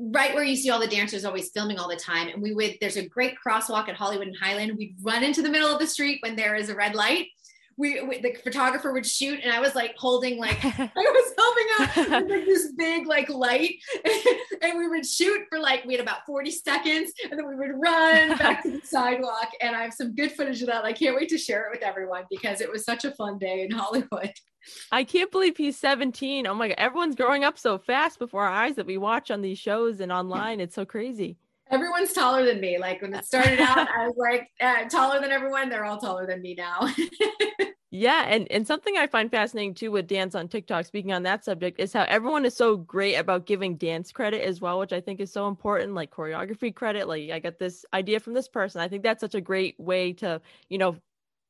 right 0.00 0.32
where 0.32 0.44
you 0.44 0.54
see 0.54 0.70
all 0.70 0.78
the 0.78 0.86
dancers 0.86 1.24
always 1.24 1.50
filming 1.50 1.78
all 1.78 1.88
the 1.88 1.96
time. 1.96 2.28
And 2.28 2.40
we 2.40 2.54
would, 2.54 2.76
there's 2.80 2.96
a 2.96 3.08
great 3.08 3.34
crosswalk 3.44 3.88
at 3.88 3.96
Hollywood 3.96 4.28
and 4.28 4.36
Highland. 4.36 4.78
We'd 4.78 4.96
run 5.02 5.24
into 5.24 5.42
the 5.42 5.50
middle 5.50 5.72
of 5.72 5.80
the 5.80 5.86
street 5.86 6.20
when 6.22 6.36
there 6.36 6.54
is 6.54 6.68
a 6.68 6.74
red 6.74 6.94
light 6.94 7.26
we, 7.78 8.02
we, 8.02 8.20
the 8.20 8.34
photographer 8.42 8.92
would 8.92 9.06
shoot 9.06 9.40
and 9.42 9.52
I 9.52 9.60
was 9.60 9.74
like 9.74 9.94
holding 9.96 10.38
like 10.38 10.58
I 10.64 10.90
was 10.94 11.34
helping 11.38 11.66
out 11.78 11.96
with 12.22 12.30
like 12.30 12.44
this 12.44 12.72
big 12.72 13.06
like 13.06 13.28
light 13.30 13.76
and 14.60 14.76
we 14.76 14.88
would 14.88 15.06
shoot 15.06 15.42
for 15.48 15.58
like 15.58 15.84
we 15.84 15.94
had 15.94 16.02
about 16.02 16.26
40 16.26 16.50
seconds 16.50 17.12
and 17.22 17.38
then 17.38 17.46
we 17.48 17.54
would 17.54 17.70
run 17.74 18.36
back 18.36 18.64
to 18.64 18.72
the 18.72 18.80
sidewalk 18.84 19.48
and 19.62 19.74
I 19.74 19.82
have 19.84 19.94
some 19.94 20.14
good 20.14 20.32
footage 20.32 20.60
of 20.60 20.66
that. 20.66 20.84
I 20.84 20.92
can't 20.92 21.16
wait 21.16 21.28
to 21.30 21.38
share 21.38 21.66
it 21.66 21.70
with 21.70 21.82
everyone 21.82 22.24
because 22.28 22.60
it 22.60 22.70
was 22.70 22.84
such 22.84 23.04
a 23.04 23.12
fun 23.12 23.38
day 23.38 23.62
in 23.62 23.70
Hollywood. 23.70 24.32
I 24.90 25.04
can't 25.04 25.30
believe 25.30 25.56
he's 25.56 25.78
17. 25.78 26.46
Oh 26.46 26.54
my 26.54 26.68
god, 26.68 26.74
everyone's 26.78 27.14
growing 27.14 27.44
up 27.44 27.58
so 27.58 27.78
fast 27.78 28.18
before 28.18 28.44
our 28.44 28.52
eyes 28.52 28.74
that 28.74 28.86
we 28.86 28.98
watch 28.98 29.30
on 29.30 29.40
these 29.40 29.58
shows 29.58 30.00
and 30.00 30.10
online. 30.10 30.60
It's 30.60 30.74
so 30.74 30.84
crazy 30.84 31.38
everyone's 31.70 32.12
taller 32.12 32.44
than 32.44 32.60
me. 32.60 32.78
Like 32.78 33.02
when 33.02 33.14
it 33.14 33.24
started 33.24 33.60
out, 33.60 33.88
I 33.96 34.06
was 34.06 34.16
like 34.16 34.50
uh, 34.60 34.88
taller 34.88 35.20
than 35.20 35.30
everyone. 35.30 35.68
They're 35.68 35.84
all 35.84 35.98
taller 35.98 36.26
than 36.26 36.42
me 36.42 36.54
now. 36.54 36.92
yeah, 37.90 38.24
and 38.28 38.50
and 38.50 38.66
something 38.66 38.96
I 38.96 39.06
find 39.06 39.30
fascinating 39.30 39.74
too 39.74 39.90
with 39.90 40.06
dance 40.06 40.34
on 40.34 40.48
TikTok. 40.48 40.86
Speaking 40.86 41.12
on 41.12 41.22
that 41.24 41.44
subject, 41.44 41.80
is 41.80 41.92
how 41.92 42.04
everyone 42.08 42.44
is 42.44 42.56
so 42.56 42.76
great 42.76 43.16
about 43.16 43.46
giving 43.46 43.76
dance 43.76 44.12
credit 44.12 44.42
as 44.42 44.60
well, 44.60 44.78
which 44.78 44.92
I 44.92 45.00
think 45.00 45.20
is 45.20 45.32
so 45.32 45.48
important. 45.48 45.94
Like 45.94 46.10
choreography 46.10 46.74
credit. 46.74 47.08
Like 47.08 47.30
I 47.30 47.38
got 47.38 47.58
this 47.58 47.84
idea 47.92 48.20
from 48.20 48.34
this 48.34 48.48
person. 48.48 48.80
I 48.80 48.88
think 48.88 49.02
that's 49.02 49.20
such 49.20 49.34
a 49.34 49.40
great 49.40 49.74
way 49.78 50.12
to 50.14 50.40
you 50.68 50.78
know 50.78 50.96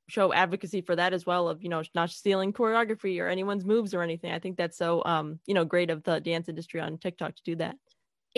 show 0.08 0.32
advocacy 0.32 0.80
for 0.80 0.96
that 0.96 1.12
as 1.12 1.26
well 1.26 1.48
of 1.48 1.62
you 1.62 1.68
know 1.68 1.82
not 1.94 2.10
stealing 2.10 2.52
choreography 2.52 3.20
or 3.20 3.28
anyone's 3.28 3.64
moves 3.64 3.92
or 3.92 4.02
anything 4.02 4.32
i 4.32 4.38
think 4.38 4.56
that's 4.56 4.78
so 4.78 5.02
um 5.04 5.38
you 5.46 5.52
know 5.52 5.66
great 5.66 5.90
of 5.90 6.02
the 6.04 6.18
dance 6.20 6.48
industry 6.48 6.80
on 6.80 6.96
tiktok 6.96 7.34
to 7.36 7.42
do 7.44 7.54
that 7.54 7.76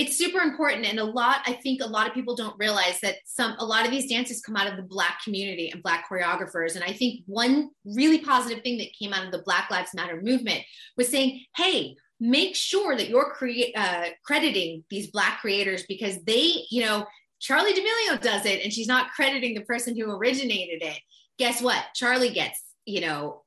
it's 0.01 0.17
super 0.17 0.41
important. 0.41 0.87
And 0.87 0.99
a 0.99 1.05
lot 1.05 1.43
i 1.47 1.53
think 1.53 1.83
a 1.83 1.87
lot 1.87 2.09
of 2.09 2.15
people 2.15 2.35
don't 2.35 2.59
realize 2.59 3.01
that 3.01 3.17
some 3.27 3.55
a 3.59 3.65
lot 3.65 3.85
of 3.85 3.91
these 3.91 4.09
dances 4.09 4.41
come 4.41 4.57
out 4.57 4.67
of 4.67 4.77
the 4.77 4.83
black 4.83 5.23
community 5.23 5.71
and 5.71 5.83
black 5.83 6.09
choreographers. 6.09 6.75
And 6.75 6.85
i 6.85 6.93
think 6.93 7.23
one 7.27 7.71
really 7.85 8.19
positive 8.19 8.63
thing 8.63 8.79
that 8.79 8.97
came 8.99 9.13
out 9.13 9.27
of 9.27 9.33
the 9.33 9.43
black 9.43 9.71
lives 9.71 9.95
matter 9.95 10.21
movement 10.21 10.63
was 10.97 11.09
saying 11.09 11.45
hey 11.57 11.97
make 12.19 12.55
sure 12.55 12.97
that 12.97 13.09
you're 13.09 13.31
create 13.31 13.75
uh, 13.77 14.07
crediting 14.25 14.85
these 14.91 15.11
black 15.11 15.41
creators 15.41 15.85
because 15.89 16.23
they 16.25 16.65
you 16.71 16.83
know 16.85 17.07
charlie 17.39 17.73
d'amelio 17.73 18.21
does 18.21 18.45
it 18.45 18.63
and 18.63 18.73
she's 18.73 18.89
not 18.89 19.11
crediting 19.13 19.55
the 19.55 19.63
person 19.63 19.97
who 19.97 20.11
originated 20.11 20.83
it. 20.83 20.99
Guess 21.39 21.63
what? 21.63 21.83
Charlie 21.95 22.31
gets 22.31 22.63
you 22.87 23.03
know 23.03 23.43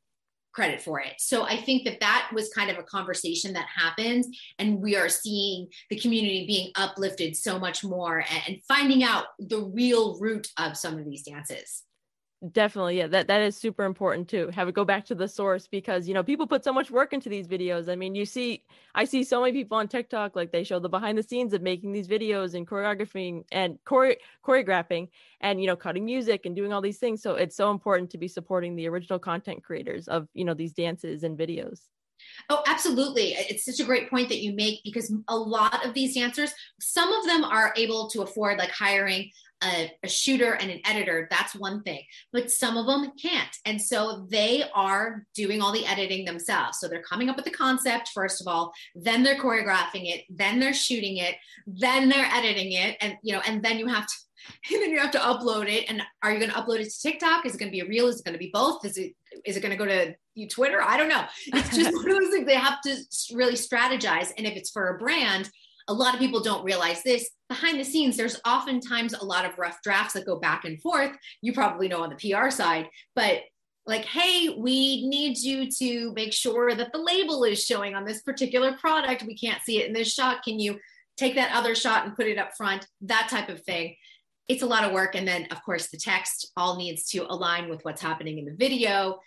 credit 0.54 0.82
for 0.82 1.00
it. 1.00 1.14
So 1.18 1.44
I 1.44 1.58
think 1.58 1.84
that 1.86 2.00
that 2.00 2.30
was 2.34 2.50
kind 2.50 2.70
of 2.70 2.78
a 2.78 2.84
conversation 2.84 3.54
that 3.54 3.68
happens, 3.76 4.28
and 4.60 4.80
we 4.80 4.96
are 4.96 5.10
seeing 5.10 5.68
the 5.90 6.00
community 6.00 6.46
being 6.46 6.72
uplifted 6.76 7.36
so 7.36 7.60
much 7.60 7.84
more 7.84 8.20
and, 8.20 8.44
and 8.48 8.64
finding 8.68 9.04
out 9.04 9.26
the 9.40 9.62
real 9.62 10.20
root 10.20 10.48
of 10.58 10.78
some 10.78 10.98
of 10.98 11.06
these 11.06 11.24
dances 11.24 11.84
definitely 12.52 12.98
yeah 12.98 13.08
that 13.08 13.28
that 13.28 13.42
is 13.42 13.56
super 13.56 13.86
important 13.86 14.28
to 14.28 14.50
have 14.50 14.68
it 14.68 14.76
go 14.76 14.84
back 14.84 15.06
to 15.06 15.16
the 15.16 15.28
source 15.28 15.68
because 15.68 16.08
you 16.08 16.14
know 16.14 16.24
people 16.24 16.46
put 16.46 16.64
so 16.64 16.74
much 16.74 16.92
work 16.92 17.14
into 17.14 17.30
these 17.30 17.48
videos. 17.48 17.88
I 17.88 17.96
mean 17.96 18.16
you 18.16 18.26
see 18.26 18.64
i 18.96 19.06
see 19.06 19.24
so 19.24 19.40
many 19.42 19.54
people 19.54 19.78
on 19.78 19.88
tiktok 19.88 20.36
like 20.36 20.52
they 20.52 20.64
show 20.64 20.80
the 20.80 20.90
behind 20.90 21.18
the 21.18 21.24
scenes 21.24 21.54
of 21.54 21.62
making 21.62 21.94
these 21.94 22.08
videos 22.08 22.54
and 22.54 22.68
choreographing 22.68 23.46
and 23.52 23.80
chore- 23.88 24.18
choreographing 24.46 25.08
and 25.40 25.62
you 25.62 25.68
know 25.68 25.76
cutting 25.76 26.06
music 26.06 26.46
and 26.46 26.56
doing 26.56 26.74
all 26.74 26.82
these 26.82 26.98
things. 26.98 27.22
So 27.22 27.36
it's 27.36 27.56
so 27.56 27.72
important 27.72 28.10
to 28.12 28.18
be 28.18 28.28
supporting 28.28 28.76
the 28.76 28.88
original 28.88 29.20
content 29.20 29.64
creators 29.64 30.08
of 30.08 30.28
you 30.34 30.46
know 30.46 30.54
these 30.54 30.74
dances 30.74 31.24
and 31.24 31.38
videos. 31.38 31.82
Oh, 32.50 32.64
absolutely. 32.68 33.34
It's 33.34 33.66
such 33.66 33.80
a 33.80 33.86
great 33.86 34.10
point 34.10 34.30
that 34.30 34.42
you 34.42 34.54
make 34.54 34.82
because 34.84 35.14
a 35.28 35.38
lot 35.38 35.86
of 35.86 35.94
these 35.94 36.16
dancers, 36.16 36.54
some 36.80 37.12
of 37.12 37.26
them 37.26 37.44
are 37.44 37.74
able 37.76 38.10
to 38.10 38.22
afford 38.22 38.58
like 38.58 38.72
hiring 38.72 39.30
a, 39.66 39.92
a, 40.04 40.10
shooter 40.10 40.54
and 40.54 40.70
an 40.70 40.80
editor, 40.86 41.28
that's 41.30 41.56
one 41.56 41.82
thing, 41.84 42.02
but 42.32 42.52
some 42.52 42.78
of 42.78 42.86
them 42.86 43.12
can't. 43.22 43.56
And 43.66 43.82
so 43.82 44.28
they 44.30 44.64
are 44.74 45.26
doing 45.36 45.62
all 45.62 45.72
the 45.72 45.86
editing 45.86 46.26
themselves. 46.26 46.80
So 46.80 46.88
they're 46.88 47.02
coming 47.04 47.30
up 47.30 47.36
with 47.36 47.46
the 47.46 47.52
concept, 47.52 48.12
first 48.14 48.42
of 48.42 48.48
all, 48.48 48.74
then 48.96 49.24
they're 49.24 49.40
choreographing 49.40 50.14
it, 50.14 50.24
then 50.30 50.60
they're 50.60 50.74
shooting 50.74 51.18
it, 51.18 51.36
then 51.68 52.10
they're 52.10 52.30
editing 52.32 52.74
it. 52.74 52.98
And, 53.02 53.16
you 53.24 53.34
know, 53.34 53.42
and 53.46 53.64
then 53.64 53.78
you 53.78 53.88
have 53.88 54.08
to, 54.08 54.14
and 54.74 54.82
then 54.82 54.92
you 54.92 55.00
have 55.00 55.12
to 55.12 55.20
upload 55.20 55.72
it. 55.72 55.90
And 55.90 56.02
are 56.22 56.32
you 56.32 56.40
going 56.40 56.52
to 56.52 56.58
upload 56.58 56.80
it 56.80 56.92
to 56.92 57.02
TikTok? 57.02 57.46
Is 57.46 57.56
it 57.56 57.60
going 57.60 57.72
to 57.72 57.76
be 57.76 57.82
a 57.82 57.88
reel? 57.88 58.08
Is 58.08 58.20
it 58.20 58.26
going 58.26 58.34
to 58.34 58.40
be 58.40 58.52
both? 58.54 58.84
Is 58.86 58.98
it, 58.98 59.14
is 59.46 59.58
it 59.58 59.62
going 59.62 59.72
to 59.72 59.78
go 59.78 59.86
to 59.86 60.48
Twitter? 60.48 60.82
I 60.82 60.98
don't 60.98 61.10
know. 61.10 61.24
It's 61.48 61.76
just 61.76 61.94
one 61.96 62.10
of 62.10 62.18
those 62.18 62.30
things 62.30 62.46
they 62.46 62.56
have 62.56 62.82
to 62.82 62.96
really 63.34 63.54
strategize. 63.54 64.32
And 64.38 64.46
if 64.46 64.56
it's 64.56 64.72
for 64.72 64.96
a 64.96 64.98
brand, 64.98 65.50
a 65.88 65.94
lot 65.94 66.14
of 66.14 66.20
people 66.20 66.42
don't 66.42 66.64
realize 66.64 67.04
this 67.04 67.30
behind 67.54 67.80
the 67.80 67.86
scenes 67.86 68.18
there's 68.18 68.42
oftentimes 68.48 69.14
a 69.14 69.24
lot 69.24 69.46
of 69.46 69.60
rough 69.60 69.80
drafts 69.84 70.14
that 70.14 70.26
go 70.26 70.40
back 70.40 70.66
and 70.66 70.82
forth. 70.82 71.12
You 71.42 71.54
probably 71.54 71.88
know 71.88 72.02
on 72.02 72.10
the 72.10 72.16
pr 72.16 72.50
side 72.50 72.88
but 73.16 73.42
like 73.86 74.06
hey 74.06 74.56
we 74.58 75.08
need 75.08 75.38
you 75.38 75.70
to 75.70 76.12
make 76.14 76.34
sure 76.34 76.74
that 76.74 76.92
the 76.92 76.98
label 76.98 77.44
is 77.44 77.64
showing 77.64 77.94
on 77.94 78.06
this 78.06 78.24
particular 78.24 78.76
product. 78.78 79.24
We 79.24 79.38
can't 79.38 79.62
see 79.62 79.80
it 79.82 79.88
in 79.88 79.94
this 79.94 80.12
shot. 80.12 80.44
Can 80.44 80.60
you 80.60 80.80
take 81.16 81.36
that 81.36 81.56
other 81.56 81.76
shot 81.76 82.06
and 82.06 82.16
put 82.16 82.26
it 82.26 82.40
up 82.40 82.52
front? 82.58 82.88
That 83.02 83.28
type 83.30 83.50
of 83.50 83.62
thing. 83.64 83.96
It's 84.48 84.64
a 84.64 84.68
lot 84.68 84.84
of 84.84 84.92
work. 84.92 85.14
And 85.14 85.28
then 85.28 85.48
of 85.52 85.64
course 85.64 85.90
the 85.90 85.98
text 85.98 86.52
all 86.58 86.76
needs 86.76 87.06
to 87.10 87.20
align 87.20 87.70
with 87.70 87.86
what's 87.86 88.02
happening 88.02 88.40
in 88.40 88.46
the 88.46 88.56
video. 88.56 89.20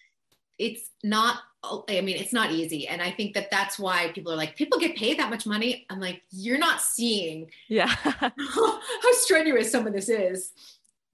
It's 0.58 0.90
not 1.04 1.38
Oh, 1.68 1.84
i 1.88 2.00
mean 2.00 2.16
it's 2.16 2.32
not 2.32 2.52
easy. 2.52 2.86
And 2.86 3.02
i 3.02 3.10
think 3.10 3.34
that 3.34 3.50
that's 3.50 3.78
why 3.78 4.12
people 4.12 4.32
are 4.32 4.36
like 4.36 4.56
people 4.56 4.78
get 4.78 4.96
paid 4.96 5.18
that 5.18 5.30
much 5.30 5.46
money? 5.46 5.86
I'm 5.90 6.00
like 6.00 6.22
you're 6.30 6.58
not 6.58 6.80
seeing 6.80 7.50
yeah. 7.68 7.86
how, 7.86 8.80
strenuous 9.12 9.70
some 9.70 9.86
of 9.86 9.92
this 9.92 10.08
is. 10.08 10.52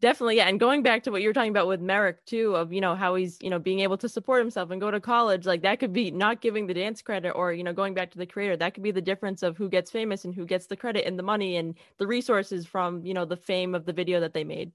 Definitely 0.01 0.39
yeah. 0.39 0.49
And 0.49 0.59
going 0.59 0.83
back 0.83 1.05
to 1.05 1.13
what 1.13 1.23
you 1.23 1.29
were 1.29 1.33
talking 1.33 1.51
about 1.51 1.69
with 1.69 1.81
merrick 1.81 2.25
too 2.25 2.57
of 2.57 2.73
you 2.73 2.81
know 2.81 2.95
how 2.95 3.15
he's 3.15 3.39
you 3.41 3.51
know 3.51 3.59
being 3.59 3.81
able 3.81 3.97
to 3.99 4.09
support 4.09 4.41
himself 4.41 4.71
and 4.71 4.81
go 4.81 4.91
to 4.91 5.01
college 5.01 5.47
like 5.47 5.63
that 5.63 5.79
could 5.81 5.93
be 5.93 6.11
not 6.11 6.41
giving 6.41 6.67
the 6.67 6.75
dance 6.75 7.01
credit 7.03 7.31
or 7.31 7.53
you 7.53 7.65
know 7.65 7.73
going 7.73 7.95
back 7.95 8.11
to 8.11 8.19
the 8.19 8.27
creator 8.27 8.57
that 8.57 8.75
could 8.75 8.83
be 8.83 8.91
the 8.91 9.01
difference 9.01 9.43
of 9.43 9.57
who 9.57 9.69
gets 9.69 9.91
famous 9.91 10.25
and 10.25 10.35
who 10.35 10.45
gets 10.45 10.67
the 10.67 10.77
credit 10.77 11.07
and 11.07 11.19
the 11.19 11.23
money 11.23 11.57
and 11.57 11.77
the 11.99 12.07
resources 12.07 12.67
from 12.67 13.05
you 13.07 13.15
know 13.15 13.25
the 13.25 13.37
fame 13.37 13.75
of 13.75 13.87
the 13.87 13.93
video 13.93 14.21
that 14.21 14.35
they 14.35 14.45
made 14.45 14.73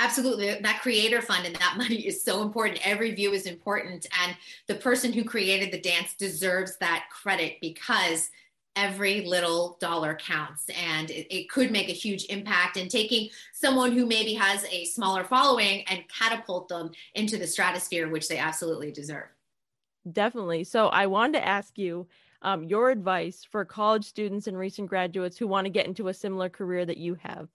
absolutely. 0.00 0.58
That 0.60 0.80
creator 0.80 1.22
fund 1.22 1.46
and 1.46 1.54
that 1.56 1.74
money 1.78 2.06
is 2.06 2.24
so 2.24 2.42
important. 2.42 2.86
Every 2.86 3.14
view 3.14 3.32
is 3.32 3.46
important. 3.46 4.06
And 4.24 4.36
the 4.66 4.74
person 4.74 5.12
who 5.12 5.22
created 5.22 5.72
the 5.72 5.80
dance 5.80 6.14
deserves 6.14 6.76
that 6.78 7.04
credit 7.10 7.58
because 7.60 8.30
every 8.76 9.26
little 9.26 9.76
dollar 9.80 10.14
counts. 10.14 10.66
And 10.70 11.10
it, 11.10 11.32
it, 11.34 11.50
could 11.50 11.70
make 11.72 11.88
a 11.88 11.92
huge 11.92 12.24
impact 12.26 12.76
in 12.76 12.88
taking 12.88 13.28
someone 13.52 13.92
who 13.92 14.06
maybe 14.06 14.32
has 14.34 14.64
a 14.70 14.84
smaller 14.84 15.24
following 15.24 15.82
and 15.88 16.04
catapult 16.08 16.68
them 16.68 16.92
into 17.14 17.36
the 17.36 17.48
stratosphere 17.48 18.08
which 18.08 18.28
they 18.28 18.38
absolutely 18.38 18.92
deserve. 18.92 19.26
Definitely. 20.10 20.64
So 20.64 20.86
i 20.88 21.06
wanted 21.06 21.40
to 21.40 21.46
ask 21.46 21.76
you 21.78 22.06
um, 22.42 22.64
your 22.64 22.90
advice 22.90 23.44
for 23.50 23.64
college 23.64 24.04
students 24.04 24.46
and 24.46 24.56
recent 24.56 24.88
graduates 24.88 25.36
who 25.36 25.46
want 25.46 25.66
to 25.66 25.70
get 25.70 25.86
into 25.86 26.08
a 26.08 26.14
similar 26.14 26.48
career 26.48 26.86
that 26.86 26.96
you 26.96 27.16
have 27.16 27.48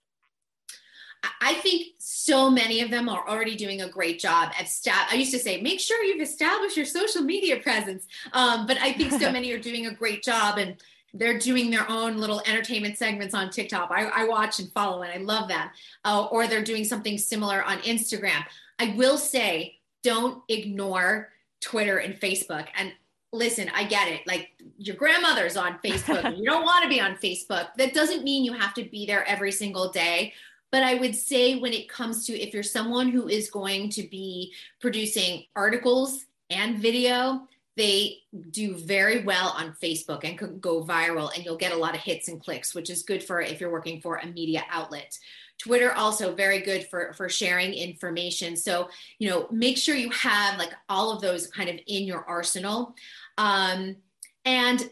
I 1.40 1.54
think 1.54 1.94
so 1.98 2.50
many 2.50 2.80
of 2.80 2.90
them 2.90 3.08
are 3.08 3.28
already 3.28 3.56
doing 3.56 3.82
a 3.82 3.88
great 3.88 4.18
job 4.18 4.52
at 4.58 4.68
stat. 4.68 5.08
I 5.10 5.16
used 5.16 5.32
to 5.32 5.38
say, 5.38 5.60
make 5.60 5.80
sure 5.80 6.02
you've 6.04 6.20
established 6.20 6.76
your 6.76 6.86
social 6.86 7.22
media 7.22 7.58
presence. 7.58 8.06
Um, 8.32 8.66
but 8.66 8.78
I 8.78 8.92
think 8.92 9.12
so 9.12 9.30
many 9.32 9.52
are 9.52 9.58
doing 9.58 9.86
a 9.86 9.94
great 9.94 10.22
job 10.22 10.58
and 10.58 10.76
they're 11.14 11.38
doing 11.38 11.70
their 11.70 11.88
own 11.90 12.18
little 12.18 12.42
entertainment 12.46 12.98
segments 12.98 13.34
on 13.34 13.50
TikTok. 13.50 13.90
I, 13.90 14.04
I 14.04 14.24
watch 14.24 14.58
and 14.58 14.70
follow 14.72 15.02
and 15.02 15.12
I 15.12 15.18
love 15.18 15.48
that. 15.48 15.72
Uh, 16.04 16.26
or 16.30 16.46
they're 16.46 16.64
doing 16.64 16.84
something 16.84 17.16
similar 17.18 17.62
on 17.62 17.78
Instagram. 17.78 18.44
I 18.78 18.94
will 18.96 19.16
say, 19.16 19.78
don't 20.02 20.42
ignore 20.48 21.30
Twitter 21.60 21.98
and 21.98 22.14
Facebook. 22.20 22.66
And 22.76 22.92
listen, 23.32 23.70
I 23.74 23.84
get 23.84 24.08
it. 24.08 24.26
Like 24.26 24.50
your 24.78 24.96
grandmother's 24.96 25.56
on 25.56 25.78
Facebook, 25.84 26.36
you 26.36 26.44
don't 26.44 26.64
want 26.64 26.82
to 26.82 26.88
be 26.88 27.00
on 27.00 27.16
Facebook. 27.16 27.68
That 27.76 27.94
doesn't 27.94 28.24
mean 28.24 28.44
you 28.44 28.52
have 28.52 28.74
to 28.74 28.84
be 28.84 29.06
there 29.06 29.26
every 29.26 29.52
single 29.52 29.90
day. 29.90 30.34
But 30.72 30.82
I 30.82 30.94
would 30.94 31.14
say 31.14 31.58
when 31.58 31.72
it 31.72 31.88
comes 31.88 32.26
to 32.26 32.38
if 32.38 32.52
you're 32.52 32.62
someone 32.62 33.08
who 33.08 33.28
is 33.28 33.50
going 33.50 33.90
to 33.90 34.02
be 34.02 34.52
producing 34.80 35.44
articles 35.54 36.26
and 36.50 36.78
video, 36.78 37.46
they 37.76 38.18
do 38.50 38.74
very 38.74 39.22
well 39.22 39.54
on 39.56 39.76
Facebook 39.82 40.24
and 40.24 40.38
could 40.38 40.60
go 40.60 40.82
viral 40.82 41.34
and 41.34 41.44
you'll 41.44 41.56
get 41.56 41.72
a 41.72 41.76
lot 41.76 41.94
of 41.94 42.00
hits 42.00 42.28
and 42.28 42.42
clicks, 42.42 42.74
which 42.74 42.90
is 42.90 43.02
good 43.02 43.22
for 43.22 43.40
if 43.40 43.60
you're 43.60 43.70
working 43.70 44.00
for 44.00 44.16
a 44.16 44.26
media 44.26 44.64
outlet. 44.70 45.18
Twitter 45.58 45.92
also 45.92 46.34
very 46.34 46.60
good 46.60 46.86
for 46.88 47.12
for 47.14 47.28
sharing 47.28 47.72
information. 47.72 48.56
So, 48.56 48.88
you 49.18 49.30
know, 49.30 49.46
make 49.50 49.78
sure 49.78 49.94
you 49.94 50.10
have 50.10 50.58
like 50.58 50.72
all 50.88 51.12
of 51.12 51.22
those 51.22 51.46
kind 51.46 51.68
of 51.68 51.78
in 51.86 52.04
your 52.04 52.24
arsenal. 52.24 52.94
Um, 53.38 53.96
and 54.44 54.90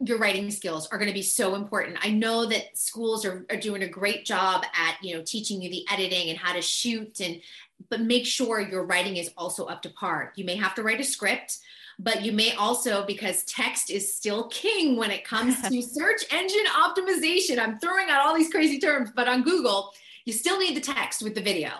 your 0.00 0.18
writing 0.18 0.50
skills 0.50 0.88
are 0.88 0.98
going 0.98 1.08
to 1.08 1.14
be 1.14 1.22
so 1.22 1.54
important. 1.54 1.98
I 2.02 2.10
know 2.10 2.46
that 2.46 2.76
schools 2.76 3.26
are, 3.26 3.44
are 3.50 3.58
doing 3.58 3.82
a 3.82 3.88
great 3.88 4.24
job 4.24 4.64
at, 4.74 4.96
you 5.02 5.14
know, 5.14 5.22
teaching 5.24 5.60
you 5.60 5.68
the 5.68 5.84
editing 5.90 6.30
and 6.30 6.38
how 6.38 6.54
to 6.54 6.62
shoot 6.62 7.20
and 7.20 7.40
but 7.90 8.00
make 8.00 8.24
sure 8.24 8.58
your 8.58 8.84
writing 8.84 9.18
is 9.18 9.30
also 9.36 9.66
up 9.66 9.82
to 9.82 9.90
par. 9.90 10.32
You 10.34 10.46
may 10.46 10.56
have 10.56 10.74
to 10.76 10.82
write 10.82 10.98
a 10.98 11.04
script, 11.04 11.58
but 11.98 12.22
you 12.22 12.32
may 12.32 12.52
also 12.54 13.04
because 13.04 13.44
text 13.44 13.90
is 13.90 14.12
still 14.12 14.48
king 14.48 14.96
when 14.96 15.10
it 15.10 15.24
comes 15.24 15.60
to 15.60 15.82
search 15.82 16.24
engine 16.30 16.64
optimization. 16.74 17.58
I'm 17.58 17.78
throwing 17.78 18.08
out 18.08 18.26
all 18.26 18.34
these 18.34 18.50
crazy 18.50 18.78
terms, 18.78 19.10
but 19.14 19.28
on 19.28 19.42
Google, 19.42 19.92
you 20.24 20.32
still 20.32 20.58
need 20.58 20.74
the 20.74 20.80
text 20.80 21.22
with 21.22 21.34
the 21.34 21.42
video. 21.42 21.70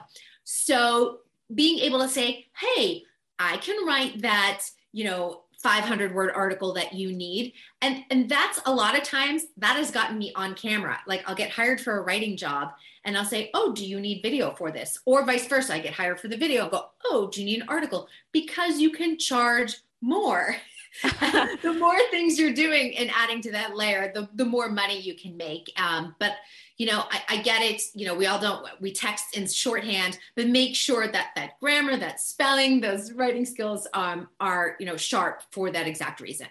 So 0.45 1.21
being 1.55 1.79
able 1.79 2.01
to 2.01 2.09
say, 2.09 2.47
"Hey, 2.55 3.05
I 3.39 3.57
can 3.57 3.87
write 3.87 4.21
that, 4.23 4.63
you 4.93 5.05
know, 5.05 5.43
500 5.67 6.15
word 6.15 6.31
article 6.33 6.73
that 6.75 6.93
you 6.93 7.11
need. 7.11 7.53
And 7.83 8.05
and 8.13 8.29
that's 8.29 8.61
a 8.67 8.73
lot 8.73 8.97
of 8.97 9.03
times 9.03 9.47
that 9.57 9.75
has 9.75 9.91
gotten 9.91 10.17
me 10.17 10.31
on 10.37 10.55
camera. 10.55 11.01
Like 11.09 11.29
i'll 11.29 11.35
get 11.35 11.51
hired 11.51 11.81
for 11.81 11.99
a 11.99 12.03
writing 12.03 12.37
job 12.37 12.71
and 13.05 13.19
i'll 13.19 13.25
say 13.25 13.51
oh 13.53 13.73
do 13.73 13.85
you 13.85 13.99
need 13.99 14.23
video 14.23 14.53
for 14.53 14.71
this? 14.71 15.01
Or 15.07 15.27
vice 15.27 15.49
versa 15.49 15.75
i 15.75 15.81
get 15.81 15.93
hired 15.93 16.21
for 16.21 16.29
the 16.29 16.37
video 16.37 16.63
and 16.63 16.71
go 16.71 16.91
oh 17.07 17.29
do 17.33 17.41
you 17.41 17.47
need 17.47 17.63
an 17.63 17.69
article? 17.69 18.07
Because 18.31 18.79
you 18.79 18.93
can 18.93 19.19
charge 19.19 19.79
more 20.01 20.55
the 21.63 21.77
more 21.79 21.99
things 22.11 22.39
you're 22.39 22.53
doing 22.53 22.97
and 22.97 23.11
adding 23.15 23.41
to 23.43 23.53
that 23.53 23.77
layer 23.77 24.11
the, 24.15 24.29
the 24.35 24.45
more 24.45 24.69
money 24.69 25.01
you 25.01 25.15
can 25.15 25.37
make. 25.37 25.71
Um, 25.77 26.15
but 26.19 26.33
you 26.77 26.87
know 26.87 27.05
I, 27.11 27.23
I, 27.29 27.37
get 27.39 27.63
it. 27.63 27.83
You 27.95 28.07
know 28.07 28.15
we 28.15 28.27
all 28.27 28.39
don't 28.39 28.67
we 28.81 28.93
text 28.93 29.37
in 29.37 29.47
shorthand 29.47 30.19
but 30.35 30.49
make 30.49 30.75
sure 30.75 31.09
that 31.09 31.31
that 31.37 31.59
grammar 31.61 31.97
that 31.97 32.21
spelling 32.21 32.81
those 32.81 33.13
writing 33.13 33.45
skills 33.45 33.87
um, 33.95 34.29
are 34.41 34.77
you 34.79 34.87
know 34.87 34.97
sharp 34.97 35.43
for 35.51 35.71
that 35.71 35.87
exact 35.87 36.21
reason 36.21 36.49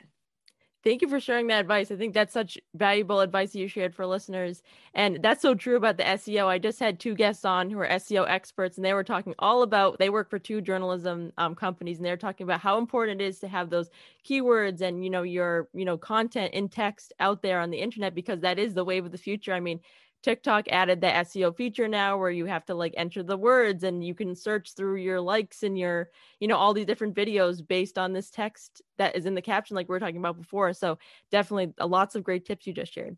Thank 0.85 1.01
you 1.01 1.07
for 1.09 1.19
sharing 1.19 1.47
that 1.47 1.61
advice. 1.61 1.89
I 1.89 1.95
think 1.95 2.13
that's 2.13 2.31
such 2.31 2.59
valuable 2.75 3.19
advice 3.21 3.55
you 3.55 3.67
shared 3.67 3.95
for 3.95 4.05
listeners. 4.05 4.61
And 4.93 5.19
that's 5.23 5.41
so 5.41 5.55
true 5.55 5.77
about 5.77 5.97
the 5.97 6.03
SEO. 6.03 6.45
I 6.45 6.59
just 6.59 6.79
had 6.79 6.99
two 6.99 7.15
guests 7.15 7.43
on 7.43 7.71
who 7.71 7.79
are 7.79 7.87
SEO 7.87 8.29
experts, 8.29 8.77
and 8.77 8.85
they 8.85 8.93
were 8.93 9.03
talking 9.03 9.33
all 9.39 9.63
about, 9.63 9.97
they 9.97 10.11
work 10.11 10.29
for 10.29 10.37
two 10.37 10.61
journalism 10.61 11.33
um, 11.39 11.55
companies, 11.55 11.97
and 11.97 12.05
they're 12.05 12.15
talking 12.17 12.43
about 12.43 12.59
how 12.59 12.77
important 12.77 13.19
it 13.19 13.25
is 13.25 13.39
to 13.39 13.47
have 13.47 13.71
those 13.71 13.89
keywords 14.23 14.81
and, 14.81 15.03
you 15.03 15.09
know, 15.09 15.23
your, 15.23 15.67
you 15.73 15.85
know, 15.85 15.97
content 15.97 16.53
in 16.53 16.69
text 16.69 17.13
out 17.19 17.41
there 17.41 17.59
on 17.61 17.71
the 17.71 17.79
internet, 17.79 18.13
because 18.13 18.41
that 18.41 18.59
is 18.59 18.75
the 18.75 18.85
wave 18.85 19.05
of 19.05 19.11
the 19.11 19.17
future. 19.17 19.53
I 19.53 19.59
mean, 19.61 19.79
TikTok 20.25 20.65
added 20.69 21.01
the 21.01 21.07
SEO 21.07 21.55
feature 21.55 21.87
now 21.87 22.17
where 22.17 22.31
you 22.31 22.47
have 22.47 22.65
to 22.65 22.73
like 22.73 22.95
enter 22.97 23.21
the 23.21 23.37
words 23.37 23.83
and 23.83 24.03
you 24.03 24.15
can 24.15 24.35
search 24.35 24.73
through 24.73 24.95
your 24.95 25.21
likes 25.21 25.61
and 25.61 25.77
your, 25.77 26.09
you 26.39 26.47
know, 26.47 26.57
all 26.57 26.73
these 26.73 26.87
different 26.87 27.13
videos 27.13 27.65
based 27.65 27.99
on 27.99 28.11
this 28.11 28.31
text 28.31 28.81
that 28.97 29.15
is 29.15 29.27
in 29.27 29.35
the 29.35 29.41
caption, 29.41 29.75
like 29.75 29.87
we 29.87 29.95
are 29.95 29.99
talking 29.99 30.17
about 30.17 30.35
before. 30.35 30.73
So 30.73 30.97
definitely 31.29 31.75
uh, 31.79 31.85
lots 31.85 32.15
of 32.15 32.23
great 32.23 32.43
tips 32.43 32.65
you 32.65 32.73
just 32.73 32.91
shared. 32.91 33.15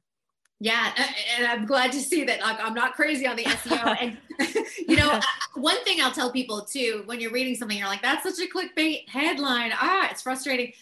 Yeah, 0.59 0.91
and 1.37 1.47
I'm 1.47 1.65
glad 1.65 1.93
to 1.93 2.01
see 2.01 2.25
that 2.25 2.41
like, 2.41 2.59
I'm 2.59 2.73
not 2.73 2.95
crazy 2.95 3.25
on 3.25 3.37
the 3.37 3.45
SEO. 3.45 3.97
and 4.01 4.17
you 4.89 4.97
know, 4.97 5.21
one 5.55 5.81
thing 5.85 6.01
I'll 6.01 6.11
tell 6.11 6.33
people 6.33 6.65
too, 6.65 7.03
when 7.05 7.21
you're 7.21 7.31
reading 7.31 7.55
something, 7.55 7.77
you're 7.77 7.87
like, 7.87 8.01
"That's 8.01 8.23
such 8.23 8.45
a 8.45 8.51
clickbait 8.51 9.07
headline." 9.07 9.71
Ah, 9.73 10.09
it's 10.11 10.23
frustrating. 10.23 10.73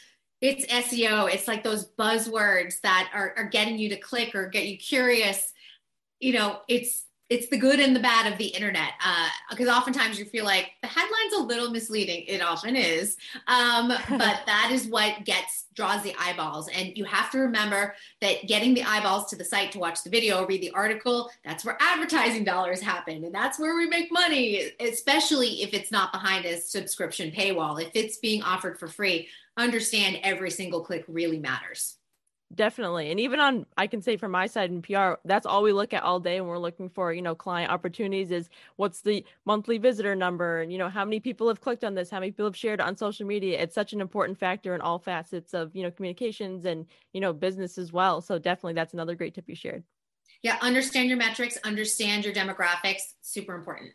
It's 0.42 0.66
SEO. 0.66 1.32
It's 1.32 1.48
like 1.48 1.64
those 1.64 1.92
buzzwords 2.00 2.82
that 2.82 3.12
are, 3.14 3.36
are 3.38 3.50
getting 3.50 3.78
you 3.78 3.90
to 3.90 3.98
click 3.98 4.34
or 4.34 4.48
get 4.48 4.66
you 4.66 4.78
curious 4.78 5.54
you 6.26 6.34
know, 6.34 6.62
it's 6.68 7.04
it's 7.30 7.50
the 7.50 7.58
good 7.58 7.80
and 7.80 7.96
the 7.96 8.00
bad 8.00 8.32
of 8.32 8.38
the 8.38 8.46
internet 8.46 8.92
because 9.50 9.68
uh, 9.68 9.72
oftentimes 9.72 10.20
you 10.20 10.26
feel 10.26 10.46
like 10.46 10.74
the 10.84 10.88
headline's 10.88 11.34
a 11.38 11.42
little 11.42 11.72
misleading. 11.72 12.24
It 12.28 12.40
often 12.40 12.76
is. 12.76 13.18
Um, 13.48 13.88
but 14.10 14.42
that 14.46 14.70
is 14.72 14.88
what 14.88 15.24
gets 15.24 15.66
draws 15.74 16.04
the 16.04 16.16
eyeballs. 16.20 16.68
And 16.70 16.96
you 16.96 17.04
have 17.06 17.32
to 17.32 17.40
remember 17.40 17.96
that 18.22 18.48
getting 18.48 18.76
the 18.76 18.84
eyeballs 18.84 19.28
to 19.32 19.36
the 19.36 19.44
site 19.44 19.72
to 19.72 19.80
watch 19.80 20.04
the 20.04 20.10
video 20.10 20.46
read 20.46 20.62
the 20.62 20.72
article 20.72 21.30
that's 21.44 21.66
where 21.66 21.78
advertising 21.80 22.44
dollars 22.44 22.80
happen. 22.80 23.24
And 23.24 23.34
that's 23.34 23.60
where 23.60 23.76
we 23.76 23.88
make 23.88 24.12
money 24.12 24.72
especially 24.80 25.64
if 25.64 25.74
it's 25.74 25.92
not 25.92 26.12
behind 26.12 26.46
a 26.46 26.60
subscription 26.60 27.32
paywall. 27.32 27.82
If 27.82 27.92
it's 27.94 28.18
being 28.18 28.44
offered 28.44 28.80
for 28.80 28.88
free 28.88 29.30
understand 29.58 30.20
every 30.24 30.52
single 30.52 30.82
click 30.82 31.06
really 31.08 31.40
matters 31.40 31.98
Definitely. 32.56 33.12
And 33.12 33.20
even 33.20 33.42
on, 33.42 33.66
I 33.78 33.88
can 33.88 34.02
say 34.02 34.16
from 34.16 34.32
my 34.32 34.48
side 34.48 34.72
in 34.72 34.82
PR, 34.82 35.14
that's 35.26 35.46
all 35.46 35.62
we 35.62 35.74
look 35.74 35.94
at 35.94 36.04
all 36.04 36.22
day 36.22 36.40
when 36.40 36.50
we're 36.50 36.58
looking 36.58 36.88
for, 36.88 37.12
you 37.12 37.22
know, 37.22 37.36
client 37.36 37.70
opportunities 37.70 38.32
is 38.32 38.50
what's 38.78 39.02
the 39.02 39.26
monthly 39.46 39.78
visitor 39.78 40.16
number 40.16 40.62
and, 40.62 40.72
you 40.72 40.78
know, 40.78 40.88
how 40.88 41.04
many 41.04 41.20
people 41.20 41.50
have 41.50 41.60
clicked 41.60 41.84
on 41.84 41.96
this, 41.96 42.10
how 42.10 42.20
many 42.20 42.32
people 42.32 42.46
have 42.46 42.56
shared 42.56 42.80
on 42.80 42.96
social 42.96 43.28
media. 43.28 43.60
It's 43.60 43.76
such 43.76 43.92
an 43.92 44.00
important 44.00 44.40
factor 44.40 44.74
in 44.74 44.80
all 44.80 45.00
facets 45.00 45.54
of, 45.54 45.76
you 45.76 45.84
know, 45.84 45.92
communications 45.92 46.64
and, 46.64 46.86
you 47.12 47.20
know, 47.20 47.34
business 47.34 47.78
as 47.78 47.92
well. 47.92 48.22
So 48.22 48.40
definitely 48.40 48.74
that's 48.74 48.94
another 48.94 49.16
great 49.16 49.36
tip 49.36 49.50
you 49.50 49.56
shared. 49.56 49.84
Yeah. 50.42 50.58
Understand 50.62 51.10
your 51.10 51.18
metrics, 51.18 51.58
understand 51.66 52.24
your 52.24 52.34
demographics. 52.34 53.02
Super 53.22 53.56
important. 53.56 53.92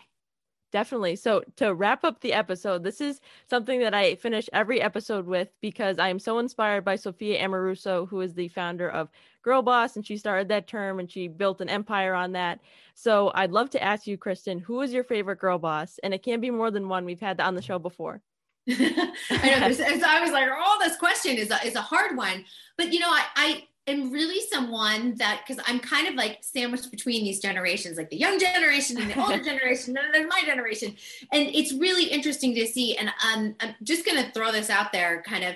Definitely. 0.72 1.16
So 1.16 1.42
to 1.56 1.74
wrap 1.74 2.04
up 2.04 2.20
the 2.20 2.32
episode, 2.32 2.84
this 2.84 3.00
is 3.00 3.20
something 3.48 3.80
that 3.80 3.92
I 3.92 4.14
finish 4.14 4.48
every 4.52 4.80
episode 4.80 5.26
with 5.26 5.48
because 5.60 5.98
I 5.98 6.08
am 6.08 6.20
so 6.20 6.38
inspired 6.38 6.84
by 6.84 6.94
Sophia 6.94 7.44
Amoruso, 7.44 8.08
who 8.08 8.20
is 8.20 8.34
the 8.34 8.48
founder 8.48 8.88
of 8.88 9.08
Girl 9.42 9.62
Boss, 9.62 9.96
and 9.96 10.06
she 10.06 10.16
started 10.16 10.48
that 10.48 10.68
term 10.68 11.00
and 11.00 11.10
she 11.10 11.26
built 11.26 11.60
an 11.60 11.68
empire 11.68 12.14
on 12.14 12.32
that. 12.32 12.60
So 12.94 13.32
I'd 13.34 13.50
love 13.50 13.70
to 13.70 13.82
ask 13.82 14.06
you, 14.06 14.16
Kristyn, 14.16 14.60
who 14.60 14.80
is 14.82 14.92
your 14.92 15.04
favorite 15.04 15.40
girl 15.40 15.58
boss? 15.58 15.98
And 16.04 16.14
it 16.14 16.22
can 16.22 16.40
be 16.40 16.50
more 16.50 16.70
than 16.70 16.88
one. 16.88 17.04
We've 17.04 17.20
had 17.20 17.38
that 17.38 17.46
on 17.46 17.56
the 17.56 17.62
show 17.62 17.78
before. 17.78 18.20
I 18.68 19.58
know. 19.58 19.72
So 19.72 19.84
I 20.06 20.20
was 20.20 20.32
like, 20.32 20.48
oh, 20.52 20.78
this 20.82 20.96
question 20.96 21.36
is 21.36 21.50
a, 21.50 21.66
is 21.66 21.74
a 21.74 21.80
hard 21.80 22.16
one. 22.16 22.44
But 22.76 22.92
you 22.92 23.00
know, 23.00 23.08
I, 23.08 23.24
I 23.34 23.62
am 23.86 24.12
really 24.12 24.40
someone 24.50 25.14
that 25.16 25.42
because 25.46 25.62
I'm 25.66 25.80
kind 25.80 26.08
of 26.08 26.14
like 26.14 26.38
sandwiched 26.42 26.90
between 26.90 27.24
these 27.24 27.40
generations, 27.40 27.96
like 27.96 28.10
the 28.10 28.16
young 28.16 28.38
generation 28.38 29.00
and 29.00 29.10
the 29.10 29.20
older 29.22 29.42
generation, 29.42 29.96
and 29.96 30.14
then 30.14 30.28
my 30.28 30.42
generation. 30.44 30.94
And 31.32 31.48
it's 31.48 31.72
really 31.72 32.04
interesting 32.04 32.54
to 32.54 32.66
see. 32.66 32.96
And 32.96 33.08
um, 33.08 33.54
I'm 33.60 33.74
just 33.82 34.06
gonna 34.06 34.30
throw 34.32 34.52
this 34.52 34.70
out 34.70 34.92
there, 34.92 35.22
kind 35.26 35.44
of 35.44 35.54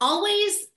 always 0.00 0.68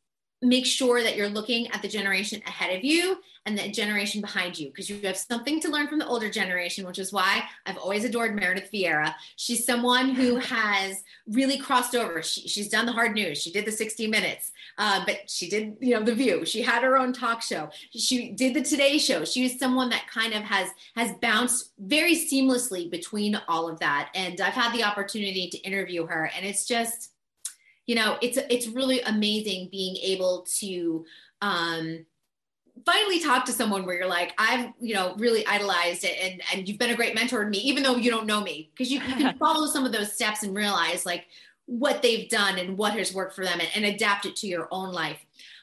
make 0.42 0.66
sure 0.66 1.04
that 1.04 1.16
you're 1.16 1.30
looking 1.30 1.68
at 1.68 1.82
the 1.82 1.88
generation 1.88 2.42
ahead 2.48 2.76
of 2.76 2.84
you 2.84 3.18
and 3.46 3.58
the 3.58 3.70
generation 3.70 4.22
behind 4.22 4.58
you 4.58 4.68
because 4.68 4.90
you 4.90 5.00
have 5.02 5.18
something 5.18 5.60
to 5.60 5.70
learn 5.70 5.88
from 5.88 6.00
the 6.00 6.08
older 6.08 6.30
generation, 6.30 6.86
which 6.86 7.00
is 7.00 7.12
why 7.12 7.44
I've 7.66 7.78
always 7.78 8.04
adored 8.04 8.36
Meredith 8.36 8.70
Vieira. 8.72 9.14
She's 9.36 9.66
someone 9.66 10.10
who 10.10 10.38
has 10.38 11.04
really 11.28 11.58
crossed 11.58 11.96
over. 11.96 12.22
She, 12.22 12.48
she's 12.48 12.70
done 12.70 12.86
the 12.86 12.92
hard 12.92 13.14
news. 13.14 13.42
She 13.42 13.52
did 13.52 13.66
the 13.66 13.72
60 13.72 14.08
Minutes, 14.08 14.52
uh, 14.78 15.04
but 15.06 15.30
she 15.30 15.50
did, 15.50 15.78
you 15.80 15.96
know, 15.96 16.04
The 16.04 16.14
View. 16.14 16.46
She 16.46 16.62
had 16.62 16.84
her 16.84 16.98
own 16.98 17.14
talk 17.14 17.42
show. 17.42 17.70
She 17.96 18.32
did 18.32 18.54
the 18.54 18.64
Today 18.64 18.98
Show. 18.98 19.26
She 19.26 19.44
was 19.44 19.58
someone 19.58 19.90
that 19.90 20.08
kind 20.08 20.34
of 20.34 20.44
has 20.44 20.70
has 20.96 21.14
bounced 21.22 21.72
very 21.80 22.16
seamlessly 22.16 22.90
between 22.90 23.40
all 23.48 23.70
of 23.70 23.80
that. 23.80 24.10
And 24.16 24.42
I've 24.42 24.54
had 24.54 24.74
the 24.74 24.84
opportunity 24.84 25.50
to 25.50 25.58
interview 25.60 26.06
her, 26.08 26.32
and 26.36 26.46
it's 26.46 26.66
just, 26.66 27.12
you 27.86 27.96
know, 27.96 28.18
it's 28.22 28.38
it's 28.50 28.68
really 28.68 29.02
amazing 29.02 29.70
being 29.72 29.98
able 29.98 30.46
to. 30.60 31.06
Um, 31.42 32.06
finally 32.86 33.20
talk 33.20 33.46
to 33.46 33.52
someone 33.52 33.86
where 33.86 33.96
you're 33.96 34.08
like 34.08 34.34
i've 34.38 34.72
you 34.80 34.94
know 34.94 35.14
really 35.18 35.46
idolized 35.46 36.04
it 36.04 36.18
and 36.22 36.42
and 36.54 36.68
you've 36.68 36.80
been 36.80 36.90
a 36.90 36.96
great 36.96 37.14
mentor 37.14 37.44
to 37.44 37.50
me 37.50 37.58
even 37.58 37.84
though 37.84 37.96
you 37.96 38.10
don't 38.10 38.26
know 38.26 38.42
me 38.42 38.70
because 38.72 38.92
you, 38.92 39.00
you, 39.02 39.16
can 39.16 39.38
follow 39.40 39.68
some 39.68 39.86
of 39.86 39.92
those 39.92 40.12
steps 40.14 40.44
and 40.44 40.56
realize 40.56 41.06
like 41.06 41.26
what 41.66 42.02
they've 42.02 42.30
done 42.30 42.58
and 42.58 42.78
what 42.78 42.94
has 42.94 43.14
worked 43.14 43.36
for 43.36 43.44
them 43.44 43.60
and, 43.60 43.70
and 43.76 43.86
adapt 43.86 44.26
it 44.26 44.36
to 44.36 44.48
your 44.48 44.68
own 44.72 44.92
life 44.92 45.20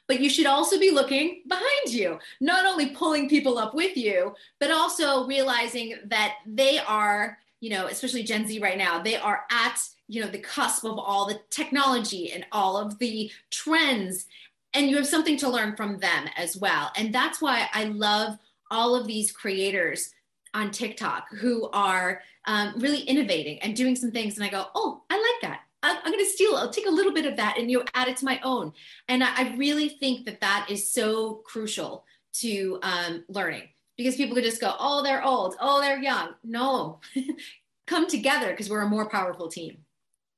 but 0.06 0.20
you 0.20 0.28
should 0.28 0.46
also 0.46 0.78
be 0.78 0.90
looking 0.90 1.42
behind 1.48 1.88
you 1.88 2.18
not 2.40 2.66
only 2.66 2.90
pulling 2.90 3.28
people 3.28 3.58
up 3.58 3.74
with 3.74 3.96
you 3.96 4.34
but 4.60 4.70
also 4.70 5.26
realizing 5.26 5.94
that 6.04 6.34
they 6.46 6.78
are 6.80 7.38
you 7.60 7.70
know 7.70 7.86
especially 7.86 8.22
gen 8.22 8.46
z 8.46 8.58
right 8.58 8.78
now 8.78 9.02
they 9.02 9.16
are 9.16 9.44
at 9.50 9.80
you 10.06 10.20
know 10.20 10.28
the 10.28 10.38
cusp 10.38 10.84
of 10.84 10.98
all 10.98 11.26
the 11.26 11.40
technology 11.50 12.32
and 12.32 12.46
all 12.52 12.76
of 12.76 12.98
the 12.98 13.30
trends 13.50 14.26
and 14.74 14.88
you 14.88 14.96
have 14.96 15.06
something 15.06 15.36
to 15.38 15.48
learn 15.48 15.76
from 15.76 15.98
them 15.98 16.28
as 16.36 16.56
well. 16.56 16.92
And 16.96 17.14
that's 17.14 17.40
why 17.40 17.68
I 17.72 17.84
love 17.84 18.38
all 18.70 18.94
of 18.94 19.06
these 19.06 19.32
creators 19.32 20.12
on 20.54 20.70
TikTok 20.70 21.28
who 21.30 21.68
are 21.70 22.22
um, 22.44 22.74
really 22.76 23.00
innovating 23.00 23.58
and 23.60 23.74
doing 23.74 23.96
some 23.96 24.10
things. 24.10 24.36
And 24.36 24.44
I 24.44 24.50
go, 24.50 24.66
oh, 24.74 25.02
I 25.10 25.16
like 25.16 25.50
that. 25.50 25.60
I'm, 25.82 25.96
I'm 26.04 26.12
going 26.12 26.24
to 26.24 26.30
steal. 26.30 26.56
I'll 26.56 26.70
take 26.70 26.86
a 26.86 26.90
little 26.90 27.12
bit 27.12 27.26
of 27.26 27.36
that 27.36 27.58
and 27.58 27.70
you 27.70 27.84
add 27.94 28.08
it 28.08 28.16
to 28.18 28.24
my 28.24 28.40
own. 28.42 28.72
And 29.08 29.22
I, 29.22 29.28
I 29.36 29.54
really 29.56 29.88
think 29.88 30.26
that 30.26 30.40
that 30.40 30.68
is 30.70 30.92
so 30.92 31.42
crucial 31.44 32.04
to 32.34 32.78
um, 32.82 33.24
learning 33.28 33.68
because 33.98 34.16
people 34.16 34.34
could 34.34 34.44
just 34.44 34.60
go, 34.60 34.74
oh, 34.78 35.02
they're 35.02 35.24
old, 35.24 35.56
oh, 35.60 35.80
they're 35.82 36.00
young. 36.00 36.30
No, 36.44 37.00
come 37.86 38.06
together 38.06 38.50
because 38.50 38.70
we're 38.70 38.82
a 38.82 38.88
more 38.88 39.10
powerful 39.10 39.48
team. 39.48 39.78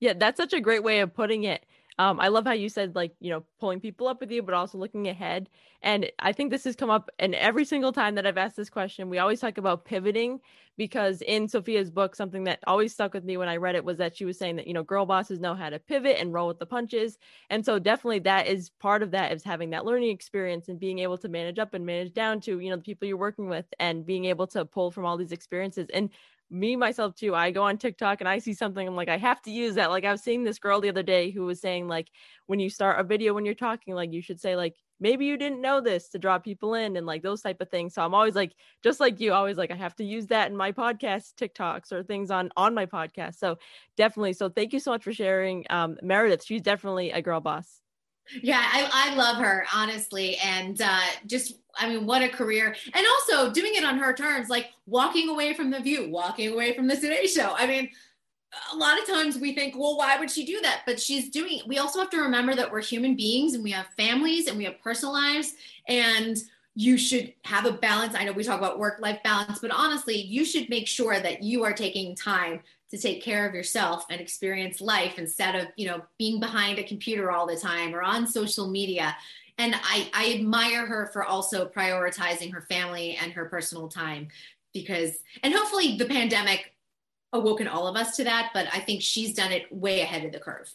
Yeah, 0.01 0.15
that's 0.15 0.39
such 0.39 0.55
a 0.55 0.61
great 0.61 0.83
way 0.83 1.01
of 1.01 1.15
putting 1.15 1.45
it. 1.45 1.65
Um, 2.01 2.19
I 2.19 2.29
love 2.29 2.47
how 2.47 2.53
you 2.53 2.71
said 2.71 2.95
like 2.97 3.13
you 3.21 3.29
know 3.29 3.45
pulling 3.61 3.79
people 3.79 4.09
up 4.09 4.21
with 4.21 4.31
you, 4.31 4.43
but 4.43 4.55
also 4.55 4.79
looking 4.79 5.07
ahead. 5.07 5.51
And 5.83 6.11
I 6.19 6.33
think 6.33 6.51
this 6.51 6.65
has 6.65 6.75
come 6.75 6.89
up, 6.89 7.11
and 7.19 7.35
every 7.35 7.67
single 7.67 7.93
time 7.93 8.15
that 8.15 8.27
I've 8.27 8.39
asked 8.39 8.57
this 8.57 8.71
question, 8.71 9.11
we 9.11 9.19
always 9.19 9.39
talk 9.39 9.59
about 9.59 9.85
pivoting 9.85 10.41
because 10.79 11.21
in 11.21 11.47
Sophia's 11.47 11.91
book, 11.91 12.15
something 12.17 12.45
that 12.45 12.61
always 12.67 12.95
stuck 12.95 13.13
with 13.13 13.25
me 13.25 13.37
when 13.37 13.51
I 13.51 13.57
read 13.57 13.75
it 13.75 13.85
was 13.85 13.99
that 13.99 14.17
she 14.17 14.25
was 14.25 14.39
saying 14.39 14.57
that 14.57 14.67
you 14.67 14.73
know 14.73 14.83
girl 14.83 15.05
bosses 15.05 15.41
know 15.41 15.55
how 15.55 15.69
to 15.69 15.79
pivot 15.79 16.17
and 16.19 16.33
roll 16.33 16.49
with 16.49 16.59
the 16.59 16.65
punches, 16.65 17.19
and 17.51 17.67
so 17.67 17.79
definitely 17.79 18.21
that 18.21 18.47
is 18.47 18.71
part 18.81 19.03
of 19.03 19.11
that 19.11 19.33
is 19.33 19.45
having 19.45 19.69
that 19.71 19.85
learning 19.85 20.09
experience 20.09 20.71
and 20.71 20.81
being 20.81 21.01
able 21.01 21.19
to 21.19 21.29
manage 21.29 21.59
up 21.59 21.75
and 21.75 21.85
manage 21.85 22.15
down 22.15 22.41
to 22.41 22.61
you 22.61 22.71
know 22.71 22.77
the 22.77 22.83
people 22.83 23.07
you're 23.09 23.19
working 23.19 23.51
with 23.51 23.67
and 23.79 24.07
being 24.07 24.25
able 24.25 24.47
to 24.47 24.65
pull 24.65 24.91
from 24.91 25.05
all 25.05 25.19
these 25.19 25.33
experiences. 25.33 25.89
And 25.93 26.09
me 26.51 26.75
myself 26.75 27.15
too 27.15 27.35
i 27.35 27.51
go 27.51 27.63
on 27.63 27.79
tiktok 27.79 28.21
and 28.21 28.29
i 28.29 28.39
see 28.39 28.53
something 28.53 28.87
i'm 28.87 28.97
like 28.97 29.09
i 29.09 29.17
have 29.17 29.41
to 29.41 29.51
use 29.51 29.77
that. 29.77 29.91
Like 29.91 30.05
i 30.05 30.11
was 30.11 30.23
seeing 30.23 30.43
this 30.43 30.59
girl 30.59 30.81
the 30.81 30.89
other 30.89 31.03
day 31.03 31.31
who 31.31 31.45
was 31.45 31.61
saying 31.61 31.87
like 31.87 32.09
when 32.47 32.59
you 32.59 32.69
start 32.69 32.99
a 32.99 33.05
video 33.05 33.35
when 33.35 33.45
you're 33.45 33.55
talking 33.55 33.95
like 33.95 34.13
you 34.13 34.21
should 34.21 34.41
say 34.41 34.57
like 34.57 34.75
maybe 34.99 35.25
you 35.25 35.37
didn't 35.37 35.63
know 35.63 35.81
this 35.81 36.09
to 36.11 36.19
draw 36.19 36.39
people 36.39 36.75
in 36.75 36.97
and 36.97 37.07
like 37.07 37.23
those 37.23 37.41
type 37.41 37.61
of 37.61 37.71
things. 37.71 37.95
So 37.95 38.03
i'm 38.03 38.15
always 38.15 38.35
like 38.35 38.53
just 38.83 39.01
like 39.01 39.21
you 39.21 39.33
always 39.33 39.57
like 39.57 39.71
i 39.71 39.77
have 39.77 39.95
to 39.97 40.05
use 40.05 40.27
that 40.27 40.51
in 40.51 40.57
my 40.57 40.73
podcast 40.73 41.35
tiktoks 41.35 41.93
or 41.93 42.03
things 42.03 42.31
on 42.31 42.51
on 42.57 42.75
my 42.75 42.87
podcast. 42.87 43.37
So 43.37 43.59
definitely 43.97 44.33
so 44.33 44.49
thank 44.49 44.73
you 44.73 44.81
so 44.81 44.91
much 44.91 45.05
for 45.05 45.13
sharing 45.13 45.65
um 45.71 45.97
meredith 46.03 46.45
she's 46.45 46.63
definitely 46.63 47.11
a 47.13 47.23
girl 47.23 47.41
boss 47.41 47.81
yeah, 48.43 48.63
I, 48.63 49.11
I 49.11 49.15
love 49.15 49.37
her, 49.39 49.67
honestly. 49.75 50.37
And 50.37 50.81
uh, 50.81 51.01
just, 51.27 51.55
I 51.77 51.89
mean, 51.89 52.07
what 52.07 52.23
a 52.23 52.29
career. 52.29 52.75
And 52.95 53.07
also 53.07 53.53
doing 53.53 53.75
it 53.75 53.85
on 53.85 53.99
her 53.99 54.13
terms, 54.13 54.49
like 54.49 54.71
walking 54.87 55.29
away 55.29 55.55
from 55.55 55.71
The 55.71 55.81
View, 55.81 56.09
walking 56.11 56.53
away 56.53 56.75
from 56.75 56.87
The 56.87 56.97
Today 56.97 57.27
Show. 57.27 57.55
I 57.57 57.67
mean, 57.67 57.91
a 58.73 58.77
lot 58.77 58.99
of 58.99 59.07
times 59.07 59.39
we 59.39 59.55
think, 59.55 59.77
well, 59.77 59.97
why 59.97 60.19
would 60.19 60.31
she 60.31 60.45
do 60.45 60.61
that? 60.63 60.83
But 60.87 61.01
she's 61.01 61.31
doing, 61.31 61.61
we 61.67 61.79
also 61.79 62.01
have 62.01 62.11
to 62.11 62.21
remember 62.21 62.55
that 62.55 62.71
we're 62.71 62.83
human 62.83 63.15
beings 63.15 63.55
and 63.55 63.63
we 63.63 63.71
have 63.71 63.87
families 63.97 64.49
and 64.49 64.59
we 64.59 64.65
have 64.65 64.81
personal 64.83 65.15
lives. 65.15 65.55
And 65.89 66.37
you 66.75 66.97
should 66.97 67.33
have 67.45 67.67
a 67.67 67.73
balance. 67.73 68.15
I 68.15 68.25
know 68.25 68.33
we 68.33 68.45
talk 68.45 68.59
about 68.59 68.79
work 68.79 69.01
life 69.01 69.21
balance, 69.23 69.59
but 69.59 69.71
honestly, 69.71 70.21
you 70.21 70.45
should 70.45 70.69
make 70.69 70.87
sure 70.87 71.19
that 71.21 71.43
you 71.43 71.65
are 71.65 71.73
taking 71.73 72.15
time 72.15 72.61
to 72.91 72.99
take 72.99 73.23
care 73.23 73.49
of 73.49 73.55
yourself 73.55 74.05
and 74.11 74.21
experience 74.21 74.81
life 74.81 75.19
instead 75.19 75.55
of 75.55 75.69
you 75.77 75.87
know 75.87 76.03
being 76.19 76.41
behind 76.41 76.79
a 76.79 76.85
computer 76.85 77.31
all 77.31 77.47
the 77.47 77.57
time 77.57 77.95
or 77.95 78.03
on 78.03 78.27
social 78.27 78.69
media 78.69 79.17
and 79.59 79.75
I, 79.75 80.11
I 80.15 80.33
admire 80.35 80.87
her 80.87 81.11
for 81.13 81.25
also 81.25 81.69
prioritizing 81.69 82.53
her 82.53 82.63
family 82.63 83.19
and 83.21 83.33
her 83.33 83.45
personal 83.47 83.89
time 83.89 84.29
because 84.73 85.19
and 85.43 85.55
hopefully 85.55 85.97
the 85.97 86.07
pandemic 86.07 86.75
awoken 87.33 87.69
all 87.69 87.87
of 87.87 87.97
us 87.97 88.17
to 88.17 88.25
that 88.25 88.51
but 88.53 88.67
i 88.73 88.81
think 88.81 89.03
she's 89.03 89.35
done 89.35 89.53
it 89.53 89.71
way 89.73 90.01
ahead 90.01 90.25
of 90.25 90.33
the 90.33 90.41
curve 90.41 90.73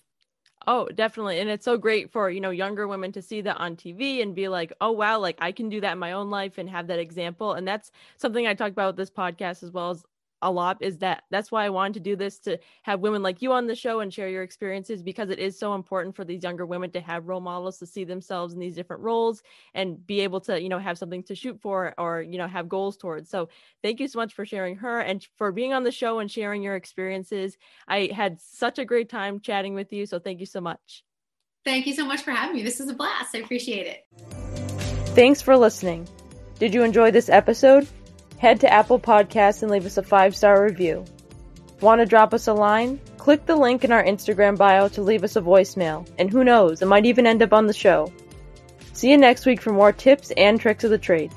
Oh, 0.68 0.88
definitely. 0.88 1.40
And 1.40 1.50
it's 1.50 1.64
so 1.64 1.78
great 1.78 2.12
for, 2.12 2.30
you 2.30 2.42
know, 2.42 2.50
younger 2.50 2.88
women 2.88 3.12
to 3.12 3.22
see 3.22 3.42
that 3.42 3.58
on 3.58 3.76
TV 3.76 4.24
and 4.24 4.34
be 4.34 4.48
like, 4.48 4.74
oh, 4.82 4.92
wow, 4.92 5.20
like 5.20 5.38
I 5.40 5.52
can 5.52 5.70
do 5.70 5.80
that 5.82 5.92
in 5.92 6.00
my 6.00 6.14
own 6.14 6.32
life 6.32 6.58
and 6.58 6.68
have 6.70 6.88
that 6.88 6.98
example. 6.98 7.54
And 7.54 7.68
that's 7.68 7.92
something 8.18 8.48
I 8.48 8.56
talk 8.56 8.72
about 8.72 8.88
with 8.88 8.98
this 8.98 9.12
podcast 9.12 9.62
as 9.62 9.70
well 9.70 9.92
as 9.92 10.04
a 10.46 10.52
lot 10.52 10.78
is 10.80 11.00
that 11.00 11.24
that's 11.32 11.52
why 11.52 11.66
I 11.66 11.70
wanted 11.70 11.96
to 11.96 12.00
do 12.00 12.16
this 12.16 12.38
to 12.42 12.60
have 12.84 13.00
women 13.00 13.24
like 13.24 13.42
you 13.42 13.52
on 13.54 13.66
the 13.66 13.76
show 13.76 14.00
and 14.00 14.14
share 14.14 14.30
your 14.30 14.44
experiences 14.44 15.02
because 15.02 15.32
it 15.32 15.40
is 15.40 15.58
so 15.58 15.74
important 15.74 16.16
for 16.16 16.24
these 16.24 16.44
younger 16.44 16.68
women 16.68 16.92
to 16.92 17.02
have 17.02 17.28
role 17.28 17.42
models 17.42 17.80
to 17.80 17.88
see 17.88 18.04
themselves 18.04 18.54
in 18.54 18.60
these 18.60 18.76
different 18.76 19.02
roles 19.02 19.42
and 19.74 20.06
be 20.06 20.22
able 20.22 20.40
to, 20.42 20.62
you 20.62 20.70
know, 20.70 20.78
have 20.78 21.00
something 21.00 21.24
to 21.24 21.34
shoot 21.34 21.60
for 21.62 21.96
or, 21.98 22.22
you 22.22 22.38
know, 22.38 22.48
have 22.48 22.70
goals 22.70 22.96
towards. 22.96 23.28
So 23.28 23.50
thank 23.82 24.00
you 24.00 24.08
so 24.08 24.20
much 24.20 24.36
for 24.36 24.46
sharing 24.46 24.76
her 24.78 25.00
and 25.00 25.28
for 25.36 25.52
being 25.52 25.74
on 25.74 25.84
the 25.84 25.92
show 25.92 26.20
and 26.20 26.30
sharing 26.30 26.62
your 26.62 26.76
experiences. 26.76 27.58
I 27.88 28.12
had 28.14 28.40
such 28.40 28.78
a 28.78 28.86
great 28.86 29.10
time 29.10 29.40
chatting 29.40 29.74
with 29.74 29.92
you. 29.92 30.06
So 30.06 30.20
thank 30.20 30.40
you 30.40 30.46
so 30.46 30.62
much. 30.62 31.04
Thank 31.64 31.88
you 31.88 31.96
so 31.96 32.06
much 32.06 32.22
for 32.22 32.30
having 32.30 32.56
me. 32.56 32.62
This 32.62 32.80
is 32.80 32.88
a 32.88 32.94
blast. 32.94 33.34
I 33.34 33.40
appreciate 33.40 33.88
it. 33.88 34.06
Thanks 35.16 35.42
for 35.42 35.58
listening. 35.58 36.08
Did 36.60 36.76
you 36.76 36.84
enjoy 36.84 37.10
this 37.10 37.30
episode? 37.30 37.88
Head 38.38 38.60
to 38.62 38.72
Apple 38.72 39.00
Podcasts 39.00 39.62
and 39.62 39.72
leave 39.72 39.86
us 39.86 39.98
a 39.98 40.04
five 40.04 40.36
star 40.36 40.64
review. 40.64 41.06
Want 41.82 42.00
to 42.00 42.06
drop 42.06 42.34
us 42.34 42.48
a 42.48 42.54
line? 42.54 43.00
Click 43.18 43.46
the 43.46 43.56
link 43.56 43.84
in 43.84 43.92
our 43.92 44.04
Instagram 44.04 44.58
bio 44.58 44.88
to 44.90 45.02
leave 45.02 45.24
us 45.24 45.36
a 45.36 45.42
voicemail, 45.42 46.08
and 46.18 46.32
who 46.32 46.44
knows, 46.44 46.82
it 46.82 46.88
might 46.88 47.06
even 47.06 47.28
end 47.28 47.42
up 47.42 47.54
on 47.54 47.68
the 47.68 47.74
show. 47.74 48.12
See 48.94 49.12
you 49.12 49.18
next 49.18 49.46
week 49.46 49.62
for 49.62 49.74
more 49.74 49.92
tips 49.92 50.32
and 50.38 50.60
tricks 50.60 50.84
of 50.84 50.92
the 50.92 50.98
trade. 50.98 51.34